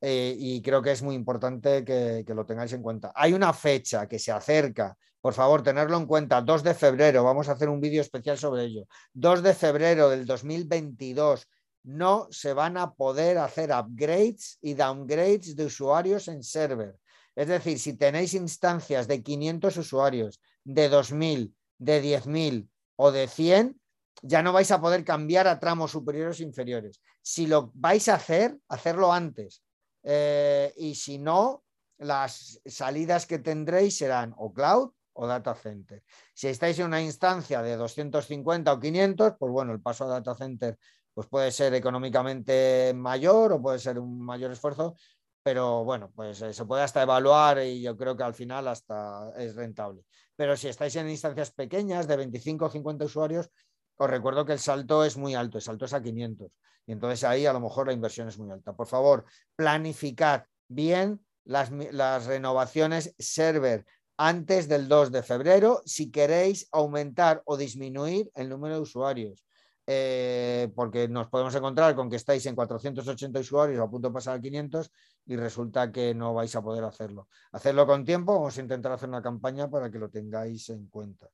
Eh, 0.00 0.34
y 0.36 0.60
creo 0.62 0.82
que 0.82 0.90
es 0.90 1.02
muy 1.04 1.14
importante 1.14 1.84
que, 1.84 2.24
que, 2.26 2.34
lo 2.34 2.44
tengáis 2.44 2.72
en 2.72 2.82
cuenta. 2.82 3.12
Hay 3.14 3.34
una 3.34 3.52
fecha 3.52 4.08
que 4.08 4.18
se 4.18 4.32
acerca 4.32 4.96
por 5.26 5.34
favor, 5.34 5.64
tenerlo 5.64 5.96
en 5.96 6.06
cuenta. 6.06 6.40
2 6.40 6.62
de 6.62 6.72
febrero, 6.72 7.24
vamos 7.24 7.48
a 7.48 7.52
hacer 7.54 7.68
un 7.68 7.80
vídeo 7.80 8.00
especial 8.00 8.38
sobre 8.38 8.62
ello. 8.62 8.86
2 9.14 9.42
de 9.42 9.54
febrero 9.54 10.08
del 10.08 10.24
2022, 10.24 11.48
no 11.82 12.28
se 12.30 12.52
van 12.52 12.76
a 12.76 12.94
poder 12.94 13.38
hacer 13.38 13.72
upgrades 13.72 14.56
y 14.62 14.74
downgrades 14.74 15.56
de 15.56 15.64
usuarios 15.64 16.28
en 16.28 16.44
server. 16.44 16.94
Es 17.34 17.48
decir, 17.48 17.80
si 17.80 17.94
tenéis 17.94 18.34
instancias 18.34 19.08
de 19.08 19.20
500 19.20 19.76
usuarios, 19.78 20.40
de 20.62 20.88
2000, 20.88 21.52
de 21.78 22.04
10.000 22.04 22.68
o 22.94 23.10
de 23.10 23.26
100, 23.26 23.80
ya 24.22 24.44
no 24.44 24.52
vais 24.52 24.70
a 24.70 24.80
poder 24.80 25.04
cambiar 25.04 25.48
a 25.48 25.58
tramos 25.58 25.90
superiores 25.90 26.38
e 26.38 26.44
inferiores. 26.44 27.00
Si 27.20 27.48
lo 27.48 27.72
vais 27.74 28.08
a 28.08 28.14
hacer, 28.14 28.56
hacerlo 28.68 29.12
antes. 29.12 29.64
Eh, 30.04 30.72
y 30.76 30.94
si 30.94 31.18
no, 31.18 31.64
las 31.98 32.60
salidas 32.64 33.26
que 33.26 33.40
tendréis 33.40 33.98
serán 33.98 34.32
o 34.38 34.52
cloud 34.52 34.92
o 35.16 35.26
data 35.26 35.54
center. 35.54 36.02
Si 36.34 36.48
estáis 36.48 36.78
en 36.78 36.86
una 36.86 37.02
instancia 37.02 37.62
de 37.62 37.76
250 37.76 38.72
o 38.72 38.80
500, 38.80 39.34
pues 39.38 39.52
bueno, 39.52 39.72
el 39.72 39.80
paso 39.80 40.04
a 40.04 40.08
data 40.08 40.34
center 40.34 40.78
pues 41.14 41.28
puede 41.28 41.50
ser 41.50 41.72
económicamente 41.74 42.92
mayor 42.94 43.52
o 43.52 43.62
puede 43.62 43.78
ser 43.78 43.98
un 43.98 44.20
mayor 44.20 44.52
esfuerzo, 44.52 44.94
pero 45.42 45.82
bueno, 45.84 46.12
pues 46.14 46.42
eh, 46.42 46.52
se 46.52 46.66
puede 46.66 46.82
hasta 46.82 47.02
evaluar 47.02 47.62
y 47.64 47.80
yo 47.80 47.96
creo 47.96 48.16
que 48.16 48.24
al 48.24 48.34
final 48.34 48.68
hasta 48.68 49.32
es 49.38 49.54
rentable. 49.54 50.02
Pero 50.36 50.56
si 50.56 50.68
estáis 50.68 50.94
en 50.96 51.08
instancias 51.08 51.52
pequeñas 51.52 52.06
de 52.06 52.16
25 52.16 52.66
o 52.66 52.70
50 52.70 53.06
usuarios, 53.06 53.50
os 53.96 54.10
recuerdo 54.10 54.44
que 54.44 54.52
el 54.52 54.58
salto 54.58 55.04
es 55.04 55.16
muy 55.16 55.34
alto, 55.34 55.56
el 55.56 55.62
salto 55.62 55.86
es 55.86 55.94
a 55.94 56.02
500 56.02 56.50
y 56.86 56.92
entonces 56.92 57.24
ahí 57.24 57.46
a 57.46 57.52
lo 57.52 57.60
mejor 57.60 57.88
la 57.88 57.92
inversión 57.92 58.28
es 58.28 58.38
muy 58.38 58.50
alta. 58.50 58.74
Por 58.74 58.86
favor, 58.86 59.24
planificad 59.56 60.44
bien 60.68 61.24
las, 61.44 61.70
las 61.70 62.26
renovaciones 62.26 63.14
server 63.18 63.84
antes 64.16 64.68
del 64.68 64.88
2 64.88 65.12
de 65.12 65.22
febrero 65.22 65.82
si 65.84 66.10
queréis 66.10 66.68
aumentar 66.72 67.42
o 67.44 67.56
disminuir 67.56 68.30
el 68.34 68.48
número 68.48 68.76
de 68.76 68.80
usuarios. 68.80 69.44
Eh, 69.88 70.72
porque 70.74 71.06
nos 71.06 71.28
podemos 71.28 71.54
encontrar 71.54 71.94
con 71.94 72.10
que 72.10 72.16
estáis 72.16 72.44
en 72.46 72.56
480 72.56 73.38
usuarios 73.38 73.80
a 73.80 73.88
punto 73.88 74.08
de 74.08 74.14
pasar 74.14 74.36
a 74.36 74.40
500 74.40 74.90
y 75.26 75.36
resulta 75.36 75.92
que 75.92 76.12
no 76.12 76.34
vais 76.34 76.54
a 76.56 76.62
poder 76.62 76.82
hacerlo. 76.82 77.28
Hacerlo 77.52 77.86
con 77.86 78.04
tiempo, 78.04 78.34
vamos 78.34 78.58
a 78.58 78.60
intentar 78.60 78.92
hacer 78.92 79.08
una 79.08 79.22
campaña 79.22 79.70
para 79.70 79.88
que 79.90 79.98
lo 79.98 80.08
tengáis 80.08 80.68
en 80.70 80.88
cuenta. 80.88 81.28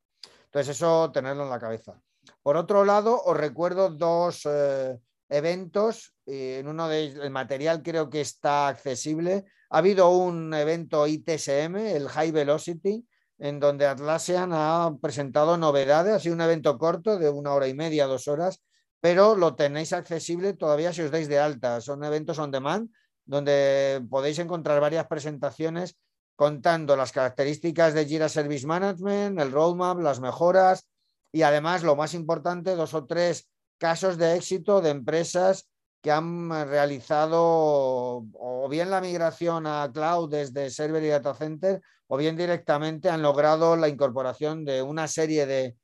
Entonces, 0.45 0.77
eso 0.77 1.11
tenerlo 1.11 1.45
en 1.45 1.51
la 1.51 1.59
cabeza. 1.59 1.99
Por 2.43 2.59
otro 2.59 2.85
lado, 2.85 3.23
os 3.25 3.37
recuerdo 3.37 3.89
dos 3.89 4.43
eh, 4.45 4.99
eventos. 5.31 6.15
En 6.27 6.69
uno 6.69 6.89
de 6.89 7.01
ellos, 7.01 7.25
el 7.25 7.31
material 7.31 7.83
creo 7.83 8.11
que 8.11 8.21
está 8.21 8.69
accesible 8.69 9.47
ha 9.73 9.79
habido 9.79 10.11
un 10.11 10.53
evento 10.53 11.07
ITSM, 11.07 11.77
el 11.77 12.07
High 12.07 12.31
Velocity, 12.31 13.07
en 13.39 13.59
donde 13.59 13.87
Atlassian 13.87 14.51
ha 14.53 14.95
presentado 15.01 15.57
novedades, 15.57 16.13
ha 16.13 16.21
sido 16.21 16.35
un 16.35 16.43
evento 16.43 16.77
corto 16.77 17.19
de 17.19 17.31
una 17.31 17.55
hora 17.55 17.69
y 17.69 17.73
media, 17.73 18.07
dos 18.07 18.29
horas, 18.29 18.63
pero 19.01 19.35
lo 19.35 19.57
tenéis 19.57 19.95
accesible 19.95 20.53
todavía 20.53 20.93
si 20.93 21.01
os 21.01 21.11
dais 21.11 21.27
de 21.27 21.39
alta. 21.39 21.81
Son 21.81 22.05
eventos 22.05 22.39
on 22.39 22.51
demand 22.51 22.91
donde 23.25 24.05
podéis 24.11 24.39
encontrar 24.41 24.79
varias 24.79 25.07
presentaciones 25.07 25.97
contando 26.37 26.95
las 26.95 27.11
características 27.11 27.95
de 27.95 28.05
Jira 28.05 28.29
Service 28.29 28.67
Management, 28.67 29.41
el 29.41 29.53
roadmap, 29.53 29.99
las 30.01 30.21
mejoras 30.21 30.87
y 31.33 31.43
además, 31.43 31.83
lo 31.83 31.97
más 31.97 32.13
importante, 32.13 32.77
dos 32.77 32.93
o 32.93 33.07
tres 33.07 33.49
casos 33.79 34.19
de 34.19 34.37
éxito 34.37 34.83
de 34.83 34.91
empresas 34.91 35.72
que 36.03 36.11
han 36.11 36.51
realizado 36.69 38.27
o 38.35 38.69
bien 38.69 38.91
la 38.91 39.01
migración 39.01 39.67
a 39.67 39.91
cloud 39.93 40.31
desde 40.31 40.69
server 40.71 41.03
y 41.05 41.09
data 41.09 41.35
center 41.35 41.81
o 42.09 42.17
bien 42.17 42.37
directamente 42.37 43.09
han 43.09 43.23
logrado 43.23 43.77
la 43.77 43.89
incorporación 43.89 44.65
de 44.65 44.83
una 44.83 45.09
serie 45.09 45.47
de, 45.47 45.77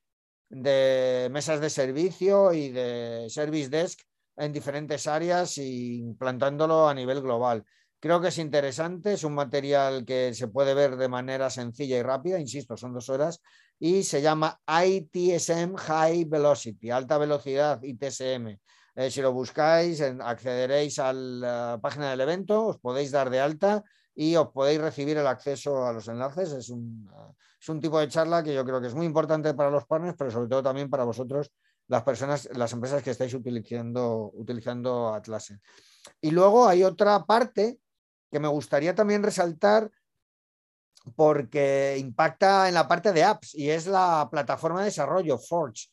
de 0.51 1.29
mesas 1.31 1.61
de 1.61 1.71
servicio 1.71 2.53
y 2.53 2.71
de 2.71 3.27
service 3.31 3.71
desk 3.71 4.01
en 4.37 4.53
diferentes 4.53 5.07
áreas 5.07 5.57
y 5.59 6.01
implantándolo 6.01 6.89
a 6.89 6.95
nivel 6.95 7.23
global. 7.23 7.65
Creo 8.01 8.21
que 8.21 8.29
es 8.29 8.39
interesante, 8.39 9.15
es 9.15 9.25
un 9.25 9.35
material 9.35 10.05
que 10.05 10.33
se 10.33 10.49
puede 10.49 10.75
ver 10.75 10.97
de 10.97 11.09
manera 11.09 11.51
sencilla 11.51 11.99
y 11.99 12.03
rápida, 12.03 12.39
insisto, 12.39 12.77
son 12.77 12.93
dos 12.95 13.09
horas, 13.09 13.41
y 13.79 14.05
se 14.05 14.23
llama 14.23 14.61
ITSM 14.67 15.77
High 15.77 16.25
Velocity, 16.27 16.91
alta 16.91 17.19
velocidad 17.19 17.83
ITSM. 17.83 18.59
Eh, 18.99 19.13
si 19.13 19.23
lo 19.23 19.33
buscáis, 19.33 20.01
accederéis 20.03 20.99
a 20.99 21.13
la 21.13 21.79
página 21.81 22.11
del 22.11 22.21
evento, 22.21 22.67
os 22.67 22.79
podéis 22.79 23.13
dar 23.13 23.31
de 23.31 23.39
alta 23.39 23.85
y 24.13 24.35
os 24.35 24.49
podéis 24.51 24.81
recibir 24.81 25.17
el 25.17 25.27
acceso 25.29 25.87
a 25.87 25.93
los 25.93 26.09
enlaces. 26.09 26.51
Es 26.51 26.69
un, 26.69 27.09
es 27.61 27.69
un 27.69 27.79
tipo 27.79 28.01
de 28.01 28.09
charla 28.09 28.43
que 28.43 28.53
yo 28.53 28.65
creo 28.65 28.81
que 28.81 28.89
es 28.89 28.97
muy 28.97 29.07
importante 29.07 29.55
para 29.55 29.71
los 29.71 29.87
partners, 29.87 30.17
pero 30.19 30.33
sobre 30.33 30.49
todo 30.49 30.65
también 30.65 30.91
para 30.91 31.05
vosotros, 31.05 31.53
las 31.87 32.03
personas, 32.03 32.49
las 32.55 32.73
empresas 32.73 33.01
que 33.01 33.13
estáis 33.13 33.33
utilizando, 33.35 34.33
utilizando 34.35 35.15
Atlassian. 35.15 35.63
Y 36.21 36.33
luego 36.33 36.67
hay 36.67 36.83
otra 36.83 37.25
parte 37.25 37.79
que 38.33 38.41
me 38.41 38.49
gustaría 38.49 38.97
también 38.97 39.23
resaltar 39.23 39.93
porque 41.15 41.97
impacta 42.01 42.67
en 42.67 42.75
la 42.75 42.89
parte 42.89 43.13
de 43.13 43.23
apps 43.23 43.55
y 43.55 43.71
es 43.71 43.87
la 43.87 44.27
plataforma 44.29 44.81
de 44.81 44.87
desarrollo 44.87 45.39
Forge. 45.39 45.87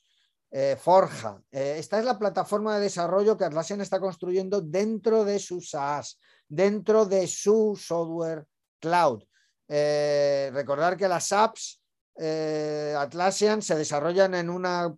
Eh, 0.51 0.77
Forja. 0.79 1.41
Eh, 1.51 1.75
esta 1.79 1.99
es 1.99 2.05
la 2.05 2.17
plataforma 2.17 2.75
de 2.75 2.83
desarrollo 2.83 3.37
que 3.37 3.45
Atlassian 3.45 3.81
está 3.81 3.99
construyendo 3.99 4.61
dentro 4.61 5.25
de 5.25 5.39
su 5.39 5.59
SaaS, 5.59 6.19
dentro 6.47 7.05
de 7.05 7.27
su 7.27 7.75
software 7.75 8.45
cloud. 8.79 9.23
Eh, 9.67 10.51
recordar 10.53 10.95
que 10.95 11.07
las 11.07 11.31
apps 11.31 11.81
Atlassian 12.17 13.61
se 13.61 13.75
desarrollan 13.75 14.35
en 14.35 14.49
una 14.49 14.95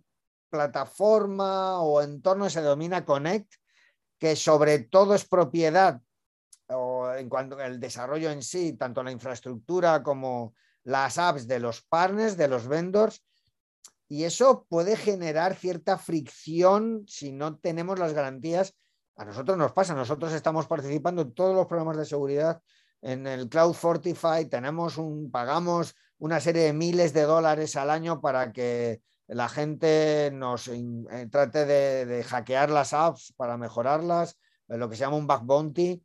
plataforma 0.48 1.80
o 1.80 2.00
entorno 2.00 2.44
que 2.44 2.50
se 2.50 2.62
denomina 2.62 3.04
Connect, 3.04 3.54
que 4.18 4.36
sobre 4.36 4.80
todo 4.84 5.14
es 5.14 5.26
propiedad 5.26 6.00
o 6.68 7.12
en 7.14 7.28
cuanto 7.28 7.58
al 7.58 7.80
desarrollo 7.80 8.30
en 8.30 8.42
sí, 8.42 8.74
tanto 8.74 9.02
la 9.02 9.10
infraestructura 9.10 10.02
como 10.02 10.54
las 10.84 11.18
apps 11.18 11.46
de 11.46 11.60
los 11.60 11.82
partners, 11.82 12.36
de 12.36 12.48
los 12.48 12.68
vendors, 12.68 13.24
y 14.08 14.24
eso 14.24 14.66
puede 14.68 14.96
generar 14.96 15.54
cierta 15.54 15.98
fricción 15.98 17.04
si 17.06 17.30
no 17.32 17.56
tenemos 17.58 17.98
las 17.98 18.14
garantías. 18.14 18.74
A 19.16 19.24
nosotros 19.24 19.58
nos 19.58 19.72
pasa, 19.72 19.94
nosotros 19.94 20.32
estamos 20.32 20.66
participando 20.66 21.22
en 21.22 21.34
todos 21.34 21.54
los 21.54 21.66
programas 21.66 21.96
de 21.96 22.06
seguridad 22.06 22.62
en 23.02 23.26
el 23.26 23.48
Cloud 23.48 23.74
Fortify, 23.74 24.46
tenemos 24.46 24.98
un, 24.98 25.30
pagamos 25.30 25.94
una 26.18 26.40
serie 26.40 26.62
de 26.62 26.72
miles 26.72 27.12
de 27.12 27.22
dólares 27.22 27.76
al 27.76 27.90
año 27.90 28.20
para 28.20 28.52
que 28.52 29.00
la 29.28 29.48
gente 29.48 30.30
nos 30.32 30.68
eh, 30.68 31.28
trate 31.30 31.64
de, 31.64 32.24
hackear 32.24 32.70
las 32.70 32.92
apps 32.92 33.32
para 33.36 33.56
mejorarlas, 33.56 34.38
eh, 34.68 34.76
lo 34.76 34.88
que 34.88 34.96
se 34.96 35.00
llama 35.00 35.16
un 35.16 35.26
bug 35.26 35.42
bounty. 35.44 36.02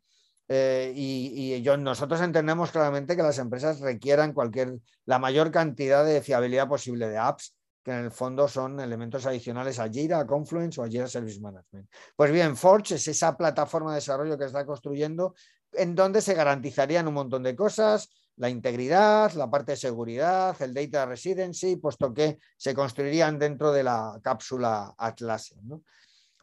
Eh, 0.49 0.91
y, 0.95 1.63
nosotros 1.79 2.21
entendemos 2.21 2.71
claramente 2.71 3.15
que 3.15 3.23
las 3.23 3.39
empresas 3.39 3.79
requieran 3.79 4.33
cualquier, 4.33 4.77
la 5.05 5.17
mayor 5.17 5.51
cantidad 5.51 6.05
de 6.05 6.21
fiabilidad 6.21 6.67
posible 6.67 7.07
de 7.07 7.17
apps, 7.17 7.55
que 7.83 7.91
en 7.91 8.05
el 8.05 8.11
fondo 8.11 8.47
son 8.47 8.79
elementos 8.79 9.25
adicionales 9.25 9.77
a 9.79 9.89
Jira, 9.89 10.19
a 10.19 10.27
Confluence 10.27 10.79
o 10.79 10.83
a 10.83 10.87
Jira 10.87 11.07
Service 11.07 11.39
Management. 11.39 11.89
Pues 12.15 12.31
bien, 12.31 12.55
Forge 12.55 12.95
es 12.95 13.07
esa 13.07 13.35
plataforma 13.35 13.91
de 13.91 13.95
desarrollo 13.95 14.37
que 14.37 14.45
está 14.45 14.65
construyendo 14.65 15.35
en 15.73 15.95
donde 15.95 16.21
se 16.21 16.33
garantizarían 16.33 17.07
un 17.07 17.15
montón 17.15 17.43
de 17.43 17.55
cosas, 17.55 18.09
la 18.37 18.49
integridad, 18.49 19.31
la 19.33 19.49
parte 19.49 19.73
de 19.73 19.77
seguridad, 19.77 20.59
el 20.61 20.73
data 20.73 21.05
residency, 21.05 21.75
puesto 21.75 22.13
que 22.13 22.39
se 22.57 22.73
construirían 22.73 23.37
dentro 23.37 23.71
de 23.71 23.83
la 23.83 24.19
cápsula 24.23 24.93
Atlassian. 24.97 25.83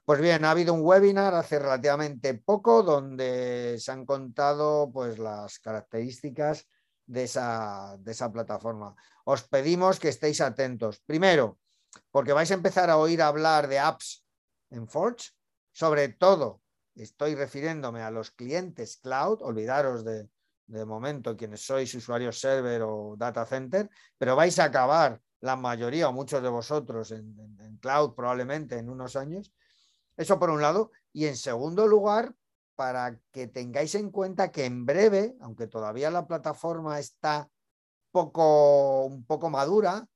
Pues 0.04 0.20
bien, 0.20 0.44
ha 0.44 0.50
habido 0.50 0.74
un 0.74 0.82
webinar 0.82 1.34
hace 1.34 1.58
relativamente 1.58 2.34
poco 2.34 2.82
donde 2.82 3.76
se 3.78 3.92
han 3.92 4.04
contado 4.04 4.90
pues, 4.92 5.18
las 5.18 5.58
características 5.60 6.66
de 7.10 7.24
esa, 7.24 7.96
de 7.98 8.12
esa 8.12 8.30
plataforma. 8.30 8.94
Os 9.24 9.42
pedimos 9.42 9.98
que 9.98 10.08
estéis 10.08 10.40
atentos. 10.40 11.02
Primero, 11.02 11.58
porque 12.14 12.32
vais 12.32 12.50
a 12.50 12.54
empezar 12.54 12.88
a 12.88 12.98
oír 12.98 13.20
hablar 13.20 13.66
de 13.66 13.78
apps 13.82 14.22
en 14.70 14.86
Forge, 14.86 15.34
sobre 15.72 16.08
todo 16.08 16.62
estoy 16.94 17.34
refiriéndome 17.34 18.02
a 18.02 18.10
los 18.10 18.30
clientes 18.30 18.98
cloud, 19.02 19.42
olvidaros 19.42 20.04
de, 20.04 20.28
de 20.70 20.84
momento 20.84 21.36
quienes 21.36 21.66
sois 21.66 21.92
usuarios 21.94 22.38
server 22.38 22.82
o 22.86 23.16
data 23.18 23.42
center, 23.44 23.90
pero 24.16 24.36
vais 24.36 24.58
a 24.60 24.70
acabar 24.70 25.18
la 25.40 25.56
mayoría 25.56 26.08
o 26.08 26.12
muchos 26.12 26.42
de 26.42 26.48
vosotros 26.48 27.10
en, 27.10 27.34
cloud 27.80 28.14
probablemente 28.14 28.78
en 28.78 28.88
unos 28.88 29.16
años. 29.16 29.52
Eso 30.16 30.38
por 30.38 30.50
un 30.50 30.60
lado. 30.60 30.92
Y 31.12 31.26
en 31.26 31.36
segundo 31.36 31.88
lugar, 31.88 32.34
para 32.80 33.20
que 33.30 33.46
tengáis 33.46 33.94
en 33.94 34.10
cuenta 34.10 34.50
que 34.50 34.64
en 34.64 34.86
breve, 34.86 35.36
aunque 35.42 35.66
todavía 35.66 36.10
la 36.10 36.26
plataforma 36.26 36.98
está 36.98 37.46
poco, 38.10 39.04
un 39.04 39.26
poco 39.26 39.50
madura, 39.50 40.06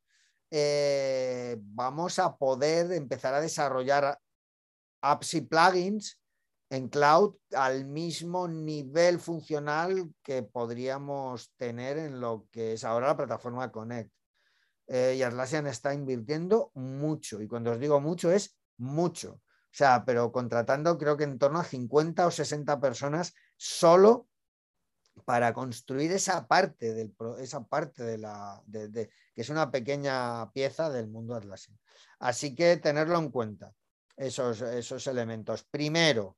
eh, 0.51 1.59
vamos 1.61 2.19
a 2.19 2.39
poder 2.39 2.91
empezar 2.93 3.35
a 3.35 3.43
desarrollar 3.43 4.19
apps 5.03 5.35
y 5.35 5.43
plugins 5.43 6.19
en 6.71 6.89
cloud 6.89 7.35
al 7.53 7.85
mismo 7.85 8.49
nivel 8.49 9.21
funcional 9.21 10.15
que 10.23 10.43
podríamos 10.43 11.53
tener 11.59 11.99
en 11.99 12.19
lo 12.19 12.47
que 12.51 12.73
es 12.73 12.85
ahora 12.85 13.09
la 13.09 13.17
plataforma 13.19 13.71
Connect. 13.71 14.11
Eh, 14.87 15.17
y 15.19 15.23
Atlassian 15.23 15.67
está 15.67 15.93
invirtiendo 15.93 16.71
mucho, 16.73 17.43
y 17.43 17.47
cuando 17.47 17.73
os 17.73 17.79
digo 17.79 18.01
mucho 18.01 18.33
es 18.33 18.57
mucho. 18.79 19.43
O 19.75 19.77
sea, 19.77 20.05
pero 20.05 20.31
contratando 20.31 20.97
creo 20.97 21.16
que 21.16 21.25
en 21.25 21.37
torno 21.37 21.59
a 21.59 21.64
50 21.64 22.29
o 22.29 22.31
60 22.31 22.79
personas 22.79 23.35
solo 23.57 24.29
para 25.25 25.53
construir 25.53 26.12
esa 26.12 26.47
parte, 26.47 26.95
del, 26.95 27.12
esa 27.41 27.66
parte 27.66 28.05
de 28.05 28.18
la, 28.18 28.62
que 28.70 29.11
es 29.35 29.49
una 29.49 29.72
pequeña 29.72 30.49
pieza 30.53 30.91
del 30.91 31.09
mundo 31.09 31.35
Atlassian. 31.35 31.77
Así 32.20 32.55
que 32.55 32.77
tenerlo 32.77 33.18
en 33.18 33.31
cuenta, 33.33 33.75
esos, 34.16 34.61
esos 34.61 35.09
elementos. 35.09 35.64
Primero, 35.64 36.37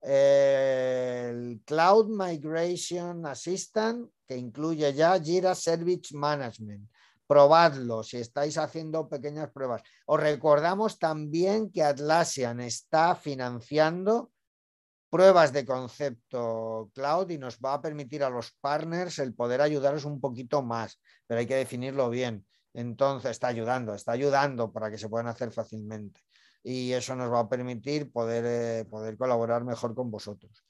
el 0.00 1.60
Cloud 1.66 2.08
Migration 2.08 3.26
Assistant, 3.26 4.10
que 4.26 4.38
incluye 4.38 4.94
ya 4.94 5.20
Jira 5.20 5.54
Service 5.54 6.16
Management. 6.16 6.88
Probadlo 7.30 8.02
si 8.02 8.16
estáis 8.16 8.58
haciendo 8.58 9.08
pequeñas 9.08 9.52
pruebas. 9.52 9.82
Os 10.04 10.18
recordamos 10.18 10.98
también 10.98 11.70
que 11.70 11.84
Atlassian 11.84 12.58
está 12.58 13.14
financiando 13.14 14.32
pruebas 15.08 15.52
de 15.52 15.64
concepto 15.64 16.90
cloud 16.92 17.30
y 17.30 17.38
nos 17.38 17.60
va 17.60 17.74
a 17.74 17.80
permitir 17.80 18.24
a 18.24 18.30
los 18.30 18.50
partners 18.60 19.20
el 19.20 19.32
poder 19.32 19.60
ayudaros 19.60 20.04
un 20.04 20.20
poquito 20.20 20.62
más, 20.62 21.00
pero 21.28 21.38
hay 21.38 21.46
que 21.46 21.54
definirlo 21.54 22.10
bien. 22.10 22.44
Entonces 22.74 23.30
está 23.30 23.46
ayudando, 23.46 23.94
está 23.94 24.10
ayudando 24.10 24.72
para 24.72 24.90
que 24.90 24.98
se 24.98 25.08
puedan 25.08 25.28
hacer 25.28 25.52
fácilmente 25.52 26.20
y 26.64 26.90
eso 26.90 27.14
nos 27.14 27.32
va 27.32 27.40
a 27.40 27.48
permitir 27.48 28.10
poder, 28.10 28.44
eh, 28.44 28.84
poder 28.86 29.16
colaborar 29.16 29.62
mejor 29.62 29.94
con 29.94 30.10
vosotros. 30.10 30.64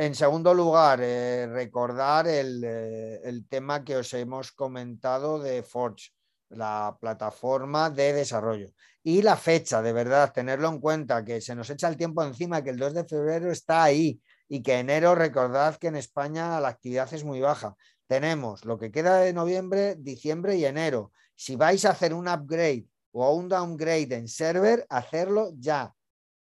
En 0.00 0.14
segundo 0.14 0.54
lugar, 0.54 1.00
eh, 1.02 1.48
recordar 1.48 2.28
eh, 2.28 3.20
el, 3.24 3.48
tema 3.48 3.82
que 3.82 3.96
os 3.96 4.14
hemos 4.14 4.52
comentado 4.52 5.40
de 5.40 5.64
Forge, 5.64 6.12
la 6.50 6.96
plataforma 7.00 7.90
de 7.90 8.12
desarrollo. 8.12 8.68
Y 9.02 9.22
la 9.22 9.36
fecha, 9.36 9.82
de 9.82 9.92
verdad, 9.92 10.32
tenerlo 10.32 10.68
en 10.68 10.78
cuenta, 10.78 11.24
que 11.24 11.40
se 11.40 11.56
nos 11.56 11.68
echa 11.70 11.88
el 11.88 11.96
tiempo 11.96 12.22
encima, 12.22 12.62
que 12.62 12.70
el 12.70 12.76
2 12.76 12.94
de 12.94 13.04
febrero 13.06 13.50
está 13.50 13.82
ahí 13.82 14.20
y 14.48 14.62
que 14.62 14.78
enero, 14.78 15.16
recordad 15.16 15.74
que 15.78 15.88
en 15.88 15.96
España 15.96 16.60
la 16.60 16.68
actividad 16.68 17.12
es 17.12 17.24
muy 17.24 17.40
baja. 17.40 17.74
Tenemos 18.06 18.64
lo 18.64 18.78
que 18.78 18.92
queda 18.92 19.18
de 19.18 19.32
noviembre, 19.32 19.96
diciembre 19.96 20.54
y 20.54 20.64
enero. 20.64 21.10
Si 21.34 21.56
vais 21.56 21.84
a 21.84 21.90
hacer 21.90 22.14
un 22.14 22.28
upgrade 22.28 22.86
o 23.10 23.34
un 23.34 23.48
downgrade 23.48 24.14
en 24.14 24.28
server, 24.28 24.86
hacerlo 24.90 25.50
ya, 25.58 25.92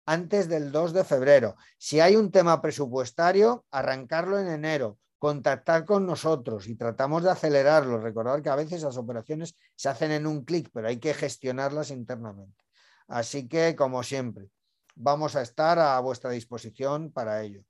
antes 0.05 0.47
del 0.47 0.71
2 0.71 0.93
de 0.93 1.03
febrero. 1.03 1.55
Si 1.77 1.99
hay 1.99 2.15
un 2.15 2.31
tema 2.31 2.61
presupuestario, 2.61 3.65
arrancarlo 3.71 4.39
en 4.39 4.47
enero, 4.47 4.99
contactar 5.17 5.85
con 5.85 6.05
nosotros 6.05 6.67
y 6.67 6.75
tratamos 6.75 7.23
de 7.23 7.31
acelerarlo. 7.31 7.99
Recordar 7.99 8.41
que 8.41 8.49
a 8.49 8.55
veces 8.55 8.83
las 8.83 8.97
operaciones 8.97 9.55
se 9.75 9.89
hacen 9.89 10.11
en 10.11 10.27
un 10.27 10.45
clic, 10.45 10.69
pero 10.73 10.87
hay 10.87 10.97
que 10.97 11.13
gestionarlas 11.13 11.91
internamente. 11.91 12.63
Así 13.07 13.47
que, 13.47 13.75
como 13.75 14.03
siempre, 14.03 14.49
vamos 14.95 15.35
a 15.35 15.41
estar 15.41 15.79
a 15.79 15.99
vuestra 15.99 16.29
disposición 16.31 17.11
para 17.11 17.41
ello. 17.43 17.63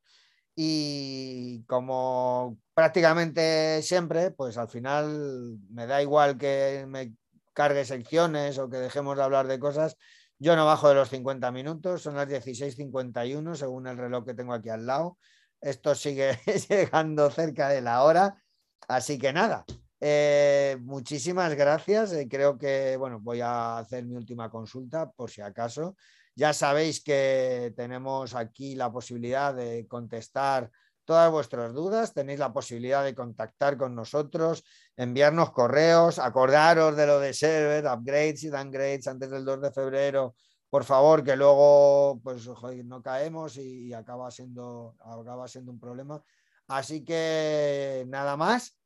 Y 0.56 1.64
como 1.66 2.58
prácticamente 2.74 3.82
siempre, 3.82 4.32
pues 4.32 4.58
al 4.58 4.70
final 4.70 5.58
me 5.70 5.86
da 5.86 6.02
igual 6.02 6.38
que 6.38 6.86
me 6.88 7.14
cargue 7.54 7.84
secciones 7.86 8.58
o 8.58 8.70
que 8.70 8.78
dejemos 8.78 9.18
de 9.18 9.24
hablar 9.24 9.48
de 9.48 9.60
cosas. 9.60 9.98
Yo 10.46 10.56
no 10.56 10.64
bajo 10.64 10.90
de 10.90 10.94
los 10.94 11.10
50 11.10 11.52
minutos, 11.52 12.04
son 12.04 12.14
las 12.14 12.28
16.51 12.28 13.56
según 13.56 13.88
el 13.88 13.98
reloj 13.98 14.24
que 14.24 14.36
tengo 14.36 14.54
aquí 14.54 14.70
al 14.70 14.86
lado. 14.86 15.18
Esto 15.60 15.96
sigue 15.96 16.38
llegando 16.70 17.32
cerca 17.32 17.70
de 17.70 17.82
la 17.82 18.04
hora. 18.04 18.40
Así 18.88 19.18
que 19.18 19.34
nada, 19.34 19.66
eh, 20.00 20.78
muchísimas 20.82 21.56
gracias. 21.56 22.14
Eh, 22.14 22.28
creo 22.30 22.60
que, 22.60 22.96
bueno, 22.96 23.20
voy 23.20 23.42
a 23.42 23.80
hacer 23.80 24.06
mi 24.06 24.16
última 24.16 24.52
consulta 24.52 25.10
por 25.10 25.32
si 25.32 25.42
acaso. 25.42 25.96
Ya 26.36 26.54
sabéis 26.54 27.04
que 27.04 27.74
tenemos 27.76 28.36
aquí 28.36 28.76
la 28.76 28.92
posibilidad 28.92 29.52
de 29.52 29.88
contestar 29.88 30.70
todas 31.06 31.32
vuestras 31.32 31.74
dudas. 31.74 32.14
Tenéis 32.14 32.40
la 32.40 32.52
posibilidad 32.52 33.04
de 33.04 33.16
contactar 33.16 33.78
con 33.78 33.96
nosotros, 33.96 34.64
enviarnos 34.98 35.52
correos, 35.52 36.20
acordaros 36.20 36.96
de 36.98 37.08
lo 37.08 37.20
de 37.20 37.34
server, 37.34 37.86
upgrades 37.86 38.44
y 38.44 38.50
downgrades 38.50 39.08
antes 39.08 39.30
del 39.30 39.46
2 39.46 39.62
de 39.62 39.72
febrero. 39.72 40.36
Por 40.70 40.84
favor, 40.84 41.24
que 41.24 41.36
luego 41.36 42.20
pues, 42.22 42.50
no 42.84 43.02
caemos 43.02 43.58
y 43.58 43.94
acaba 43.94 44.30
siendo, 44.32 44.96
acaba 45.00 45.48
siendo 45.48 45.72
un 45.72 45.80
problema. 45.80 46.22
Así 46.68 47.04
que 47.04 48.06
nada 48.08 48.36
más. 48.36 48.78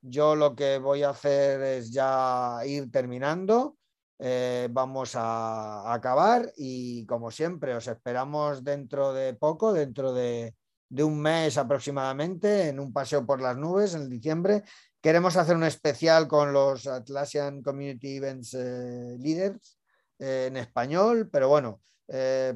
Yo 0.00 0.36
lo 0.36 0.54
que 0.54 0.78
voy 0.78 1.02
a 1.02 1.10
hacer 1.10 1.60
es 1.62 1.90
ya 1.92 2.60
ir 2.64 2.90
terminando. 2.90 3.76
Eh, 4.20 4.68
vamos 4.70 5.12
a, 5.14 5.92
acabar 5.92 6.52
y 6.56 7.06
como 7.06 7.30
siempre 7.30 7.74
os 7.74 7.86
esperamos 7.86 8.64
dentro 8.64 9.12
de 9.12 9.34
poco, 9.34 9.72
dentro 9.72 10.12
de, 10.12 10.54
un 10.90 11.20
mes 11.20 11.56
aproximadamente, 11.58 12.68
en 12.68 12.80
un 12.80 12.92
paseo 12.92 13.24
por 13.24 13.40
las 13.40 13.56
nubes 13.56 13.94
en 13.94 14.08
diciembre. 14.08 14.64
Queremos 15.00 15.36
hacer 15.36 15.56
un 15.56 15.64
especial 15.64 16.26
con 16.26 16.52
los 16.52 16.86
Atlassian 16.86 17.62
Community 17.62 18.16
Events 18.16 18.54
eh, 18.54 19.16
Leaders 19.18 19.78
eh, 20.18 20.46
en 20.48 20.56
español, 20.56 21.28
pero 21.30 21.48
bueno, 21.48 21.80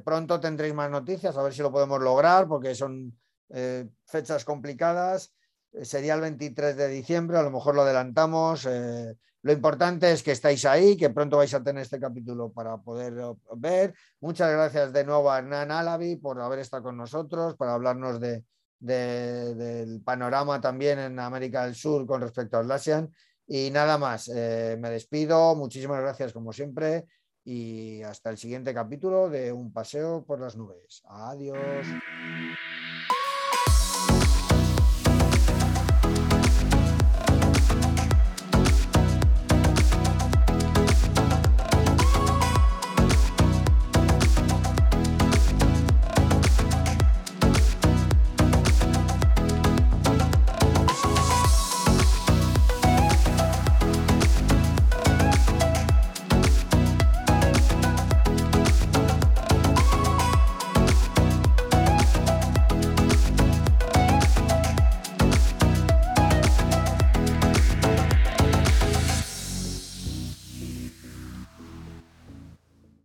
pronto 0.04 0.40
tendréis 0.40 0.72
más 0.72 0.90
noticias, 0.90 1.36
a 1.36 1.42
ver 1.42 1.52
si 1.52 1.60
lo 1.60 1.70
podemos 1.70 2.00
lograr 2.00 2.48
porque 2.48 2.74
son 2.74 3.14
fechas 4.06 4.46
complicadas. 4.46 5.34
Sería 5.82 6.14
el 6.14 6.20
23 6.20 6.76
de 6.76 6.88
diciembre, 6.88 7.38
a 7.38 7.42
lo 7.42 7.50
mejor 7.50 7.74
lo 7.74 7.82
adelantamos. 7.82 8.68
Lo 9.44 9.52
importante 9.52 10.12
es 10.12 10.22
que 10.22 10.30
estáis 10.30 10.64
ahí, 10.64 10.96
que 10.96 11.10
pronto 11.10 11.38
vais 11.38 11.52
a 11.52 11.62
tener 11.62 11.82
este 11.82 11.98
capítulo 11.98 12.52
para 12.52 12.76
poder 12.76 13.14
ver. 13.56 13.94
Muchas 14.20 14.52
gracias 14.52 14.92
de 14.92 15.04
nuevo 15.04 15.30
a 15.30 15.38
Hernán 15.38 15.72
Alavi 15.72 16.16
por 16.16 16.40
haber 16.40 16.60
estado 16.60 16.84
con 16.84 16.96
nosotros, 16.96 17.56
para 17.56 17.74
hablarnos 17.74 18.20
de, 18.20 18.44
del 18.78 20.00
panorama 20.02 20.60
también 20.60 20.98
en 21.00 21.18
América 21.18 21.64
del 21.64 21.74
Sur 21.74 22.06
con 22.06 22.20
respecto 22.20 22.56
a 22.56 22.60
Atlassian. 22.60 23.12
Y 23.46 23.70
nada 23.70 23.98
más, 23.98 24.28
eh, 24.28 24.76
me 24.78 24.90
despido. 24.90 25.56
Muchísimas 25.56 26.00
gracias 26.00 26.32
como 26.32 26.52
siempre 26.52 27.06
y 27.44 28.00
hasta 28.02 28.30
el 28.30 28.38
siguiente 28.38 28.72
capítulo 28.72 29.28
de 29.28 29.52
Un 29.52 29.72
paseo 29.72 30.24
por 30.24 30.40
las 30.40 30.56
nubes. 30.56 31.02
Adiós. 31.06 31.86